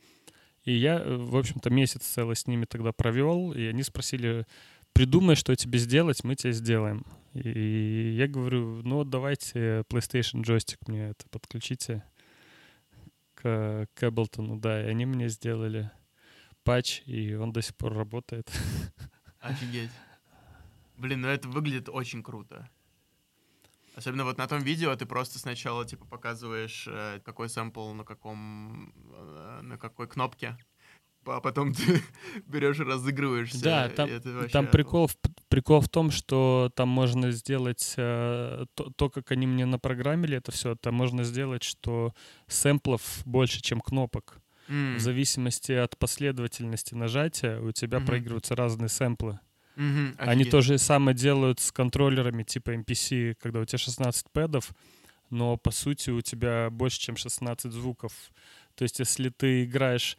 И 0.65 0.73
я, 0.73 0.99
э, 0.99 1.17
в 1.17 1.37
общем-то, 1.37 1.71
месяц 1.71 2.03
целый 2.03 2.37
с 2.37 2.47
ними 2.47 2.67
тогда 2.67 2.93
провел. 2.93 3.53
И 3.53 3.65
они 3.65 3.83
спросили, 3.83 4.47
придумай, 4.93 5.37
что 5.37 5.55
тебе 5.55 5.79
сделать, 5.79 6.23
мы 6.23 6.35
тебе 6.35 6.53
сделаем. 6.53 7.05
И 7.33 8.15
я 8.19 8.29
говорю, 8.29 8.83
ну 8.83 9.05
давайте 9.05 9.85
PlayStation 9.91 10.43
джойстик 10.43 10.89
мне 10.89 11.11
это 11.11 11.29
подключите 11.31 12.03
к, 13.35 13.87
к 13.93 14.03
Ableton, 14.03 14.59
да, 14.59 14.83
и 14.83 14.89
они 14.89 15.05
мне 15.05 15.29
сделали 15.29 15.91
патч, 16.67 17.03
и 17.07 17.35
он 17.35 17.53
до 17.53 17.63
сих 17.63 17.77
пор 17.77 17.95
работает. 17.95 18.51
Офигеть. 19.41 19.91
Блин, 20.97 21.21
ну 21.21 21.29
это 21.29 21.49
выглядит 21.49 21.89
очень 21.89 22.23
круто. 22.23 22.69
Особенно 23.95 24.25
вот 24.25 24.37
на 24.37 24.47
том 24.47 24.61
видео 24.63 24.95
ты 24.97 25.07
просто 25.07 25.39
сначала 25.39 25.87
типа 25.87 26.05
показываешь, 26.05 26.87
э, 26.87 27.21
какой 27.25 27.49
сэмпл 27.49 27.93
на 27.93 28.05
каком, 28.05 28.93
э, 29.15 29.61
на 29.63 29.79
какой 29.79 30.07
кнопке, 30.07 30.59
а 31.25 31.41
потом 31.41 31.73
ты 31.75 32.03
берешь 32.47 32.81
и 32.81 32.83
разыгрываешься. 32.83 33.63
Да, 33.63 33.89
там, 33.89 34.11
там 34.51 34.67
прикол, 34.67 35.07
в, 35.07 35.17
прикол 35.49 35.81
в 35.81 35.89
том, 35.89 36.11
что 36.11 36.71
там 36.75 36.89
можно 36.89 37.31
сделать 37.31 37.95
э, 37.97 38.67
то, 38.75 38.91
то, 38.97 39.09
как 39.09 39.31
они 39.31 39.47
мне 39.47 39.65
напрограммили 39.65 40.37
это 40.37 40.53
все, 40.53 40.75
там 40.75 40.95
можно 40.95 41.25
сделать, 41.25 41.63
что 41.63 42.13
сэмплов 42.49 43.23
больше, 43.25 43.63
чем 43.63 43.81
кнопок. 43.81 44.43
В 44.69 44.99
зависимости 44.99 45.73
от 45.73 45.97
последовательности 45.99 46.95
нажатия 46.95 47.61
у 47.61 47.71
тебя 47.73 47.99
Мгм. 47.99 48.07
проигрываются 48.07 48.57
разные 48.57 48.89
сэмплы. 48.89 49.39
мгм, 49.77 50.15
Они 50.19 50.45
то 50.45 50.61
же 50.61 50.79
самое 50.79 51.17
делают 51.17 51.61
с 51.61 51.71
контроллерами 51.73 52.43
типа 52.43 52.71
MPC, 52.75 53.35
когда 53.41 53.61
у 53.61 53.65
тебя 53.65 53.79
16 53.79 54.31
пэдов, 54.33 54.73
но 55.31 55.57
по 55.57 55.71
сути 55.71 56.11
у 56.11 56.21
тебя 56.21 56.71
больше, 56.71 56.99
чем 57.01 57.17
16 57.17 57.73
звуков. 57.73 58.13
То 58.75 58.83
есть 58.85 58.99
если 58.99 59.29
ты 59.29 59.65
играешь 59.65 60.17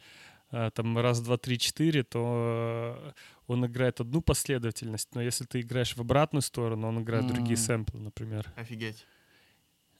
а, 0.50 0.70
там 0.70 0.96
раз, 0.98 1.20
два, 1.20 1.36
три, 1.36 1.58
четыре, 1.58 2.04
то 2.04 2.96
э, 2.98 3.12
он 3.48 3.66
играет 3.66 4.00
одну 4.00 4.22
последовательность, 4.22 5.08
но 5.14 5.20
если 5.20 5.44
ты 5.44 5.60
играешь 5.60 5.94
в 5.94 6.00
обратную 6.00 6.40
сторону, 6.42 6.88
он 6.88 7.02
играет 7.02 7.26
другие 7.26 7.56
М. 7.56 7.62
сэмплы, 7.62 8.00
например. 8.00 8.50
Офигеть. 8.56 9.04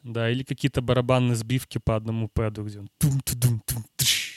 Да, 0.02 0.30
или 0.30 0.44
какие-то 0.44 0.80
барабанные 0.80 1.34
сбивки 1.34 1.78
по 1.78 1.96
одному 1.96 2.28
пэду, 2.28 2.64
где 2.64 2.78
он 2.78 2.88
тум-тудум-тум, 2.98 3.84
тш. 3.96 4.27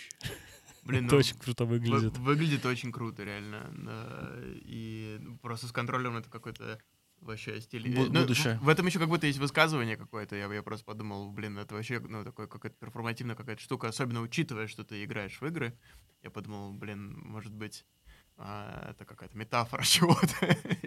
Блин, 0.83 1.05
Это 1.05 1.13
ну, 1.15 1.19
очень 1.19 1.37
круто 1.37 1.65
вы- 1.65 1.77
выглядит. 1.79 2.17
выглядит 2.17 2.65
очень 2.65 2.91
круто, 2.91 3.23
реально. 3.23 3.69
да, 3.77 4.31
И 4.65 5.19
просто 5.41 5.67
с 5.67 5.71
контролем 5.71 6.17
это 6.17 6.29
какой-то 6.29 6.79
вообще 7.19 7.61
стиль. 7.61 7.87
Бу- 7.95 8.07
Ну, 8.09 8.21
будущее. 8.21 8.57
В, 8.59 8.63
в 8.65 8.69
этом 8.69 8.87
еще 8.87 8.97
как 8.97 9.07
будто 9.07 9.27
есть 9.27 9.37
высказывание 9.39 9.95
какое-то. 9.95 10.35
Я, 10.35 10.51
я 10.51 10.63
просто 10.63 10.85
подумал, 10.85 11.31
блин, 11.31 11.57
это 11.59 11.75
вообще 11.75 11.99
ну, 11.99 12.23
такой 12.23 12.47
какая-то 12.47 12.75
перформативная 12.79 13.35
какая-то 13.35 13.61
штука, 13.61 13.87
особенно 13.89 14.21
учитывая, 14.21 14.67
что 14.67 14.83
ты 14.83 15.03
играешь 15.03 15.39
в 15.39 15.45
игры. 15.45 15.77
Я 16.23 16.31
подумал, 16.31 16.73
блин, 16.73 17.13
может 17.25 17.53
быть, 17.53 17.85
а, 18.37 18.89
это 18.89 19.05
какая-то 19.05 19.37
метафора 19.37 19.83
чего-то 19.83 20.35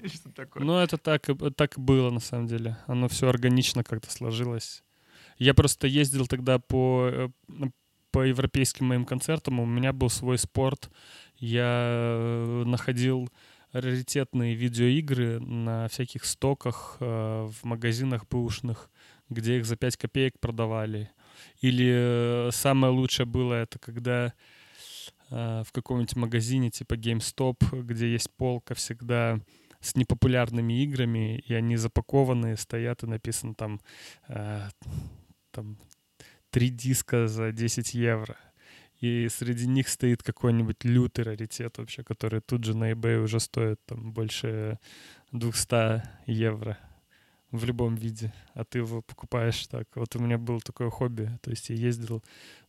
что-то 0.09 0.33
такое. 0.35 0.65
Ну, 0.65 0.77
это 0.79 0.99
так, 0.99 1.29
и- 1.31 1.51
так 1.53 1.79
было, 1.79 2.11
на 2.11 2.21
самом 2.21 2.49
деле. 2.49 2.79
Оно 2.89 3.07
все 3.09 3.29
органично 3.29 3.85
как-то 3.85 4.11
сложилось. 4.11 4.83
Я 5.39 5.55
просто 5.55 5.87
ездил 5.87 6.27
тогда 6.27 6.59
по, 6.59 7.09
э, 7.13 7.29
по 8.15 8.23
европейским 8.23 8.87
моим 8.87 9.05
концертам 9.05 9.59
у 9.59 9.67
меня 9.67 9.93
был 9.93 10.09
свой 10.09 10.39
спорт. 10.39 10.89
Я 11.37 11.65
э, 11.89 12.63
находил 12.65 13.29
раритетные 13.73 14.55
видеоигры 14.55 15.41
на 15.41 15.89
всяких 15.89 16.25
стоках 16.25 16.97
э, 17.01 17.05
в 17.51 17.65
магазинах 17.65 18.29
бэушных, 18.29 18.89
где 19.31 19.59
их 19.59 19.67
за 19.67 19.75
5 19.75 19.97
копеек 19.97 20.39
продавали. 20.39 21.11
Или 21.61 21.91
э, 21.93 22.51
самое 22.53 22.93
лучшее 22.93 23.27
было 23.27 23.55
это 23.55 23.81
когда 23.81 24.33
в 25.31 25.67
каком-нибудь 25.73 26.15
магазине 26.15 26.71
типа 26.71 26.95
GameStop, 26.95 27.83
где 27.83 28.13
есть 28.13 28.31
полка 28.37 28.75
всегда 28.75 29.41
с 29.81 29.97
непопулярными 29.97 30.83
играми, 30.85 31.39
и 31.39 31.55
они 31.55 31.77
запакованные, 31.77 32.57
стоят 32.57 33.03
и 33.03 33.07
написано 33.07 33.55
там, 33.55 33.81
э, 34.29 34.69
там 35.51 35.79
три 36.55 36.71
диска 36.71 37.27
за 37.27 37.51
10 37.51 37.95
евро. 37.95 38.37
И 39.01 39.29
среди 39.29 39.67
них 39.67 39.89
стоит 39.89 40.23
какой-нибудь 40.23 40.85
лютый 40.85 41.25
раритет 41.25 41.79
вообще, 41.79 42.05
который 42.05 42.41
тут 42.41 42.63
же 42.63 42.77
на 42.77 42.93
eBay 42.93 43.19
уже 43.25 43.41
стоит 43.41 43.85
там 43.87 44.13
больше 44.13 44.79
200 45.33 46.03
евро 46.27 46.79
в 47.51 47.65
любом 47.65 47.97
виде, 47.97 48.33
а 48.55 48.65
ты 48.65 48.79
его 48.79 49.03
покупаешь 49.03 49.67
так. 49.67 49.89
Вот 49.97 50.15
у 50.15 50.21
меня 50.21 50.39
было 50.39 50.61
такое 50.61 50.91
хобби, 50.91 51.29
то 51.43 51.51
есть 51.51 51.71
я 51.71 51.75
ездил, 51.75 52.23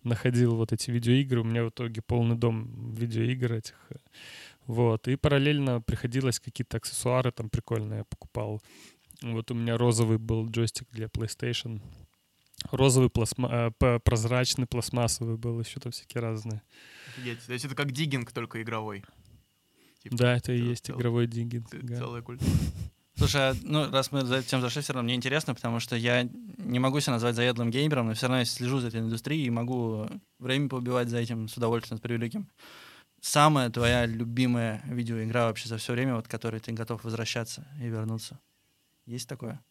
находил 0.03 0.55
вот 0.55 0.73
эти 0.73 0.89
видеоигры, 0.89 1.41
у 1.41 1.43
меня 1.43 1.63
в 1.63 1.69
итоге 1.69 2.01
полный 2.01 2.35
дом 2.35 2.91
видеоигр 2.95 3.53
этих. 3.53 3.75
Вот, 4.65 5.07
и 5.07 5.15
параллельно 5.15 5.79
приходилось 5.79 6.39
какие-то 6.39 6.77
аксессуары 6.77 7.31
там 7.31 7.51
прикольные 7.51 8.03
покупал. 8.05 8.63
Вот 9.21 9.51
у 9.51 9.53
меня 9.53 9.77
розовый 9.77 10.17
был 10.17 10.49
джойстик 10.49 10.87
для 10.91 11.05
PlayStation, 11.05 11.81
розовый 12.71 13.09
пластма... 13.09 13.73
э, 13.79 13.99
прозрачный 13.99 14.67
пластмассовый 14.67 15.37
был, 15.37 15.59
еще 15.59 15.79
там 15.79 15.91
всякие 15.91 16.21
разные. 16.21 16.61
Офигеть. 17.09 17.45
То 17.45 17.53
есть 17.53 17.65
это 17.65 17.75
как 17.75 17.91
диггинг, 17.91 18.31
только 18.31 18.61
игровой. 18.61 19.03
Типа, 20.03 20.15
да, 20.17 20.37
это 20.37 20.51
и 20.51 20.61
есть 20.61 20.85
цел- 20.85 20.97
игровой 20.97 21.27
диггинг. 21.27 21.67
да. 21.71 21.95
Целая 21.95 22.21
культура. 22.21 22.51
Слушай, 23.17 23.51
а, 23.51 23.55
ну, 23.61 23.89
раз 23.89 24.11
мы 24.11 24.25
за 24.25 24.37
этим 24.37 24.59
зашли, 24.59 24.81
все 24.81 24.91
равно 24.91 25.05
мне 25.05 25.15
интересно, 25.15 25.55
потому 25.55 25.79
что 25.79 25.95
я 25.95 26.29
не 26.57 26.79
могу 26.79 26.99
себя 26.99 27.13
назвать 27.13 27.35
заедлым 27.35 27.71
геймером, 27.71 28.07
но 28.07 28.13
все 28.13 28.27
равно 28.27 28.39
я 28.39 28.45
слежу 28.45 28.79
за 28.79 28.89
этой 28.89 28.99
индустрией 28.99 29.45
и 29.45 29.49
могу 29.49 30.09
время 30.37 30.67
поубивать 30.67 31.07
за 31.09 31.19
этим 31.19 31.47
с 31.47 31.55
удовольствием, 31.55 31.97
с 31.97 32.01
превеликим. 32.01 32.49
Самая 33.21 33.69
твоя 33.69 34.05
любимая 34.05 34.83
видеоигра 34.85 35.45
вообще 35.45 35.69
за 35.69 35.77
все 35.77 35.93
время, 35.93 36.15
вот 36.15 36.27
которой 36.27 36.59
ты 36.59 36.73
готов 36.73 37.03
возвращаться 37.05 37.65
и 37.79 37.87
вернуться? 37.87 38.39
Есть 39.05 39.29
такое? 39.29 39.61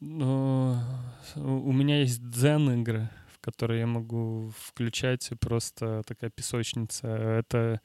Ну, 0.00 0.78
у 1.36 1.72
меня 1.72 2.00
есть 2.00 2.22
дзен 2.30 2.70
игры, 2.80 3.10
в 3.32 3.38
которые 3.40 3.80
я 3.80 3.86
могу 3.86 4.52
включать 4.58 5.30
просто 5.40 6.02
такая 6.06 6.30
песочница. 6.30 7.08
Это 7.08 7.80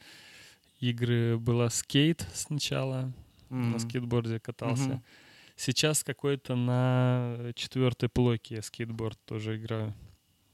игры 0.80 1.38
была 1.38 1.70
скейт 1.70 2.28
сначала, 2.34 3.14
на 3.50 3.76
М. 3.76 3.80
скейтборде 3.80 4.40
катался. 4.40 4.84
Мгм. 4.90 5.04
Сейчас 5.56 6.04
какой-то 6.04 6.56
на 6.56 7.52
четвертой 7.56 8.10
плоке 8.10 8.56
я 8.56 8.62
скейтборд 8.62 9.20
тоже 9.26 9.58
играю. 9.58 9.94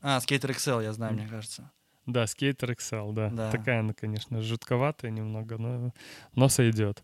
А, 0.01 0.17
Skater 0.19 0.51
XL, 0.51 0.83
я 0.83 0.93
знаю, 0.93 1.13
М. 1.13 1.19
мне 1.19 1.27
кажется. 1.27 1.71
Да, 2.05 2.25
скейтер 2.27 2.71
XL, 2.71 3.13
да. 3.13 3.29
Да. 3.29 3.51
Такая 3.51 3.79
она, 3.81 3.93
конечно, 3.93 4.41
жутковатая 4.41 5.11
немного, 5.11 5.57
но, 5.57 5.93
но 6.35 6.49
сойдет. 6.49 7.03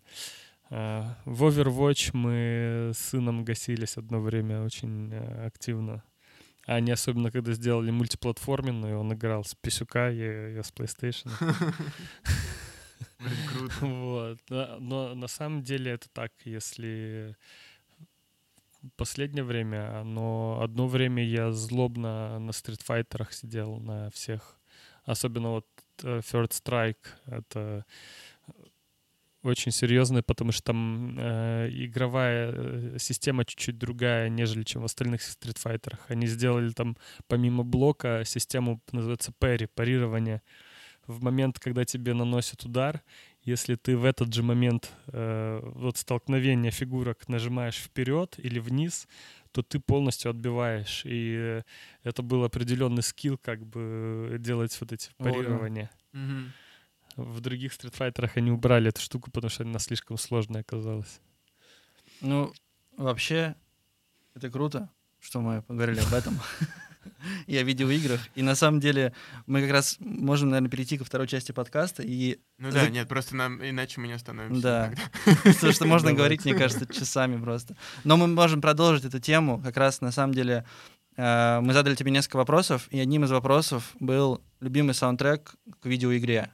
В 0.70 1.44
Overwatch 1.44 2.10
мы 2.12 2.90
с 2.92 2.98
сыном 2.98 3.44
гасились 3.44 3.96
одно 3.96 4.20
время 4.20 4.62
очень 4.62 5.12
э, 5.12 5.46
активно. 5.46 6.02
А 6.66 6.74
Они 6.74 6.90
особенно, 6.90 7.30
когда 7.30 7.52
сделали 7.52 7.92
мультиплатформенную, 7.92 8.98
он 8.98 9.12
играл 9.14 9.44
с 9.44 9.54
Писюка, 9.54 10.10
я, 10.10 10.48
я 10.48 10.62
с 10.64 10.72
PlayStation. 10.72 11.30
Блин, 13.20 13.36
круто. 13.48 13.86
Вот. 13.86 14.40
Но 14.80 15.14
на 15.14 15.28
самом 15.28 15.62
деле 15.62 15.92
это 15.92 16.08
так, 16.08 16.32
если 16.44 17.36
последнее 18.96 19.44
время, 19.44 20.02
но 20.04 20.60
одно 20.62 20.88
время 20.88 21.24
я 21.24 21.52
злобно 21.52 22.38
на 22.38 22.52
стритфайтерах 22.52 23.32
сидел 23.32 23.78
на 23.78 24.10
всех. 24.10 24.56
Особенно 25.04 25.50
вот 25.50 25.66
э, 26.02 26.18
Third 26.18 26.50
Strike. 26.50 27.06
Это 27.26 27.84
очень 29.46 29.72
серьезно, 29.72 30.22
потому 30.22 30.52
что 30.52 30.64
там 30.64 31.16
э, 31.18 31.68
игровая 31.72 32.52
э, 32.52 32.96
система 32.98 33.44
чуть-чуть 33.44 33.78
другая, 33.78 34.28
нежели 34.28 34.62
чем 34.64 34.82
в 34.82 34.84
остальных 34.84 35.22
стритфайтерах. 35.22 36.00
Они 36.08 36.26
сделали 36.26 36.70
там 36.70 36.96
помимо 37.28 37.64
блока 37.64 38.22
систему, 38.24 38.80
называется 38.92 39.32
пари, 39.38 39.66
парирование. 39.66 40.42
В 41.06 41.22
момент, 41.22 41.60
когда 41.60 41.84
тебе 41.84 42.14
наносят 42.14 42.64
удар, 42.64 43.02
если 43.42 43.76
ты 43.76 43.96
в 43.96 44.04
этот 44.04 44.34
же 44.34 44.42
момент 44.42 44.92
э, 45.06 45.60
вот 45.62 45.96
столкновения 45.96 46.72
фигурок 46.72 47.28
нажимаешь 47.28 47.76
вперед 47.76 48.34
или 48.38 48.58
вниз, 48.58 49.06
то 49.52 49.62
ты 49.62 49.78
полностью 49.78 50.30
отбиваешь. 50.30 51.02
И 51.04 51.34
э, 51.38 51.62
это 52.02 52.22
был 52.22 52.42
определенный 52.42 53.02
скилл, 53.02 53.38
как 53.38 53.64
бы 53.64 54.36
делать 54.40 54.76
вот 54.80 54.92
эти 54.92 55.10
парирования. 55.16 55.90
Мгм. 56.12 56.52
В 57.16 57.40
других 57.40 57.72
стритфайтерах 57.72 58.36
они 58.36 58.50
убрали 58.50 58.90
эту 58.90 59.00
штуку, 59.00 59.30
потому 59.30 59.50
что 59.50 59.64
она 59.64 59.78
слишком 59.78 60.18
сложная 60.18 60.60
оказалась. 60.60 61.20
Ну, 62.20 62.52
вообще, 62.96 63.56
это 64.34 64.50
круто, 64.50 64.90
что 65.18 65.40
мы 65.40 65.62
поговорили 65.62 66.00
об 66.00 66.12
этом. 66.12 66.38
И 67.46 67.56
о 67.56 67.62
видеоиграх. 67.62 68.20
И 68.34 68.42
на 68.42 68.54
самом 68.54 68.80
деле 68.80 69.12
мы 69.46 69.62
как 69.62 69.70
раз 69.70 69.96
можем, 70.00 70.50
наверное, 70.50 70.70
перейти 70.70 70.98
ко 70.98 71.04
второй 71.04 71.26
части 71.28 71.52
подкаста. 71.52 72.02
И 72.02 72.40
Ну 72.58 72.70
да, 72.70 72.88
нет, 72.88 73.08
просто 73.08 73.36
нам 73.36 73.64
иначе 73.66 74.00
мы 74.00 74.08
не 74.08 74.12
остановимся. 74.14 74.60
Да. 74.60 74.92
потому 75.44 75.72
что 75.72 75.86
можно 75.86 76.12
говорить, 76.12 76.44
мне 76.44 76.54
кажется, 76.54 76.86
часами 76.86 77.40
просто. 77.40 77.76
Но 78.04 78.16
мы 78.16 78.26
можем 78.26 78.60
продолжить 78.60 79.04
эту 79.04 79.20
тему. 79.20 79.60
Как 79.62 79.76
раз 79.76 80.00
на 80.00 80.10
самом 80.10 80.34
деле 80.34 80.64
э, 81.16 81.60
мы 81.60 81.72
задали 81.72 81.94
тебе 81.94 82.10
несколько 82.10 82.36
вопросов, 82.36 82.88
и 82.90 82.98
одним 82.98 83.24
из 83.24 83.30
вопросов 83.30 83.94
был 84.00 84.42
любимый 84.60 84.94
саундтрек 84.94 85.54
к 85.80 85.86
видеоигре. 85.86 86.50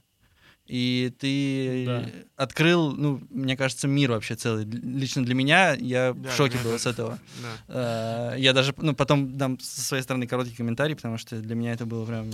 И 0.65 1.11
ты 1.19 1.85
Да. 1.85 2.05
открыл, 2.37 2.93
ну, 2.95 3.21
мне 3.29 3.57
кажется, 3.57 3.87
мир 3.87 4.11
вообще 4.11 4.35
целый. 4.35 4.65
Лично 4.65 5.23
для 5.25 5.35
меня 5.35 5.73
я 5.73 6.13
Да, 6.13 6.29
в 6.29 6.35
шоке 6.35 6.57
был 6.63 6.79
с 6.79 6.85
этого. 6.85 7.19
Да. 7.67 8.33
Э, 8.35 8.39
Я 8.39 8.53
даже, 8.53 8.73
ну, 8.77 8.93
потом 8.93 9.37
дам 9.37 9.59
со 9.59 9.81
своей 9.81 10.03
стороны 10.03 10.25
короткий 10.25 10.55
комментарий, 10.55 10.95
потому 10.95 11.17
что 11.17 11.35
для 11.39 11.55
меня 11.55 11.73
это 11.73 11.85
было 11.85 12.05
прям... 12.05 12.29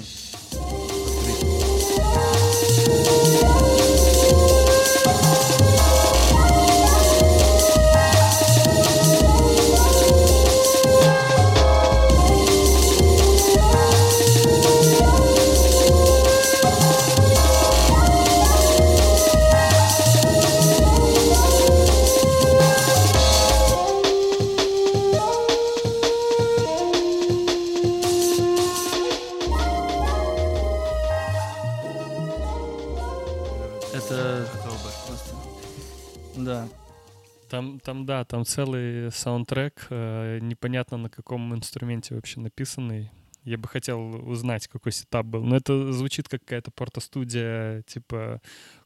Там, 37.49 37.79
там, 37.79 38.05
да, 38.05 38.25
там 38.25 38.45
целый 38.45 39.11
саундтрек, 39.11 39.87
э, 39.89 40.39
непонятно 40.41 40.97
на 40.97 41.09
каком 41.09 41.53
инструменте 41.55 42.15
вообще 42.15 42.39
написанный. 42.39 43.11
Я 43.43 43.57
бы 43.57 43.67
хотел 43.67 44.29
узнать, 44.29 44.67
какой 44.67 44.91
сетап 44.91 45.25
был. 45.25 45.43
Но 45.43 45.55
это 45.55 45.91
звучит 45.91 46.29
как 46.29 46.41
какая-то 46.41 46.71
портостудия 46.71 47.81
типа 47.83 48.41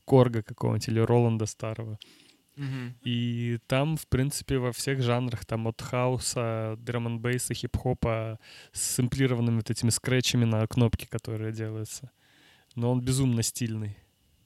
Корга 0.06 0.44
какого-нибудь 0.44 0.88
или 0.88 1.00
Роланда 1.00 1.46
старого. 1.46 2.00
Мгм. 2.56 2.96
И 3.04 3.58
там, 3.68 3.98
в 3.98 4.08
принципе, 4.08 4.60
во 4.60 4.72
всех 4.72 5.02
жанрах, 5.02 5.44
там 5.46 5.68
от 5.68 5.82
хауса, 5.82 6.76
драм 6.78 7.20
бейса, 7.20 7.54
хип-хопа, 7.54 8.40
с 8.72 8.82
сэмплированными 8.96 9.58
вот 9.58 9.70
этими 9.72 9.90
скретчами 9.90 10.46
на 10.46 10.66
кнопки, 10.68 11.06
которые 11.06 11.52
делаются. 11.52 12.12
Но 12.76 12.92
он 12.92 13.02
безумно 13.02 13.44
стильный. 13.44 13.98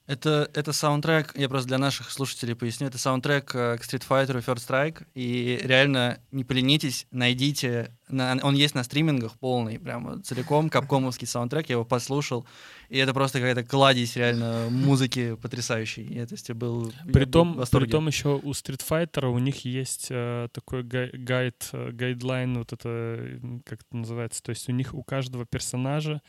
Это, 0.08 0.50
это 0.54 0.72
саундтрек, 0.72 1.34
я 1.36 1.50
просто 1.50 1.68
для 1.68 1.78
наших 1.78 2.12
слушателей 2.12 2.56
поясню, 2.56 2.88
это 2.88 2.98
саундтрек 2.98 3.54
э, 3.54 3.78
к 3.78 3.82
Street 3.82 4.06
Fighter 4.08 4.42
Third 4.44 4.66
Strike, 4.66 5.06
и 5.16 5.60
реально 5.62 6.20
не 6.32 6.46
поленитесь, 6.46 7.08
найдите, 7.12 7.94
на, 8.08 8.40
он 8.42 8.56
есть 8.56 8.74
на 8.74 8.84
стримингах 8.86 9.34
полный, 9.34 9.78
прямо 9.78 10.22
целиком, 10.24 10.70
капкомовский 10.70 11.28
саундтрек, 11.28 11.68
я 11.68 11.74
его 11.74 11.84
послушал, 11.84 12.48
и 12.88 12.98
это 12.98 13.14
просто 13.14 13.40
какая-то 13.40 13.66
кладезь 13.66 14.16
реально 14.16 14.70
музыки 14.70 15.36
потрясающей, 15.36 16.04
и 16.04 16.18
это 16.18 16.36
есть, 16.36 16.50
был, 16.54 16.90
При 17.12 17.20
я 17.20 17.26
был 17.26 17.32
том, 17.34 17.54
в 17.54 17.58
восторге. 17.58 17.88
при 17.88 17.92
том 17.92 18.08
еще 18.08 18.30
у 18.42 18.52
Street 18.52 18.82
Fighter 18.88 19.26
у 19.28 19.40
них 19.40 19.66
есть 19.66 20.08
э, 20.10 20.48
такой 20.54 20.84
гай- 20.84 21.12
гайд, 21.12 21.68
э, 21.74 21.92
гайдлайн, 21.92 22.60
вот 22.60 22.72
это, 22.72 23.42
как 23.66 23.82
это 23.82 23.98
называется, 23.98 24.42
то 24.42 24.52
есть 24.52 24.70
у 24.70 24.72
них 24.72 24.94
у 24.94 25.04
каждого 25.04 25.46
персонажа, 25.46 26.22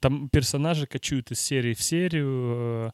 там 0.00 0.28
персонажи 0.28 0.86
кочуют 0.86 1.30
из 1.30 1.40
серии 1.40 1.74
в 1.74 1.82
серию, 1.82 2.30
э, 2.88 2.90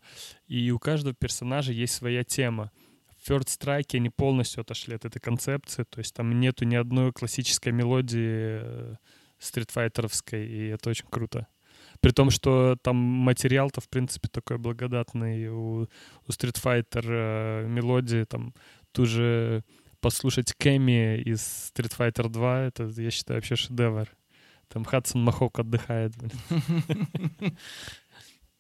и 0.46 0.70
у 0.70 0.78
каждого 0.78 1.14
персонажа 1.14 1.72
есть 1.72 1.94
своя 1.94 2.24
тема. 2.24 2.70
В 3.16 3.30
Third 3.30 3.46
Strike 3.46 3.96
они 3.96 4.10
полностью 4.10 4.60
отошли 4.60 4.94
от 4.94 5.04
этой 5.04 5.20
концепции, 5.20 5.84
то 5.84 5.98
есть 5.98 6.14
там 6.14 6.38
нету 6.40 6.64
ни 6.64 6.76
одной 6.76 7.12
классической 7.12 7.72
мелодии 7.72 8.60
э, 8.62 8.94
стритфайтеровской, 9.38 10.46
и 10.46 10.66
это 10.68 10.90
очень 10.90 11.06
круто. 11.08 11.46
При 12.00 12.12
том, 12.12 12.30
что 12.30 12.76
там 12.82 12.96
материал-то, 12.96 13.80
в 13.80 13.88
принципе, 13.88 14.28
такой 14.28 14.58
благодатный 14.58 15.48
у, 15.48 15.82
у 15.82 16.30
Street 16.30 16.62
Fighter 16.62 17.04
э, 17.04 17.66
мелодии, 17.66 18.24
там 18.24 18.54
ту 18.92 19.04
же 19.04 19.64
послушать 20.00 20.52
Кэми 20.54 21.20
из 21.22 21.72
Street 21.74 21.96
Fighter 21.96 22.28
2, 22.28 22.60
это, 22.62 22.84
я 22.96 23.10
считаю, 23.10 23.38
вообще 23.38 23.56
шедевр. 23.56 24.08
Там 24.68 24.84
Хадсон 24.84 25.22
Махок 25.24 25.58
отдыхает. 25.58 26.12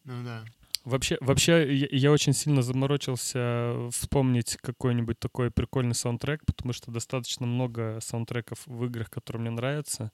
Ну 0.04 0.24
да. 0.24 0.42
Вообще, 0.84 1.18
вообще 1.20 1.76
я, 1.76 1.86
я 1.90 2.10
очень 2.10 2.32
сильно 2.32 2.62
заморочился 2.62 3.90
вспомнить 3.90 4.56
какой-нибудь 4.56 5.18
такой 5.18 5.50
прикольный 5.50 5.94
саундтрек, 5.94 6.46
потому 6.46 6.72
что 6.72 6.90
достаточно 6.90 7.44
много 7.46 7.98
саундтреков 8.00 8.60
в 8.64 8.86
играх, 8.86 9.10
которые 9.10 9.42
мне 9.42 9.50
нравятся. 9.50 10.10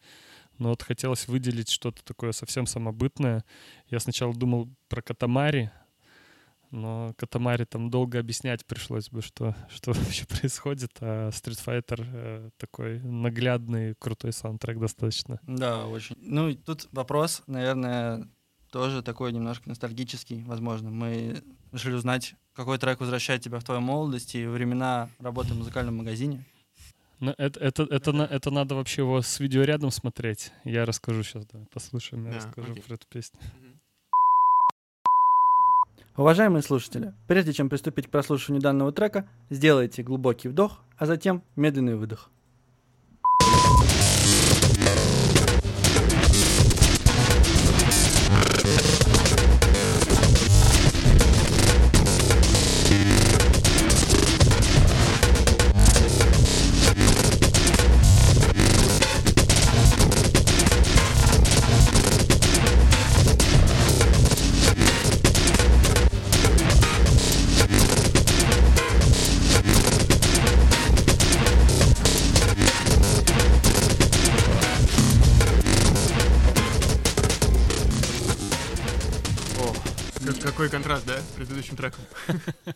Но 0.59 0.71
вот 0.71 0.83
хотелось 0.83 1.29
выделить 1.29 1.71
что-то 1.71 2.03
такое 2.05 2.33
совсем 2.33 2.67
самобытное. 2.67 3.45
Я 3.89 4.01
сначала 4.01 4.35
думал 4.35 4.69
про 4.89 5.01
Катамари, 5.01 5.71
но 6.75 7.15
Катамари 7.17 7.65
там 7.65 7.89
долго 7.91 8.19
объяснять 8.19 8.65
пришлось 8.67 9.09
бы, 9.09 9.23
что, 9.23 9.55
что 9.69 9.93
вообще 9.95 10.27
происходит, 10.27 10.91
а 11.01 11.29
Street 11.31 11.65
Fighter 11.65 12.05
э, 12.13 12.51
такой 12.57 13.01
наглядный, 13.01 13.95
крутой 13.99 14.33
саундтрек 14.33 14.79
достаточно. 14.79 15.41
Да, 15.47 15.87
очень. 15.87 16.17
Ну, 16.21 16.49
и 16.49 16.55
тут 16.55 16.89
вопрос, 16.93 17.43
наверное, 17.47 18.29
тоже 18.71 19.03
такой 19.03 19.33
немножко 19.33 19.69
ностальгический, 19.69 20.43
возможно. 20.45 20.91
Мы 20.91 21.43
решили 21.73 21.95
узнать, 21.95 22.35
какой 22.55 22.79
трек 22.79 23.01
возвращает 23.01 23.41
тебя 23.43 23.59
в 23.61 23.65
твою 23.65 23.81
молодость 23.81 24.35
и 24.35 24.47
времена 24.47 25.09
работы 25.21 25.55
в 25.55 25.59
музыкальном 25.59 25.97
магазине. 25.99 26.45
Ну, 27.21 27.33
это, 27.39 27.61
это, 27.61 27.85
это, 27.85 28.13
на- 28.13 28.23
это 28.25 28.51
надо 28.51 28.75
вообще 28.75 29.03
его 29.03 29.23
с 29.23 29.39
видеорядом 29.39 29.91
смотреть. 29.93 30.51
Я 30.65 30.85
расскажу 30.85 31.23
сейчас, 31.23 31.47
да, 31.47 31.61
послушаем, 31.73 32.27
я 32.27 32.33
Да, 32.33 32.37
расскажу 32.39 32.73
окей. 32.73 32.83
про 32.83 32.95
эту 32.95 33.07
песню. 33.09 33.39
Уважаемые 36.17 36.63
слушатели, 36.63 37.13
прежде 37.27 37.53
чем 37.53 37.69
приступить 37.69 38.07
к 38.07 38.11
прослушиванию 38.11 38.63
данного 38.63 38.93
трека, 38.93 39.29
сделайте 39.51 40.05
глубокий 40.05 40.47
вдох, 40.47 40.81
а 40.97 41.07
затем 41.07 41.43
медленный 41.57 41.97
выдох. 41.97 42.31
Предыдущим 81.47 81.77
треком? 81.77 82.05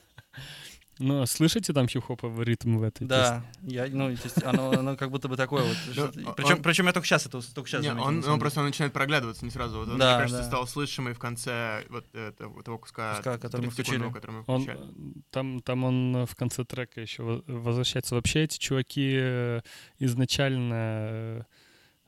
Ну, 1.00 1.22
а 1.22 1.26
слышите 1.26 1.72
там 1.72 1.86
хип-хоповый 1.86 2.44
ритм 2.44 2.78
в 2.78 2.82
этой 2.82 3.06
Да, 3.06 3.44
я, 3.62 3.86
ну, 3.86 4.06
то 4.16 4.24
есть 4.24 4.42
оно, 4.42 4.72
оно 4.72 4.96
как 4.96 5.12
будто 5.12 5.28
бы 5.28 5.36
такое 5.36 5.62
вот. 5.62 5.76
он- 5.96 6.34
Причем, 6.34 6.60
причем 6.60 6.86
я 6.88 6.92
только 6.92 7.06
сейчас 7.06 7.24
это 7.24 7.40
только 7.54 7.70
сейчас 7.70 7.82
Не, 7.82 7.90
заметил, 7.90 8.08
он, 8.08 8.24
он 8.28 8.40
просто 8.40 8.58
он 8.58 8.66
начинает 8.66 8.92
проглядываться 8.92 9.44
не 9.44 9.52
сразу. 9.52 9.78
Вот 9.78 9.88
он, 9.90 9.98
Да, 9.98 10.16
мне 10.16 10.22
кажется, 10.24 10.42
да. 10.42 10.48
стал 10.48 10.66
слышимый 10.66 11.12
в 11.14 11.20
конце 11.20 11.84
вот 11.88 12.04
этого, 12.12 12.64
того 12.64 12.78
куска, 12.78 13.14
Куска, 13.14 13.38
который 13.38 13.66
мы 13.66 13.68
30-секундного, 13.68 14.10
включили. 14.10 14.12
который 14.12 14.30
мы 14.32 14.44
Он, 14.48 14.62
включали. 14.64 14.80
э, 14.88 15.20
там, 15.30 15.60
там 15.62 15.84
он 15.84 16.26
в 16.26 16.34
конце 16.34 16.64
трека 16.64 17.00
еще 17.00 17.22
во- 17.22 17.42
возвращается. 17.46 18.16
Вообще 18.16 18.42
эти 18.42 18.58
чуваки 18.58 19.14
э, 19.20 19.60
изначально 20.00 20.74
э, 20.74 21.42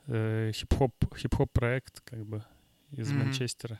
э, 0.08 0.52
хип-хоп, 0.52 0.92
хип-хоп 1.16 1.48
проект 1.52 2.00
как 2.00 2.26
бы 2.26 2.42
из 2.90 3.08
Мгм. 3.12 3.20
Манчестера. 3.26 3.78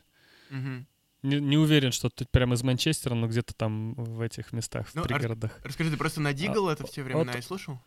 Мгм. 0.50 0.86
Не, 1.22 1.38
не 1.40 1.58
уверен, 1.58 1.92
что 1.92 2.08
тут 2.08 2.30
прямо 2.30 2.54
из 2.54 2.62
Манчестера, 2.62 3.14
но 3.14 3.26
где-то 3.28 3.54
там 3.54 3.94
в 3.94 4.20
этих 4.22 4.52
местах, 4.52 4.88
в 4.88 4.94
Ну, 4.94 5.02
пригородах. 5.02 5.58
Расскажи, 5.62 5.90
ты 5.90 5.96
просто 5.96 6.20
надигал 6.20 6.68
это 6.68 6.86
в 6.86 6.90
те 6.90 7.02
времена 7.02 7.32
вот- 7.32 7.38
и 7.38 7.42
слушал? 7.42 7.78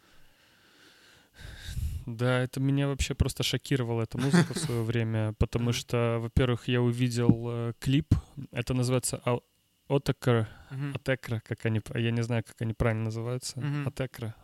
Да, 2.06 2.42
это 2.42 2.60
меня 2.60 2.88
вообще 2.88 3.16
просто 3.16 3.44
шокировала 3.44 4.04
эта 4.04 4.18
музыка 4.18 4.54
в 4.54 4.58
свое 4.60 4.84
время, 4.84 5.34
потому 5.40 5.72
что, 5.72 6.18
во-первых, 6.22 6.68
я 6.68 6.82
увидел 6.82 7.46
э, 7.50 7.74
клип, 7.80 8.14
это 8.52 8.74
называется 8.74 9.22
Мгм. 9.22 10.96
Атекра, 10.96 11.42
как 11.48 11.66
они, 11.66 11.82
я 11.96 12.12
не 12.12 12.24
знаю, 12.24 12.44
как 12.44 12.56
они 12.62 12.74
правильно 12.74 13.06
называются, 13.06 13.60
Мгм. 13.60 13.88
Атекра. 13.88 14.36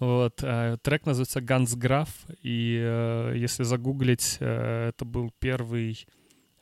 Вот, 0.00 0.40
а, 0.42 0.76
трек 0.78 1.04
называется 1.06 1.40
Ганс 1.40 1.74
Граф, 1.74 2.08
и 2.42 2.78
э, 2.80 3.34
если 3.36 3.64
загуглить, 3.64 4.36
э, 4.40 4.88
это 4.90 5.04
был 5.04 5.32
первый 5.40 6.06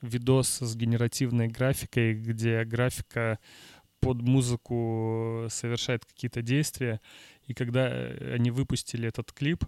видос 0.06 0.58
с 0.58 0.76
генеративной 0.76 1.48
графикой, 1.48 2.14
где 2.14 2.64
графика 2.64 3.38
под 4.00 4.22
музыку 4.22 5.46
совершает 5.50 6.04
какие-то 6.04 6.42
действия, 6.42 7.00
и 7.46 7.54
когда 7.54 7.88
э, 7.88 8.34
они 8.34 8.50
выпустили 8.50 9.08
этот 9.08 9.32
клип, 9.32 9.64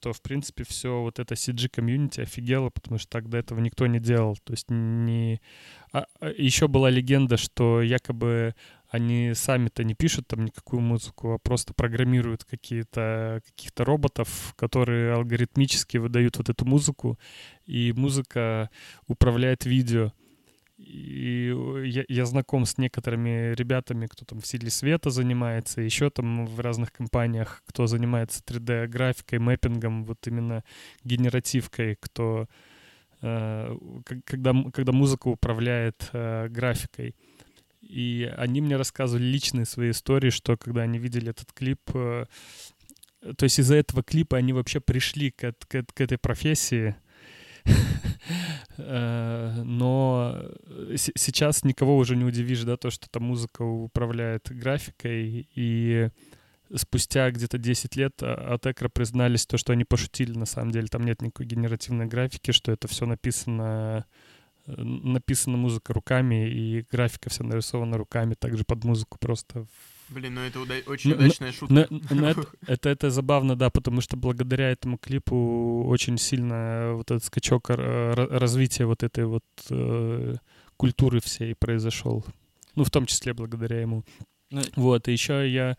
то, 0.00 0.12
в 0.12 0.22
принципе, 0.22 0.64
все 0.64 1.00
вот 1.00 1.18
это 1.18 1.34
CG-комьюнити 1.34 2.20
офигело, 2.20 2.70
потому 2.70 2.98
что 2.98 3.08
так 3.08 3.28
до 3.28 3.38
этого 3.38 3.58
никто 3.58 3.86
не 3.86 3.98
делал. 3.98 4.36
То 4.44 4.52
есть 4.52 4.70
не... 4.70 5.40
еще 6.36 6.68
была 6.68 6.88
легенда, 6.88 7.36
что 7.36 7.82
якобы 7.82 8.54
они 8.92 9.32
сами-то 9.34 9.84
не 9.84 9.94
пишут 9.94 10.28
там 10.28 10.44
никакую 10.44 10.82
музыку, 10.82 11.32
а 11.32 11.38
просто 11.38 11.72
программируют 11.72 12.44
какие-то 12.44 13.40
каких-то 13.46 13.86
роботов, 13.86 14.52
которые 14.56 15.14
алгоритмически 15.14 15.96
выдают 15.96 16.36
вот 16.36 16.50
эту 16.50 16.66
музыку, 16.66 17.18
и 17.64 17.94
музыка 17.96 18.68
управляет 19.06 19.64
видео. 19.64 20.12
И 20.76 21.54
я, 21.84 22.04
я 22.06 22.26
знаком 22.26 22.66
с 22.66 22.76
некоторыми 22.76 23.54
ребятами, 23.54 24.06
кто 24.08 24.26
там 24.26 24.40
в 24.40 24.46
силе 24.46 24.68
света 24.68 25.08
занимается, 25.08 25.80
еще 25.80 26.10
там 26.10 26.44
в 26.44 26.60
разных 26.60 26.92
компаниях, 26.92 27.62
кто 27.64 27.86
занимается 27.86 28.42
3D-графикой, 28.44 29.38
мэппингом, 29.38 30.04
вот 30.04 30.26
именно 30.26 30.64
генеративкой, 31.02 31.96
кто 31.98 32.46
э, 33.22 33.76
когда, 34.26 34.52
когда 34.70 34.92
музыка 34.92 35.28
управляет 35.28 36.10
э, 36.12 36.48
графикой. 36.50 37.14
И 37.92 38.32
они 38.36 38.60
мне 38.62 38.76
рассказывали 38.76 39.24
личные 39.24 39.66
свои 39.66 39.90
истории, 39.90 40.30
что 40.30 40.56
когда 40.56 40.82
они 40.82 40.98
видели 40.98 41.30
этот 41.30 41.52
клип, 41.52 41.80
э, 41.94 42.24
то 43.36 43.44
есть 43.44 43.58
из-за 43.58 43.76
этого 43.76 44.02
клипа 44.02 44.38
они 44.38 44.52
вообще 44.52 44.80
пришли 44.80 45.30
к, 45.30 45.52
к 45.68 45.84
к 45.94 46.00
этой 46.00 46.18
профессии. 46.18 46.96
Э, 48.78 49.62
Но 49.64 50.42
сейчас 50.94 51.62
никого 51.64 51.96
уже 51.98 52.16
не 52.16 52.24
удивишь, 52.24 52.62
да, 52.62 52.76
то, 52.76 52.90
что 52.90 53.06
эта 53.06 53.20
музыка 53.20 53.62
управляет 53.62 54.48
графикой, 54.50 55.46
и 55.54 56.08
спустя 56.74 57.30
где-то 57.30 57.58
10 57.58 57.96
лет 57.96 58.14
а- 58.22 58.54
от 58.54 58.66
Экра 58.66 58.88
признались 58.88 59.46
то, 59.46 59.58
что 59.58 59.72
они 59.74 59.84
пошутили, 59.84 60.32
на 60.32 60.46
самом 60.46 60.70
деле 60.70 60.86
там 60.86 61.04
нет 61.04 61.20
никакой 61.20 61.46
генеративной 61.46 62.06
графики, 62.06 62.50
что 62.52 62.72
это 62.72 62.88
все 62.88 63.04
написано 63.06 64.06
написана 64.66 65.56
музыка 65.56 65.92
руками, 65.92 66.48
и 66.48 66.84
графика 66.90 67.30
вся 67.30 67.44
нарисована 67.44 67.96
руками, 67.98 68.34
также 68.34 68.64
под 68.64 68.84
музыку 68.84 69.18
просто. 69.20 69.66
Блин, 70.08 70.34
ну 70.34 70.40
это 70.42 70.60
уда- 70.60 70.74
очень 70.86 71.10
Ну, 71.10 71.16
ну, 71.16 71.24
удачная 71.26 71.52
шутка. 71.52 71.74
Но, 71.74 71.86
но 72.10 72.28
это, 72.28 72.46
это, 72.66 72.88
это 72.90 73.10
забавно, 73.10 73.56
да, 73.56 73.70
потому 73.70 74.00
что 74.00 74.16
благодаря 74.16 74.70
этому 74.70 74.98
клипу 74.98 75.84
очень 75.86 76.18
сильно 76.18 76.92
вот 76.94 77.10
этот 77.10 77.24
скачок 77.24 77.70
э, 77.70 77.74
ра- 77.74 78.38
развития 78.38 78.84
вот 78.84 79.02
этой 79.02 79.24
вот 79.24 79.44
э, 79.70 80.34
культуры 80.76 81.20
всей 81.20 81.54
произошел. 81.54 82.24
Ну, 82.74 82.84
в 82.84 82.90
том 82.90 83.06
числе 83.06 83.32
благодаря 83.32 83.80
ему. 83.80 84.04
Ну, 84.50 84.60
Вот, 84.76 85.08
и 85.08 85.12
еще 85.12 85.50
я 85.50 85.76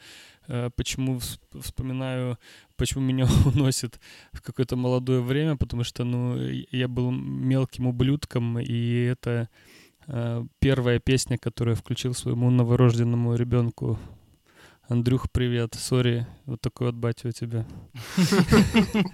почему 0.76 1.18
вс- 1.18 1.40
вспоминаю, 1.62 2.38
почему 2.76 3.04
меня 3.04 3.28
уносит 3.46 4.00
в 4.32 4.42
какое-то 4.42 4.76
молодое 4.76 5.22
время, 5.22 5.56
потому 5.56 5.84
что, 5.84 6.04
ну, 6.04 6.38
я 6.72 6.88
был 6.88 7.12
мелким 7.12 7.88
ублюдком, 7.88 8.60
и 8.60 9.04
это 9.04 9.50
э, 10.08 10.46
первая 10.60 11.00
песня, 11.00 11.38
которую 11.38 11.76
я 11.76 11.80
включил 11.80 12.14
своему 12.14 12.50
новорожденному 12.50 13.36
ребенку. 13.36 14.00
Андрюх, 14.90 15.32
привет, 15.32 15.76
сори, 15.76 16.28
вот 16.46 16.60
такой 16.60 16.88
вот 16.88 16.96
батя 16.96 17.30
у 17.30 17.32
тебя. 17.32 17.66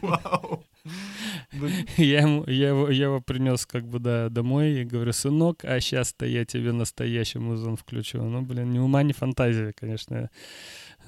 Вау. 0.02 0.64
Я, 1.98 2.22
ему, 2.22 2.44
я, 2.48 2.70
его, 2.70 2.90
я 2.90 3.06
его 3.06 3.22
принес 3.22 3.66
как 3.66 3.86
бы 3.88 4.00
да, 4.00 4.30
домой 4.30 4.82
и 4.82 4.86
говорю, 4.86 5.12
сынок, 5.14 5.66
а 5.66 5.80
сейчас-то 5.80 6.26
я 6.26 6.46
тебе 6.46 6.72
настоящий 6.72 7.40
музон 7.40 7.76
включу. 7.76 8.22
Ну, 8.22 8.42
блин, 8.42 8.72
ни 8.72 8.80
ума, 8.80 9.04
ни 9.04 9.12
фантазии, 9.12 9.74
конечно. 9.78 10.30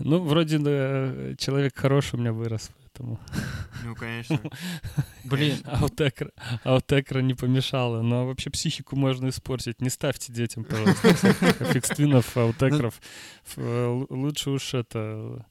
Ну, 0.04 0.20
вроде 0.24 0.58
да, 0.60 1.36
человек 1.38 1.78
хороший 1.78 2.16
у 2.16 2.20
меня 2.20 2.34
вырос, 2.34 2.72
поэтому 2.78 3.20
Ну, 3.84 3.96
конечно. 3.96 4.40
Блин, 5.24 5.58
аутекра, 5.66 6.32
аутекра 6.64 7.20
не 7.22 7.34
помешала. 7.34 8.02
Но 8.02 8.28
вообще 8.28 8.50
психику 8.50 8.96
можно 8.96 9.30
испортить. 9.30 9.82
Не 9.82 9.90
ставьте 9.90 10.32
детям, 10.34 10.64
пожалуйста, 10.64 11.14
фикствинов, 11.74 12.36
аутекров. 12.38 13.00
Ф- 13.46 13.58
л- 13.58 14.08
Лучше 14.10 14.50
уж 14.52 14.74
это... 14.74 15.46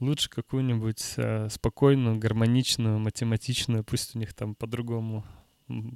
Лучше 0.00 0.30
какую-нибудь 0.30 1.14
э, 1.16 1.48
спокойную, 1.50 2.18
гармоничную, 2.18 3.00
математичную, 3.00 3.82
пусть 3.82 4.14
у 4.14 4.20
них 4.20 4.32
там 4.32 4.54
по-другому 4.54 5.24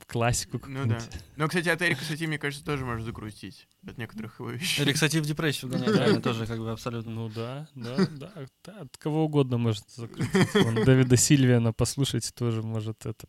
классику 0.07 0.61
Ну 0.67 0.87
да. 0.87 0.99
Но, 1.37 1.49
кстати, 1.49 1.69
от 1.69 1.81
Эрика 1.83 2.05
Сати, 2.05 2.27
мне 2.27 2.39
кажется, 2.39 2.65
тоже 2.65 2.85
можно 2.85 3.05
загрустить. 3.05 3.69
От 3.87 3.99
некоторых 3.99 4.39
его 4.41 4.51
вещей. 4.51 4.85
рексатив 4.85 5.25
депрессию 5.25 5.71
гоняет, 5.71 5.97
реально 5.97 6.21
тоже 6.23 6.47
как 6.47 6.59
бы 6.59 6.71
абсолютно. 6.71 7.13
Ну 7.13 7.29
да, 7.29 7.69
да, 7.75 8.07
да, 8.11 8.33
да, 8.65 8.81
от 8.81 8.97
кого 8.99 9.25
угодно 9.25 9.59
может 9.59 9.89
закрутить. 9.91 10.55
Вон, 10.55 10.75
Дэвида 10.85 11.17
Сильвиана 11.17 11.73
послушать 11.73 12.33
тоже 12.35 12.63
может 12.63 13.07
это. 13.07 13.27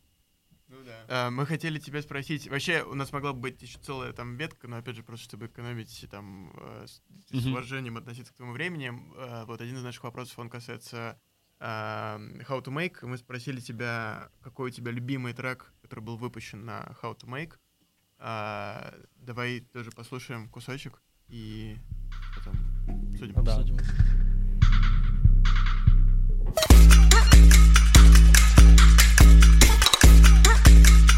Ну 0.68 0.78
да. 0.84 1.06
А, 1.08 1.30
Мы 1.30 1.46
хотели 1.46 1.80
тебя 1.80 2.02
спросить, 2.02 2.48
вообще 2.50 2.84
у 2.84 2.96
нас 2.96 3.12
могла 3.12 3.34
бы 3.34 3.40
быть 3.42 3.62
еще 3.62 3.78
целая 3.80 4.12
там 4.12 4.36
ветка, 4.38 4.68
но 4.68 4.78
опять 4.78 4.96
же 4.96 5.04
просто 5.04 5.26
чтобы 5.26 5.46
экономить 5.46 6.06
там 6.10 6.52
э, 6.58 6.86
с, 6.88 7.02
с 7.32 7.46
уважением 7.46 7.98
относиться 7.98 8.34
к 8.34 8.36
твоему 8.36 8.54
времени. 8.54 8.92
э, 9.16 9.46
Вот 9.46 9.62
один 9.62 9.78
из 9.78 9.84
наших 9.84 10.04
вопросов, 10.04 10.40
он 10.40 10.50
касается 10.50 11.20
How 11.64 12.62
to 12.62 12.72
Make. 12.72 13.06
Мы 13.06 13.18
спросили 13.18 13.62
тебя, 13.62 14.30
какой 14.42 14.70
у 14.70 14.74
тебя 14.74 14.92
любимый 14.92 15.34
трек, 15.34 15.72
который 15.82 16.02
был 16.02 16.18
выпущен 16.18 16.66
на 16.66 16.82
How 17.02 17.18
to 17.18 17.26
Make. 17.26 17.54
А, 18.20 18.94
Давай 19.16 19.62
тоже 19.62 19.92
послушаем 19.92 20.50
кусочек 20.50 21.02
и 21.30 21.78
потом 22.36 22.56
судим. 23.18 23.44
Да. 23.44 23.56
Обсудим. 23.56 23.78
Блин, 30.66 31.13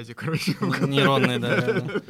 связи, 0.00 0.14
короче. 0.14 0.52
Нейронные, 0.86 1.38
да. 1.38 2.02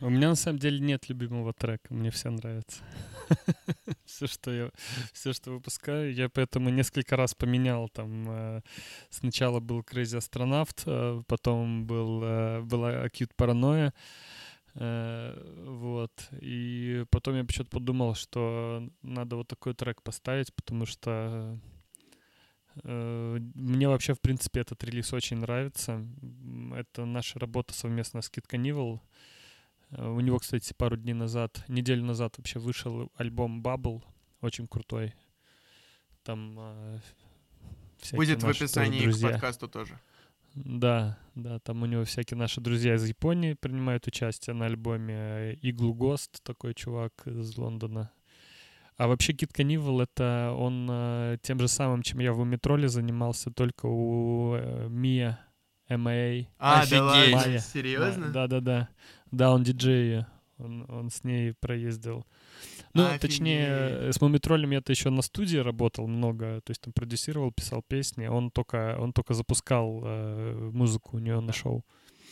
У 0.00 0.10
меня 0.10 0.28
на 0.28 0.36
самом 0.36 0.58
деле 0.60 0.78
нет 0.78 1.08
любимого 1.08 1.52
трека, 1.52 1.92
мне 1.92 2.10
все 2.10 2.30
нравится. 2.30 2.82
Все, 4.04 4.26
что 4.26 4.50
я, 4.50 4.70
все, 5.12 5.32
что 5.34 5.50
выпускаю, 5.50 6.14
я 6.14 6.28
поэтому 6.28 6.70
несколько 6.70 7.14
раз 7.16 7.34
поменял. 7.34 7.88
Там 7.90 8.26
э, 8.28 8.62
сначала 9.10 9.60
был 9.60 9.80
Crazy 9.80 10.18
Astronaut, 10.18 10.82
э, 10.86 11.20
потом 11.26 11.84
был, 11.86 12.22
э, 12.22 12.60
была 12.62 13.06
Acute 13.06 13.32
Paranoia, 13.36 13.92
э, 14.76 15.64
вот. 15.66 16.12
И 16.40 17.04
потом 17.10 17.36
я 17.36 17.44
почему-то 17.44 17.70
подумал, 17.70 18.14
что 18.14 18.88
надо 19.02 19.36
вот 19.36 19.48
такой 19.48 19.74
трек 19.74 20.02
поставить, 20.02 20.54
потому 20.54 20.86
что 20.86 21.58
мне 22.84 23.88
вообще, 23.88 24.14
в 24.14 24.20
принципе, 24.20 24.60
этот 24.60 24.82
релиз 24.84 25.12
очень 25.12 25.38
нравится. 25.38 26.04
Это 26.74 27.04
наша 27.04 27.38
работа 27.38 27.74
совместно 27.74 28.20
с 28.22 28.30
Kid 28.30 28.46
Cannibal. 28.48 29.00
Э, 29.90 30.08
У 30.08 30.20
него, 30.20 30.38
кстати, 30.38 30.74
пару 30.76 30.96
дней 30.96 31.14
назад, 31.14 31.64
неделю 31.68 32.04
назад 32.04 32.36
вообще 32.38 32.58
вышел 32.58 33.10
альбом 33.16 33.62
Bubble, 33.62 34.02
очень 34.40 34.68
крутой. 34.68 35.14
Там 36.22 36.56
э, 36.58 36.98
всякие 37.98 38.16
Будет 38.18 38.42
в 38.42 38.48
описании 38.48 39.00
к 39.00 39.02
друзья. 39.04 39.30
подкасту 39.30 39.68
тоже. 39.68 39.98
Да, 40.54 41.18
да, 41.34 41.58
там 41.60 41.82
у 41.82 41.86
него 41.86 42.04
всякие 42.04 42.36
наши 42.36 42.60
друзья 42.60 42.94
из 42.96 43.06
Японии 43.06 43.52
принимают 43.54 44.06
участие 44.06 44.54
на 44.54 44.66
альбоме. 44.66 45.54
Иглу 45.62 45.94
Гост, 45.94 46.42
такой 46.42 46.74
чувак 46.74 47.12
из 47.26 47.56
Лондона. 47.56 48.10
А 48.98 49.06
вообще 49.06 49.32
Кит 49.32 49.52
Канивал 49.52 50.00
это 50.00 50.52
он 50.58 50.88
э, 50.90 51.38
тем 51.40 51.60
же 51.60 51.68
самым, 51.68 52.02
чем 52.02 52.18
я 52.18 52.32
в 52.32 52.40
Уметроле 52.40 52.88
занимался, 52.88 53.52
только 53.52 53.86
у 53.86 54.56
э, 54.56 54.88
Мия 54.88 55.38
МА. 55.88 56.48
А, 56.58 56.80
Офигеть. 56.80 56.98
да 56.98 57.04
ладно, 57.04 57.58
серьезно? 57.60 58.28
Да, 58.30 58.48
да, 58.48 58.60
да. 58.60 58.88
Да, 59.30 59.52
он 59.52 59.62
диджей. 59.62 60.24
Он, 60.58 60.84
он 60.88 61.10
с 61.10 61.22
ней 61.22 61.54
проездил. 61.60 62.26
Ну, 62.92 63.06
точнее, 63.20 63.98
Офигеть. 63.98 64.16
с 64.16 64.20
Мумитролем 64.20 64.72
я-то 64.72 64.90
еще 64.90 65.10
на 65.10 65.22
студии 65.22 65.58
работал 65.58 66.08
много, 66.08 66.60
то 66.62 66.72
есть 66.72 66.80
там 66.80 66.92
продюсировал, 66.92 67.52
писал 67.52 67.82
песни. 67.86 68.26
Он 68.26 68.50
только, 68.50 68.96
он 68.98 69.12
только 69.12 69.34
запускал 69.34 70.00
э, 70.02 70.70
музыку 70.72 71.18
у 71.18 71.20
нее 71.20 71.38
на 71.38 71.52
шоу. 71.52 71.84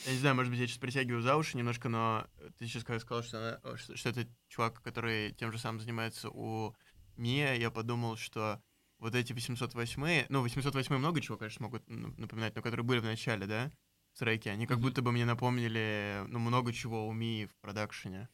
Я 0.07 0.13
не 0.13 0.19
знаю, 0.19 0.37
может 0.37 0.53
быть, 0.53 0.61
я 0.61 0.67
сейчас 0.69 0.79
притягиваю 0.79 1.21
за 1.21 1.37
уши 1.37 1.57
немножко, 1.57 1.89
но 1.89 2.27
ты 2.59 2.67
сейчас 2.67 2.85
когда 2.85 3.01
сказал, 3.01 3.25
что, 3.25 3.39
она- 3.61 3.77
что, 3.77 3.97
что 3.97 4.09
это 4.11 4.29
чувак, 4.49 4.81
который 4.81 5.33
тем 5.33 5.51
же 5.51 5.59
самым 5.59 5.81
занимается 5.81 6.31
у 6.31 6.77
Мия, 7.17 7.55
я 7.55 7.73
подумал, 7.73 8.17
что 8.17 8.63
вот 8.99 9.17
эти 9.17 9.33
808, 9.33 10.27
ну, 10.29 10.43
808 10.43 10.97
много 10.97 11.21
чего, 11.21 11.37
конечно, 11.37 11.65
могут 11.65 11.83
напоминать, 11.89 12.55
но 12.55 12.63
которые 12.63 12.85
были 12.85 13.01
в 13.01 13.05
начале, 13.05 13.47
да, 13.47 13.73
в 14.13 14.19
треке, 14.21 14.51
они 14.51 14.67
как 14.67 14.79
будто 14.79 15.03
бы 15.03 15.11
мне 15.11 15.25
напомнили, 15.25 16.25
ну, 16.29 16.39
много 16.39 16.73
чего 16.73 17.07
у 17.09 17.13
Мии 17.13 17.47
в 17.47 17.57
продакшене. 17.57 18.29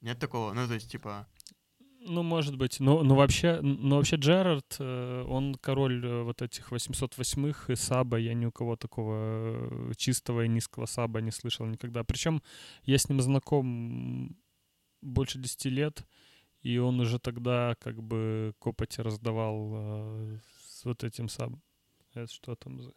Нет 0.00 0.18
такого? 0.18 0.54
Ну, 0.54 0.66
то 0.66 0.74
есть, 0.74 0.90
типа, 0.90 1.28
Ну, 2.02 2.22
может 2.22 2.56
быть. 2.56 2.80
Но, 2.80 3.02
но 3.02 3.14
вообще, 3.14 3.60
но 3.60 3.96
вообще 3.96 4.16
Джерард, 4.16 4.76
э, 4.78 5.24
он 5.28 5.54
король 5.56 6.04
э, 6.04 6.22
вот 6.22 6.40
этих 6.40 6.72
808-х 6.72 7.70
и 7.70 7.76
саба. 7.76 8.16
Я 8.16 8.32
ни 8.32 8.46
у 8.46 8.52
кого 8.52 8.76
такого 8.76 9.90
э, 9.90 9.92
чистого 9.96 10.44
и 10.44 10.48
низкого 10.48 10.86
саба 10.86 11.20
не 11.20 11.30
слышал 11.30 11.66
никогда. 11.66 12.02
Причем 12.02 12.42
я 12.84 12.96
с 12.96 13.08
ним 13.10 13.20
знаком 13.20 14.34
больше 15.02 15.38
10 15.38 15.66
лет, 15.66 16.06
и 16.62 16.78
он 16.78 17.00
уже 17.00 17.18
тогда 17.18 17.74
как 17.80 18.02
бы 18.02 18.54
копоти 18.58 19.02
раздавал 19.02 20.40
с 20.64 20.84
вот 20.84 21.04
этим 21.04 21.28
сабом. 21.28 21.62
Это 22.14 22.32
что 22.32 22.54
там 22.54 22.80
за... 22.80 22.92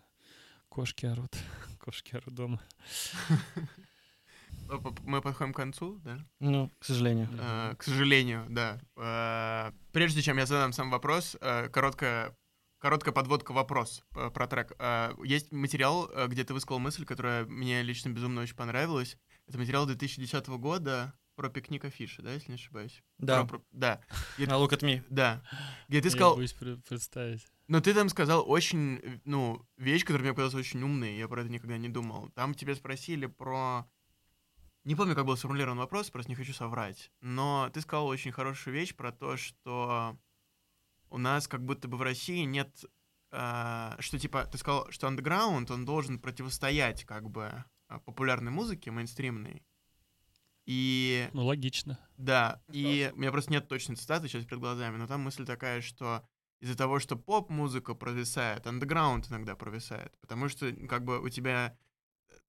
Кошки 0.70 1.06
орут. 1.06 1.36
Кошки 1.80 2.16
орут 2.16 2.34
дома. 2.34 2.62
э, 4.70 4.78
мы 5.04 5.22
подходим 5.22 5.54
к 5.54 5.58
концу, 5.58 6.00
да? 6.04 6.18
Ну, 6.40 6.70
к 6.80 6.86
сожалению. 6.86 7.30
Э, 7.40 7.76
К 7.78 7.84
сожалению, 7.84 8.46
да. 8.50 8.80
Э, 8.98 9.72
Прежде 9.92 10.22
чем 10.22 10.38
я 10.38 10.46
задам 10.46 10.74
сам 10.74 10.90
вопрос, 10.90 11.38
короткая, 11.72 12.36
короткая 12.80 13.14
подводка 13.14 13.52
вопрос 13.54 14.04
про 14.12 14.48
трек. 14.48 14.74
Э, 14.80 15.14
Есть 15.24 15.52
материал, 15.52 16.10
где 16.28 16.44
ты 16.44 16.54
высказал 16.54 16.80
мысль, 16.80 17.06
которая 17.06 17.46
мне 17.46 17.82
лично 17.84 18.10
безумно 18.10 18.42
очень 18.42 18.56
понравилась. 18.56 19.18
Это 19.48 19.58
материал 19.58 19.86
2010 19.86 20.48
года, 20.58 21.14
про 21.36 21.50
пикник 21.50 21.84
афиши, 21.84 22.22
да, 22.22 22.32
если 22.34 22.50
не 22.52 22.56
ошибаюсь? 22.56 23.02
Да, 23.18 23.44
Про- 23.46 23.58
про- 23.58 23.66
да, 23.72 24.02
Где- 24.38 24.46
на 24.48 24.54
Look 24.54 24.70
at 24.70 24.82
Me. 24.82 25.04
да. 25.10 25.42
Где 25.90 26.00
ты 26.00 26.08
Я 26.08 26.12
сказал, 26.12 26.40
пре- 26.40 26.80
представить. 26.88 27.48
но 27.68 27.82
ты 27.82 27.94
там 27.96 28.08
сказал 28.10 28.48
очень, 28.48 29.20
ну, 29.26 29.66
вещь, 29.78 30.04
которая 30.04 30.22
мне 30.22 30.34
показалась 30.34 30.54
очень 30.68 30.84
умной, 30.84 31.18
я 31.18 31.28
про 31.28 31.42
это 31.42 31.50
никогда 31.50 31.78
не 31.80 31.90
думал. 31.90 32.30
Там 32.36 32.54
тебя 32.54 32.76
спросили 32.76 33.26
про... 33.26 33.90
Не 34.84 34.96
помню, 34.96 35.16
как 35.16 35.26
был 35.26 35.38
сформулирован 35.38 35.78
вопрос, 35.78 36.10
просто 36.10 36.30
не 36.30 36.36
хочу 36.36 36.54
соврать. 36.54 37.12
Но 37.22 37.70
ты 37.74 37.82
сказал 37.82 38.08
очень 38.08 38.32
хорошую 38.32 38.74
вещь 38.74 38.94
про 38.96 39.12
то, 39.12 39.38
что 39.38 40.18
у 41.10 41.18
нас 41.18 41.48
как 41.48 41.64
будто 41.64 41.88
бы 41.88 41.98
в 41.98 42.02
России 42.02 42.44
нет... 42.44 42.84
э, 43.32 43.96
что 44.00 44.20
типа, 44.20 44.46
ты 44.46 44.58
сказал, 44.58 44.92
что 44.92 45.08
андеграунд, 45.08 45.72
он 45.72 45.86
должен 45.86 46.20
противостоять 46.20 47.06
как 47.06 47.30
бы 47.30 47.64
э, 47.88 48.00
популярной 48.00 48.52
музыке, 48.52 48.92
мейнстримной. 48.92 49.64
И 50.66 51.30
Ну, 51.34 51.46
логично. 51.46 52.00
да, 52.18 52.62
и 52.72 53.12
у 53.14 53.18
меня 53.18 53.32
просто 53.32 53.52
нет 53.52 53.68
точной 53.68 53.96
цитаты 53.96 54.28
сейчас 54.28 54.46
перед 54.46 54.60
глазами, 54.60 54.98
но 54.98 55.08
там 55.08 55.22
мысль 55.22 55.46
такая, 55.46 55.82
что 55.82 56.26
из-за 56.62 56.78
того, 56.78 57.00
что 57.00 57.18
поп-музыка 57.18 57.94
провисает, 57.94 58.66
андеграунд 58.66 59.30
иногда 59.30 59.56
провисает, 59.56 60.18
потому 60.22 60.48
что 60.48 60.72
ну, 60.72 60.88
как 60.88 61.04
бы 61.04 61.20
у 61.20 61.28
тебя 61.28 61.78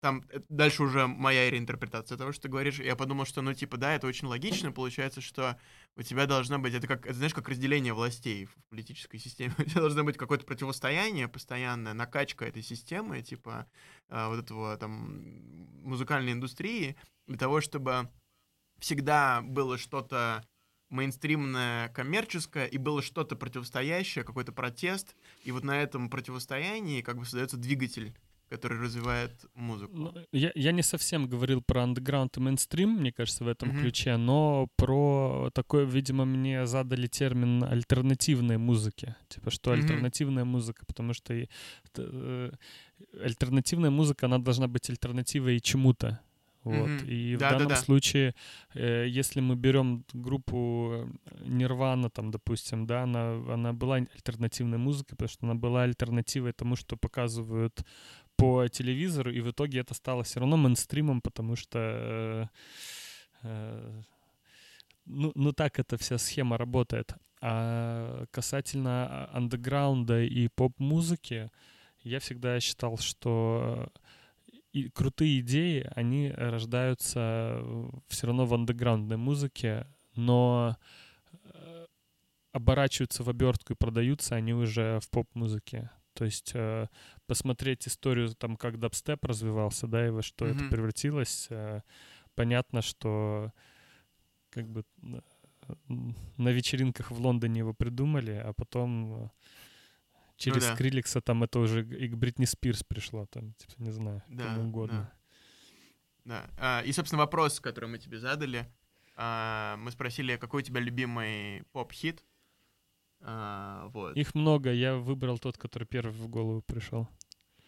там 0.05 0.23
э, 0.29 0.41
дальше 0.51 0.83
уже 0.83 1.07
моя 1.07 1.49
реинтерпретация 1.49 2.19
того, 2.19 2.33
что 2.33 2.43
ты 2.43 2.49
говоришь. 2.51 2.79
Я 2.79 2.95
подумал, 2.95 3.25
что, 3.25 3.41
ну, 3.41 3.55
типа, 3.55 3.79
да, 3.79 3.95
это 3.95 4.07
очень 4.07 4.29
логично. 4.29 4.71
Получается, 4.71 5.23
что 5.23 5.59
у 5.97 6.03
тебя 6.03 6.27
должно 6.27 6.59
быть, 6.59 6.75
это 6.75 6.87
как, 6.87 7.07
это, 7.07 7.15
знаешь, 7.15 7.33
как 7.33 7.49
разделение 7.49 7.95
властей 7.95 8.45
в 8.45 8.55
политической 8.69 9.17
системе. 9.17 9.55
У 9.59 9.63
тебя 9.63 9.81
должно 9.81 10.05
быть 10.05 10.19
какое-то 10.19 10.45
противостояние 10.45 11.27
постоянное, 11.27 11.95
накачка 11.95 12.45
этой 12.45 12.63
системы, 12.63 13.23
типа, 13.23 13.67
э, 14.11 14.29
вот 14.29 14.41
этого 14.41 14.77
там 14.77 15.23
музыкальной 15.83 16.33
индустрии, 16.33 16.97
для 17.27 17.39
того, 17.39 17.63
чтобы 17.63 18.11
всегда 18.81 19.41
было 19.41 19.79
что-то 19.79 20.45
мейнстримное, 20.91 21.89
коммерческое, 21.89 22.67
и 22.67 22.77
было 22.77 23.01
что-то 23.01 23.37
противостоящее, 23.37 24.23
какой-то 24.23 24.53
протест, 24.53 25.17
и 25.45 25.51
вот 25.51 25.65
на 25.65 25.83
этом 25.83 26.11
противостоянии 26.11 27.01
как 27.01 27.17
бы 27.17 27.25
создается 27.25 27.57
двигатель, 27.57 28.15
который 28.49 28.79
развивает 28.79 29.33
музыку. 29.55 29.93
Ну, 29.97 30.13
я, 30.33 30.53
я 30.55 30.73
не 30.73 30.83
совсем 30.83 31.27
говорил 31.29 31.63
про 31.63 31.83
андеграунд 31.83 32.37
и 32.37 32.41
мейнстрим, 32.41 32.91
мне 32.91 33.13
кажется, 33.13 33.45
в 33.45 33.49
этом 33.49 33.71
Мгм. 33.71 33.81
ключе, 33.81 34.17
но 34.17 34.69
про 34.77 35.51
такой, 35.55 35.87
видимо, 35.87 36.25
мне 36.25 36.67
задали 36.67 37.07
термин 37.07 37.65
альтернативной 37.65 38.59
музыки. 38.59 39.15
Типа, 39.29 39.51
что 39.51 39.71
Мгм. 39.71 39.81
альтернативная 39.81 40.45
музыка, 40.45 40.85
потому 40.87 41.15
что 41.15 41.35
и, 41.35 41.49
э, 41.97 42.51
альтернативная 43.23 43.91
музыка, 43.91 44.27
она 44.27 44.39
должна 44.39 44.67
быть 44.69 44.91
альтернативой 44.91 45.61
чему-то. 45.61 46.21
Вот. 46.65 46.89
Мгм. 46.89 47.07
И 47.11 47.37
в 47.37 47.41
Да-да-да. 47.41 47.65
данном 47.65 47.77
случае, 47.77 48.35
э, 48.75 49.07
если 49.07 49.41
мы 49.41 49.55
берем 49.55 50.05
группу 50.15 51.11
Нирвана, 51.45 52.09
там, 52.09 52.31
допустим, 52.31 52.87
да, 52.87 53.03
она, 53.03 53.35
она 53.53 53.73
была 53.75 53.97
альтернативной 53.97 54.79
музыкой, 54.79 55.11
потому 55.17 55.29
что 55.29 55.47
она 55.47 55.55
была 55.55 55.83
альтернативой 55.83 56.53
тому, 56.53 56.77
что 56.77 56.97
показывают 56.97 57.85
по 58.37 58.69
телевизору, 58.69 59.31
и 59.31 59.41
в 59.41 59.51
итоге 59.51 59.81
это 59.81 59.95
стало 59.95 60.23
все 60.23 60.41
равно 60.41 60.57
мейнстримом, 60.57 61.21
потому 61.21 61.57
что 61.57 61.79
э, 61.79 62.47
э, 63.43 64.03
ну, 65.07 65.33
ну 65.35 65.53
так 65.53 65.79
эта 65.79 65.97
вся 65.97 66.19
схема 66.19 66.59
работает. 66.59 67.15
А 67.41 68.25
касательно 68.31 69.29
андеграунда 69.33 70.23
и 70.23 70.49
поп-музыки, 70.49 71.51
я 72.03 72.19
всегда 72.19 72.59
считал, 72.61 72.97
что 72.99 73.93
и 74.73 74.89
крутые 74.89 75.41
идеи, 75.41 75.91
они 75.95 76.31
рождаются 76.33 77.63
все 78.09 78.27
равно 78.27 78.45
в 78.47 78.55
андеграундной 78.55 79.17
музыке, 79.17 79.87
но 80.17 80.77
э, 81.33 81.87
оборачиваются 82.53 83.23
в 83.23 83.31
обертку 83.31 83.75
и 83.75 83.77
продаются 83.77 84.35
они 84.35 84.53
уже 84.53 84.99
в 85.01 85.11
поп-музыке. 85.11 85.91
То 86.15 86.25
есть 86.25 86.53
э, 86.55 86.87
посмотреть 87.27 87.87
историю, 87.89 88.35
там, 88.35 88.57
как 88.57 88.79
дабстеп 88.79 89.25
развивался, 89.25 89.87
да, 89.87 90.07
и 90.07 90.11
во 90.11 90.23
что 90.23 90.47
это 90.47 90.61
Мгм. 90.63 90.71
превратилось, 90.71 91.49
э, 91.51 91.83
понятно, 92.35 92.83
что 92.83 93.53
как 94.51 94.69
бы 94.69 94.85
на 95.89 96.51
вечеринках 96.51 97.11
в 97.11 97.21
Лондоне 97.21 97.61
его 97.61 97.75
придумали, 97.75 98.33
а 98.33 98.53
потом 98.53 99.25
э, 99.25 99.29
через 100.37 100.63
да. 100.63 100.75
Скриликса 100.75 101.21
там 101.21 101.43
это 101.43 101.59
уже 101.59 101.85
и 101.85 102.09
к 102.09 102.17
Бритни 102.17 102.45
Спирс 102.45 102.83
пришло, 102.85 103.27
там, 103.27 103.55
типа, 103.55 103.73
не 103.79 103.91
знаю, 103.91 104.23
Да, 104.29 104.45
кому 104.45 104.69
угодно. 104.69 105.11
Да. 106.25 106.49
А, 106.59 106.83
и, 106.83 106.93
собственно, 106.93 107.23
вопрос, 107.23 107.61
который 107.61 107.89
мы 107.89 107.99
тебе 107.99 108.19
задали, 108.19 108.67
а, 109.17 109.77
мы 109.79 109.91
спросили, 109.91 110.37
какой 110.37 110.63
у 110.63 110.65
тебя 110.65 110.81
любимый 110.81 111.65
поп-хит. 111.73 112.25
А, 113.27 113.89
вот. 113.89 114.17
Их 114.17 114.35
много, 114.35 114.71
я 114.71 114.97
выбрал 114.97 115.39
тот, 115.39 115.57
который 115.57 115.85
первый 115.85 116.13
в 116.13 116.29
голову 116.29 116.61
пришел. 116.61 117.09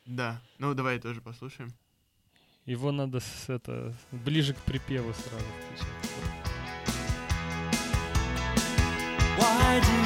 Да. 0.04 0.40
Ну, 0.58 0.74
давай 0.74 0.98
тоже 0.98 1.22
послушаем. 1.22 1.70
Его 2.66 2.92
надо 2.92 3.20
с, 3.20 3.48
это, 3.48 3.94
ближе 4.12 4.52
к 4.52 4.58
припеву 4.58 5.12
сразу 5.14 5.44
включить. 5.44 5.86
Why 9.38 9.80
do 9.80 10.05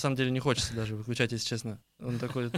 самом 0.00 0.16
деле 0.16 0.30
не 0.30 0.40
хочется 0.40 0.74
даже 0.74 0.96
выключать, 0.96 1.32
если 1.32 1.46
честно. 1.48 1.80
Он 2.00 2.18
такой, 2.18 2.50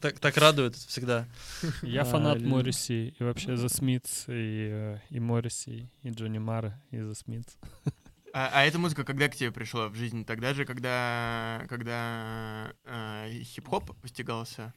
так, 0.00 0.36
радует 0.36 0.74
всегда. 0.76 1.26
Я 1.82 2.02
А, 2.02 2.04
фанат 2.04 2.38
лю- 2.38 2.48
Морриси, 2.48 3.14
и 3.18 3.22
вообще 3.22 3.48
The 3.50 3.66
Smiths, 3.66 4.24
и, 4.28 4.68
э, 4.70 4.98
и 5.10 5.20
Морриси, 5.20 5.90
и 6.02 6.10
Джонни 6.10 6.38
Мара, 6.38 6.80
и 6.90 6.96
The 6.96 7.12
Smiths. 7.12 7.56
А, 8.32 8.48
а 8.52 8.64
эта 8.64 8.78
музыка 8.78 9.02
когда 9.02 9.28
к 9.28 9.34
тебе 9.34 9.50
пришла 9.50 9.88
в 9.88 9.96
жизнь? 9.96 10.24
Тогда 10.24 10.54
же, 10.54 10.64
когда, 10.64 11.66
когда 11.68 12.72
а, 12.84 13.28
хип-хоп 13.28 13.96
постигался? 14.00 14.72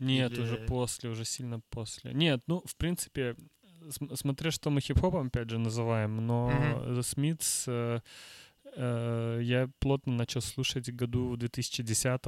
Нет, 0.00 0.32
Или- 0.32 0.40
уже 0.40 0.56
после, 0.66 1.10
уже 1.10 1.24
сильно 1.24 1.60
после. 1.70 2.12
Нет, 2.12 2.42
ну, 2.48 2.62
в 2.66 2.74
принципе, 2.76 3.36
см- 3.90 4.16
смотря 4.16 4.50
что 4.50 4.70
мы 4.70 4.80
хип-хопом, 4.80 5.28
опять 5.28 5.48
же, 5.50 5.58
называем, 5.58 6.26
но 6.26 6.48
Мгм. 6.50 6.98
The 6.98 7.00
Smiths 7.00 7.64
э, 7.68 8.00
э, 8.00 8.00
я 8.76 9.68
плотно 9.78 10.12
начал 10.12 10.42
слушать 10.42 10.90
году 10.92 11.30
в 11.30 11.36
2010 11.36 12.20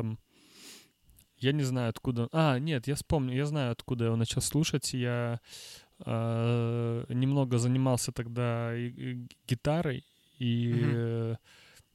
Я 1.40 1.52
не 1.52 1.62
знаю, 1.62 1.90
откуда... 1.90 2.28
А, 2.32 2.58
нет, 2.58 2.88
я 2.88 2.94
вспомню, 2.94 3.36
я 3.36 3.46
знаю, 3.46 3.72
откуда 3.72 4.04
я 4.04 4.08
его 4.08 4.16
начал 4.16 4.40
слушать. 4.40 4.94
Я 4.94 5.40
э, 6.06 7.04
немного 7.08 7.58
занимался 7.58 8.12
тогда 8.12 8.76
и- 8.76 8.88
и 8.88 9.26
гитарой, 9.48 10.04
и 10.38 10.72
Мгм. 10.72 10.92
э, 10.94 11.36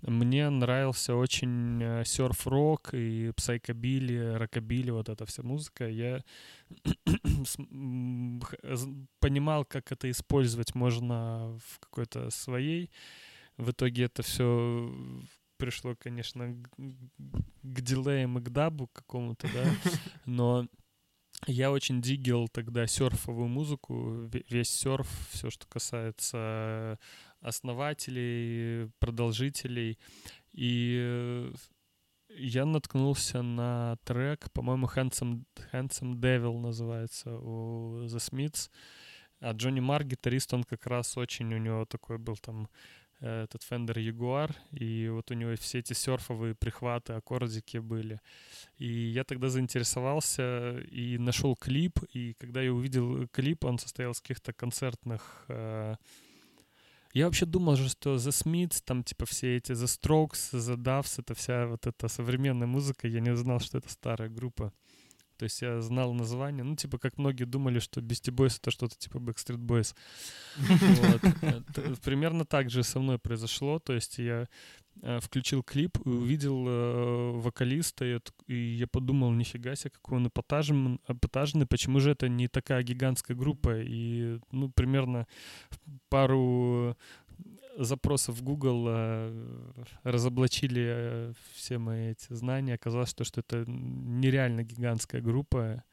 мне 0.02 0.50
нравился 0.50 1.16
очень 1.16 1.82
э, 1.82 2.04
серф-рок 2.06 2.94
и 2.94 3.32
псайкобили, 3.36 4.36
рокобили, 4.36 4.92
вот 4.92 5.10
эта 5.10 5.26
вся 5.26 5.44
музыка. 5.44 5.88
Я 5.90 6.22
понимал, 9.20 9.66
как 9.66 9.92
это 9.92 10.10
использовать 10.10 10.76
можно 10.76 11.58
в 11.66 11.80
какой-то 11.80 12.30
своей. 12.30 12.90
В 13.58 13.72
итоге 13.72 14.06
это 14.06 14.24
все 14.24 14.92
пришло, 15.58 15.96
конечно, 15.96 16.54
к, 16.54 17.82
дилеям 17.82 18.38
и 18.38 18.42
к 18.42 18.50
дабу 18.50 18.88
какому-то, 18.88 19.48
да, 19.54 19.66
но 20.26 20.68
я 21.48 21.72
очень 21.72 22.02
дигил 22.02 22.48
тогда 22.48 22.88
серфовую 22.88 23.48
музыку, 23.48 24.26
ве- 24.26 24.46
весь 24.50 24.70
серф, 24.70 25.08
все, 25.32 25.50
что 25.50 25.68
касается 25.68 27.00
основателей, 27.42 28.90
продолжителей. 29.00 30.00
И 30.54 30.98
э, 31.00 31.54
я 32.30 32.66
наткнулся 32.66 33.42
на 33.42 33.98
трек, 34.06 34.52
по-моему, 34.54 34.88
Handsome, 34.88 35.44
Handsome 35.72 36.16
Devil 36.16 36.58
называется 36.60 37.38
у 37.38 38.06
The 38.06 38.18
Smiths. 38.18 38.70
А 39.40 39.52
Джонни 39.52 39.82
Марр, 39.82 40.06
гитарист, 40.06 40.54
он 40.54 40.64
как 40.64 40.86
раз 40.88 41.18
очень, 41.18 41.54
у 41.54 41.58
него 41.58 41.86
такой 41.86 42.18
был 42.18 42.38
там 42.38 42.64
э, 42.64 43.03
этот 43.28 43.62
Fender 43.70 43.96
Jaguar, 43.96 44.56
и 44.72 45.10
вот 45.10 45.32
у 45.32 45.34
него 45.34 45.56
все 45.56 45.80
эти 45.80 45.94
серфовые 45.94 46.56
прихваты, 46.56 47.14
аккордики 47.14 47.78
были. 47.78 48.20
И 48.78 48.88
я 48.88 49.24
тогда 49.24 49.50
заинтересовался 49.50 50.80
и 50.92 51.18
нашел 51.18 51.56
клип, 51.56 52.00
и 52.14 52.34
когда 52.40 52.62
я 52.62 52.74
увидел 52.74 53.28
клип, 53.30 53.66
он 53.66 53.80
состоял 53.80 54.12
из 54.12 54.22
каких-то 54.22 54.54
концертных 54.54 55.46
э, 55.48 55.96
я 57.14 57.26
вообще 57.26 57.46
думал 57.46 57.76
что 57.76 58.16
The 58.16 58.32
Smiths, 58.32 58.82
там 58.84 59.04
типа 59.04 59.28
все 59.28 59.58
эти 59.58 59.72
The 59.74 59.86
Strokes, 59.86 60.54
The 60.54 60.76
Doves, 60.76 61.20
это 61.20 61.36
вся 61.36 61.68
вот 61.68 61.86
эта 61.86 62.08
современная 62.08 62.66
музыка. 62.66 63.08
Я 63.08 63.20
не 63.20 63.36
знал, 63.36 63.60
что 63.60 63.78
это 63.78 63.90
старая 63.90 64.30
группа. 64.30 64.74
То 65.44 65.46
есть 65.46 65.62
я 65.62 65.82
знал 65.82 66.14
название. 66.14 66.64
Ну, 66.64 66.78
типа, 66.78 66.98
как 66.98 67.18
многие 67.18 67.44
думали, 67.44 67.80
что 67.80 68.00
Beastie 68.00 68.34
Boys 68.34 68.60
это 68.62 68.72
что-то 68.72 68.96
типа 68.98 69.18
Backstreet 69.18 69.58
Boys. 69.58 69.94
Примерно 72.02 72.46
так 72.46 72.70
же 72.70 72.82
со 72.84 73.02
мной 73.02 73.20
произошло. 73.20 73.80
То 73.80 73.92
есть 73.92 74.20
я 74.20 74.48
э, 75.02 75.20
включил 75.20 75.62
клип 75.62 75.98
и 76.06 76.10
увидел 76.10 76.66
э, 76.66 77.32
вокалиста, 77.42 78.06
и 78.48 78.56
я 78.56 78.88
подумал, 78.88 79.32
нифига 79.32 79.76
себе, 79.76 79.90
какой 79.90 80.18
он 80.20 80.28
эпатажный, 80.28 81.66
почему 81.68 82.00
же 82.00 82.12
это 82.12 82.30
не 82.30 82.48
такая 82.48 82.82
гигантская 82.82 83.36
группа? 83.36 83.82
И, 83.82 84.40
ну, 84.52 84.72
примерно 84.72 85.28
пару 86.08 86.96
запросов 87.78 88.36
в 88.36 88.44
Google 88.44 88.86
э, 88.88 89.84
разоблачили 90.04 90.84
э, 90.86 91.34
все 91.54 91.78
мои 91.78 92.12
эти 92.12 92.34
знания. 92.34 92.76
Оказалось, 92.76 93.10
что, 93.10 93.24
что 93.24 93.42
это 93.42 93.64
нереально 93.68 94.64
гигантская 94.64 95.22
группа. 95.22 95.84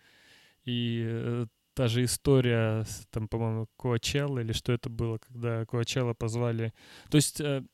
И 0.65 1.03
э, 1.07 1.47
та 1.75 1.89
же 1.89 2.05
история, 2.05 2.85
там, 3.11 3.29
по-моему, 3.29 3.69
Коачелла 3.79 4.41
или 4.41 4.53
что 4.53 4.73
это 4.73 4.91
было, 4.91 5.19
когда 5.19 5.65
Коачелла 5.67 6.15
позвали... 6.15 6.73
То 7.11 7.17
есть 7.17 7.41
The 7.41 7.65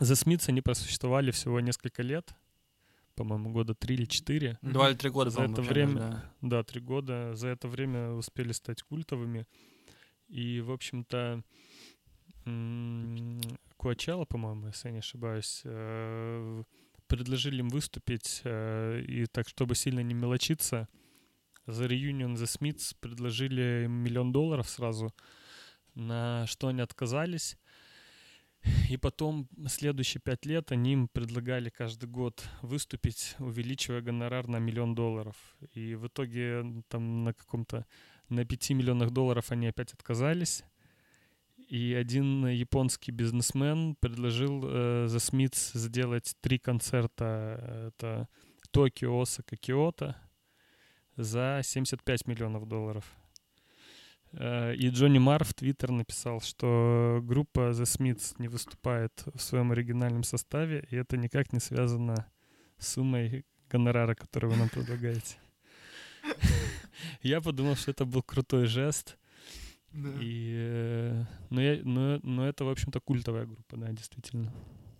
Smiths, 0.00 0.44
они 0.48 0.60
просуществовали 0.60 1.30
всего 1.30 1.60
несколько 1.60 2.02
лет, 2.02 2.34
по-моему, 3.14 3.50
года 3.50 3.74
три 3.74 3.94
или 3.94 4.04
четыре. 4.04 4.58
Два 4.62 4.90
или 4.90 4.96
три 4.96 5.10
года, 5.10 5.30
За 5.30 5.42
это 5.42 5.62
время- 5.62 5.94
да. 5.94 6.32
Да, 6.42 6.62
три 6.64 6.80
года. 6.80 7.34
За 7.34 7.48
это 7.48 7.66
время 7.66 8.10
успели 8.10 8.52
стать 8.52 8.82
культовыми. 8.82 9.46
И, 10.28 10.60
в 10.60 10.70
общем-то, 10.70 11.42
Коачелла, 13.76 14.24
по-моему, 14.24 14.68
если 14.68 14.88
я 14.88 14.92
не 14.92 14.98
ошибаюсь, 14.98 15.62
э, 15.64 16.62
предложили 17.08 17.58
им 17.58 17.68
выступить, 17.68 18.40
э, 18.44 19.02
и 19.06 19.26
так, 19.26 19.48
чтобы 19.48 19.74
сильно 19.74 20.00
не 20.00 20.14
мелочиться, 20.14 20.88
за 21.66 21.86
реюнион 21.86 22.34
The 22.34 22.44
Smiths 22.44 22.96
предложили 23.00 23.84
им 23.84 23.92
миллион 23.92 24.30
долларов 24.30 24.68
сразу, 24.68 25.12
на 25.94 26.46
что 26.46 26.68
они 26.68 26.80
отказались. 26.80 27.58
И 28.88 28.96
потом 28.96 29.48
следующие 29.68 30.20
пять 30.20 30.46
лет 30.46 30.72
они 30.72 30.92
им 30.92 31.08
предлагали 31.08 31.70
каждый 31.70 32.08
год 32.08 32.44
выступить, 32.62 33.34
увеличивая 33.38 34.00
гонорар 34.00 34.48
на 34.48 34.58
миллион 34.58 34.94
долларов. 34.94 35.36
И 35.72 35.94
в 35.94 36.06
итоге 36.06 36.64
там 36.88 37.24
на 37.24 37.32
каком-то 37.32 37.86
на 38.28 38.44
5 38.44 38.70
миллионах 38.70 39.10
долларов 39.10 39.52
они 39.52 39.68
опять 39.68 39.92
отказались. 39.92 40.64
И 41.68 41.94
один 41.94 42.46
японский 42.46 43.10
бизнесмен 43.10 43.96
предложил 43.96 44.62
э, 44.64 45.06
Smiths 45.06 45.76
сделать 45.76 46.34
три 46.40 46.58
концерта. 46.58 47.88
Это 47.88 48.28
Токио, 48.70 49.20
Осака, 49.20 49.56
Киото 49.56 50.16
за 51.16 51.60
75 51.64 52.26
миллионов 52.28 52.68
долларов. 52.68 53.04
Э, 54.32 54.74
И 54.76 54.90
Джонни 54.90 55.18
Марр 55.18 55.44
в 55.44 55.54
Твиттер 55.54 55.90
написал, 55.90 56.40
что 56.40 57.20
группа 57.22 57.70
The 57.70 57.82
Smiths 57.82 58.36
не 58.38 58.48
выступает 58.48 59.24
в 59.34 59.40
своем 59.40 59.72
оригинальном 59.72 60.22
составе, 60.22 60.86
и 60.90 60.96
это 60.96 61.16
никак 61.16 61.52
не 61.52 61.60
связано 61.60 62.30
с 62.78 62.92
суммой 62.92 63.44
гонорара, 63.68 64.14
который 64.14 64.50
вы 64.50 64.56
нам 64.56 64.68
предлагаете. 64.68 65.36
Я 67.22 67.40
подумал, 67.40 67.76
что 67.76 67.90
это 67.90 68.04
был 68.04 68.22
крутой 68.22 68.66
жест. 68.66 69.18
Да. 69.96 70.10
И, 70.20 70.52
э, 70.56 71.24
но, 71.50 71.60
я, 71.60 71.80
но, 71.84 72.20
но 72.22 72.46
это, 72.46 72.64
в 72.64 72.68
общем-то, 72.68 73.00
культовая 73.00 73.46
группа, 73.46 73.76
да, 73.76 73.88
действительно. 73.92 74.52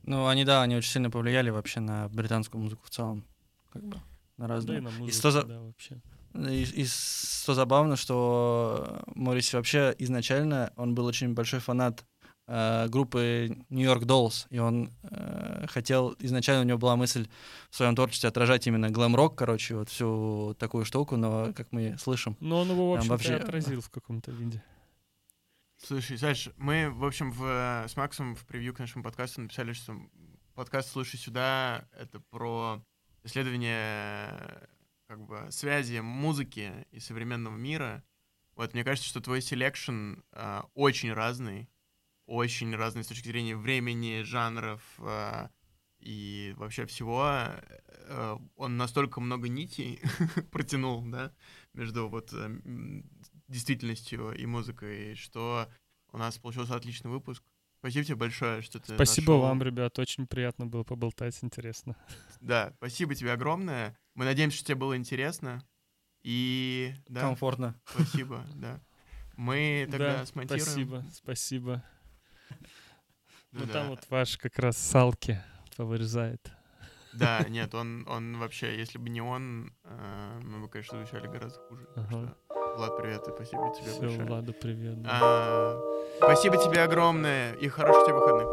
Ну, 0.05 0.27
они, 0.27 0.45
да, 0.45 0.63
они 0.63 0.77
очень 0.77 0.91
сильно 0.91 1.11
повлияли 1.11 1.51
вообще 1.51 1.81
на 1.81 2.09
британскую 2.09 2.63
музыку 2.63 2.83
в 2.87 2.91
целом. 2.91 3.25
Как 3.73 3.83
бы, 3.85 3.97
на 4.37 4.47
Да 4.49 4.55
и 4.55 4.57
разные. 4.57 4.81
на 4.81 4.89
И 4.89 4.93
музыку, 4.93 5.19
что 5.19 5.31
за- 5.31 5.43
да, 5.45 5.61
вообще. 5.61 6.01
И, 6.35 6.63
и 6.83 6.87
что 6.87 7.55
забавно, 7.55 7.97
что 7.97 9.03
Морриси 9.15 9.57
вообще 9.57 9.95
изначально, 9.99 10.73
он 10.77 10.95
был 10.95 11.07
очень 11.07 11.33
большой 11.35 11.61
фанат 11.61 12.05
э, 12.47 12.89
группы 12.89 13.57
New 13.71 13.85
York 13.85 14.05
Dolls, 14.05 14.47
и 14.51 14.59
он 14.59 14.91
э, 15.03 15.67
хотел, 15.69 16.15
изначально 16.21 16.63
у 16.63 16.65
него 16.65 16.79
была 16.79 16.95
мысль 16.97 17.27
в 17.71 17.77
своем 17.77 17.97
творчестве 17.97 18.29
отражать 18.29 18.67
именно 18.67 18.91
глэм-рок, 18.91 19.35
короче, 19.35 19.75
вот 19.77 19.89
всю 19.89 20.55
такую 20.59 20.85
штуку, 20.85 21.17
но, 21.17 21.53
как 21.55 21.73
мы 21.73 21.97
слышим, 21.99 22.37
Но 22.41 22.61
он 22.61 22.71
его, 22.71 22.93
в 22.93 22.95
общем 22.97 23.09
вообще- 23.11 23.35
отразил 23.37 23.81
в 23.81 23.91
каком-то 23.91 24.31
виде. 24.31 24.63
Слушай, 25.79 26.19
Саш, 26.19 26.49
мы, 26.57 26.91
в 26.91 27.05
общем, 27.05 27.31
в, 27.31 27.45
э, 27.45 27.89
с 27.89 27.97
Максом 27.97 28.35
в 28.35 28.45
превью 28.47 28.75
к 28.75 28.79
нашему 28.79 29.05
подкасту 29.05 29.43
написали, 29.43 29.73
что 29.75 29.95
подкаст 30.55 30.91
«Слушай 30.91 31.17
сюда»— 31.19 31.87
это 31.93 32.19
про 32.31 32.83
исследование 33.25 34.31
э, 34.31 34.67
как 35.07 35.21
бы 35.21 35.47
связи 35.51 35.99
музыки 35.99 36.87
и 36.91 36.99
современного 36.99 37.57
мира. 37.57 38.03
Вот, 38.57 38.73
мне 38.73 38.85
кажется, 38.85 39.09
что 39.09 39.21
твой 39.21 39.43
selection 39.43 40.15
э, 40.33 40.63
очень 40.73 41.13
разный, 41.13 41.69
очень 42.25 42.75
разный 42.75 43.05
с 43.05 43.09
точки 43.09 43.29
зрения 43.29 43.55
времени, 43.55 44.23
жанров 44.23 44.83
э, 44.99 45.49
и 45.99 46.55
вообще 46.57 46.87
всего. 46.87 47.29
Э, 47.29 48.39
он 48.57 48.79
настолько 48.79 49.21
много 49.21 49.49
нитей 49.49 50.01
протянул, 50.51 51.05
да, 51.05 51.33
между 51.75 52.09
вот 52.09 52.33
э, 52.33 52.61
действительностью 53.49 54.33
и 54.33 54.47
музыкой, 54.47 55.15
что 55.15 55.69
у 56.13 56.19
нас 56.19 56.39
получился 56.39 56.75
отличный 56.75 57.11
выпуск. 57.11 57.43
Спасибо 57.79 58.05
тебе 58.05 58.17
большое, 58.17 58.63
что 58.63 58.81
ты 58.81 58.95
Спасибо 58.95 59.33
нашел- 59.33 59.43
вам, 59.43 59.63
ребят, 59.63 59.99
очень 59.99 60.27
приятно 60.27 60.67
было 60.67 60.83
поболтать, 60.85 61.39
интересно. 61.43 61.97
Да, 62.41 62.73
спасибо 62.77 63.15
тебе 63.15 63.33
огромное. 63.33 63.99
Мы 64.15 64.25
надеемся, 64.25 64.57
что 64.59 64.67
тебе 64.67 64.77
было 64.77 64.97
интересно. 64.97 65.65
И 66.23 66.95
да, 67.09 67.21
комфортно. 67.21 67.81
спасибо, 67.85 68.45
да. 68.55 68.81
Мы 69.37 69.87
тогда 69.91 70.19
да, 70.19 70.27
смонтируем. 70.27 70.65
спасибо, 70.65 71.05
спасибо. 71.13 71.85
Ну 73.53 73.61
Ну 73.61 73.67
да. 73.67 73.73
там 73.73 73.89
вот 73.91 74.05
ваш 74.11 74.37
как 74.39 74.59
раз 74.59 74.77
салки 74.77 75.41
повырезает. 75.77 76.51
Да, 77.13 77.45
нет, 77.49 77.75
он, 77.75 78.07
он 78.09 78.39
вообще, 78.39 78.77
если 78.77 78.99
бы 78.99 79.09
не 79.09 79.21
он, 79.21 79.73
э, 79.85 80.41
мы 80.43 80.61
бы, 80.61 80.69
конечно, 80.69 80.99
звучали 80.99 81.27
гораздо 81.29 81.59
хуже. 81.69 81.87
Так 81.95 82.05
Ага. 82.11 82.37
что, 82.49 82.66
Влад, 82.77 82.95
привет, 82.99 83.27
и 83.27 83.31
спасибо 83.31 83.73
тебе 83.75 83.91
Все, 83.91 84.01
большое. 84.01 84.25
Владу 84.27 84.53
привет. 84.53 85.03
Да. 85.03 85.11
А, 85.23 85.81
спасибо 86.19 86.59
тебе 86.59 86.83
огромное 86.83 87.55
и 87.55 87.69
хороших 87.69 88.05
тебе 88.05 88.15
выходных. 88.15 88.49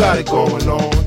Got 0.00 0.18
it 0.18 0.26
going 0.26 0.68
on. 0.68 0.99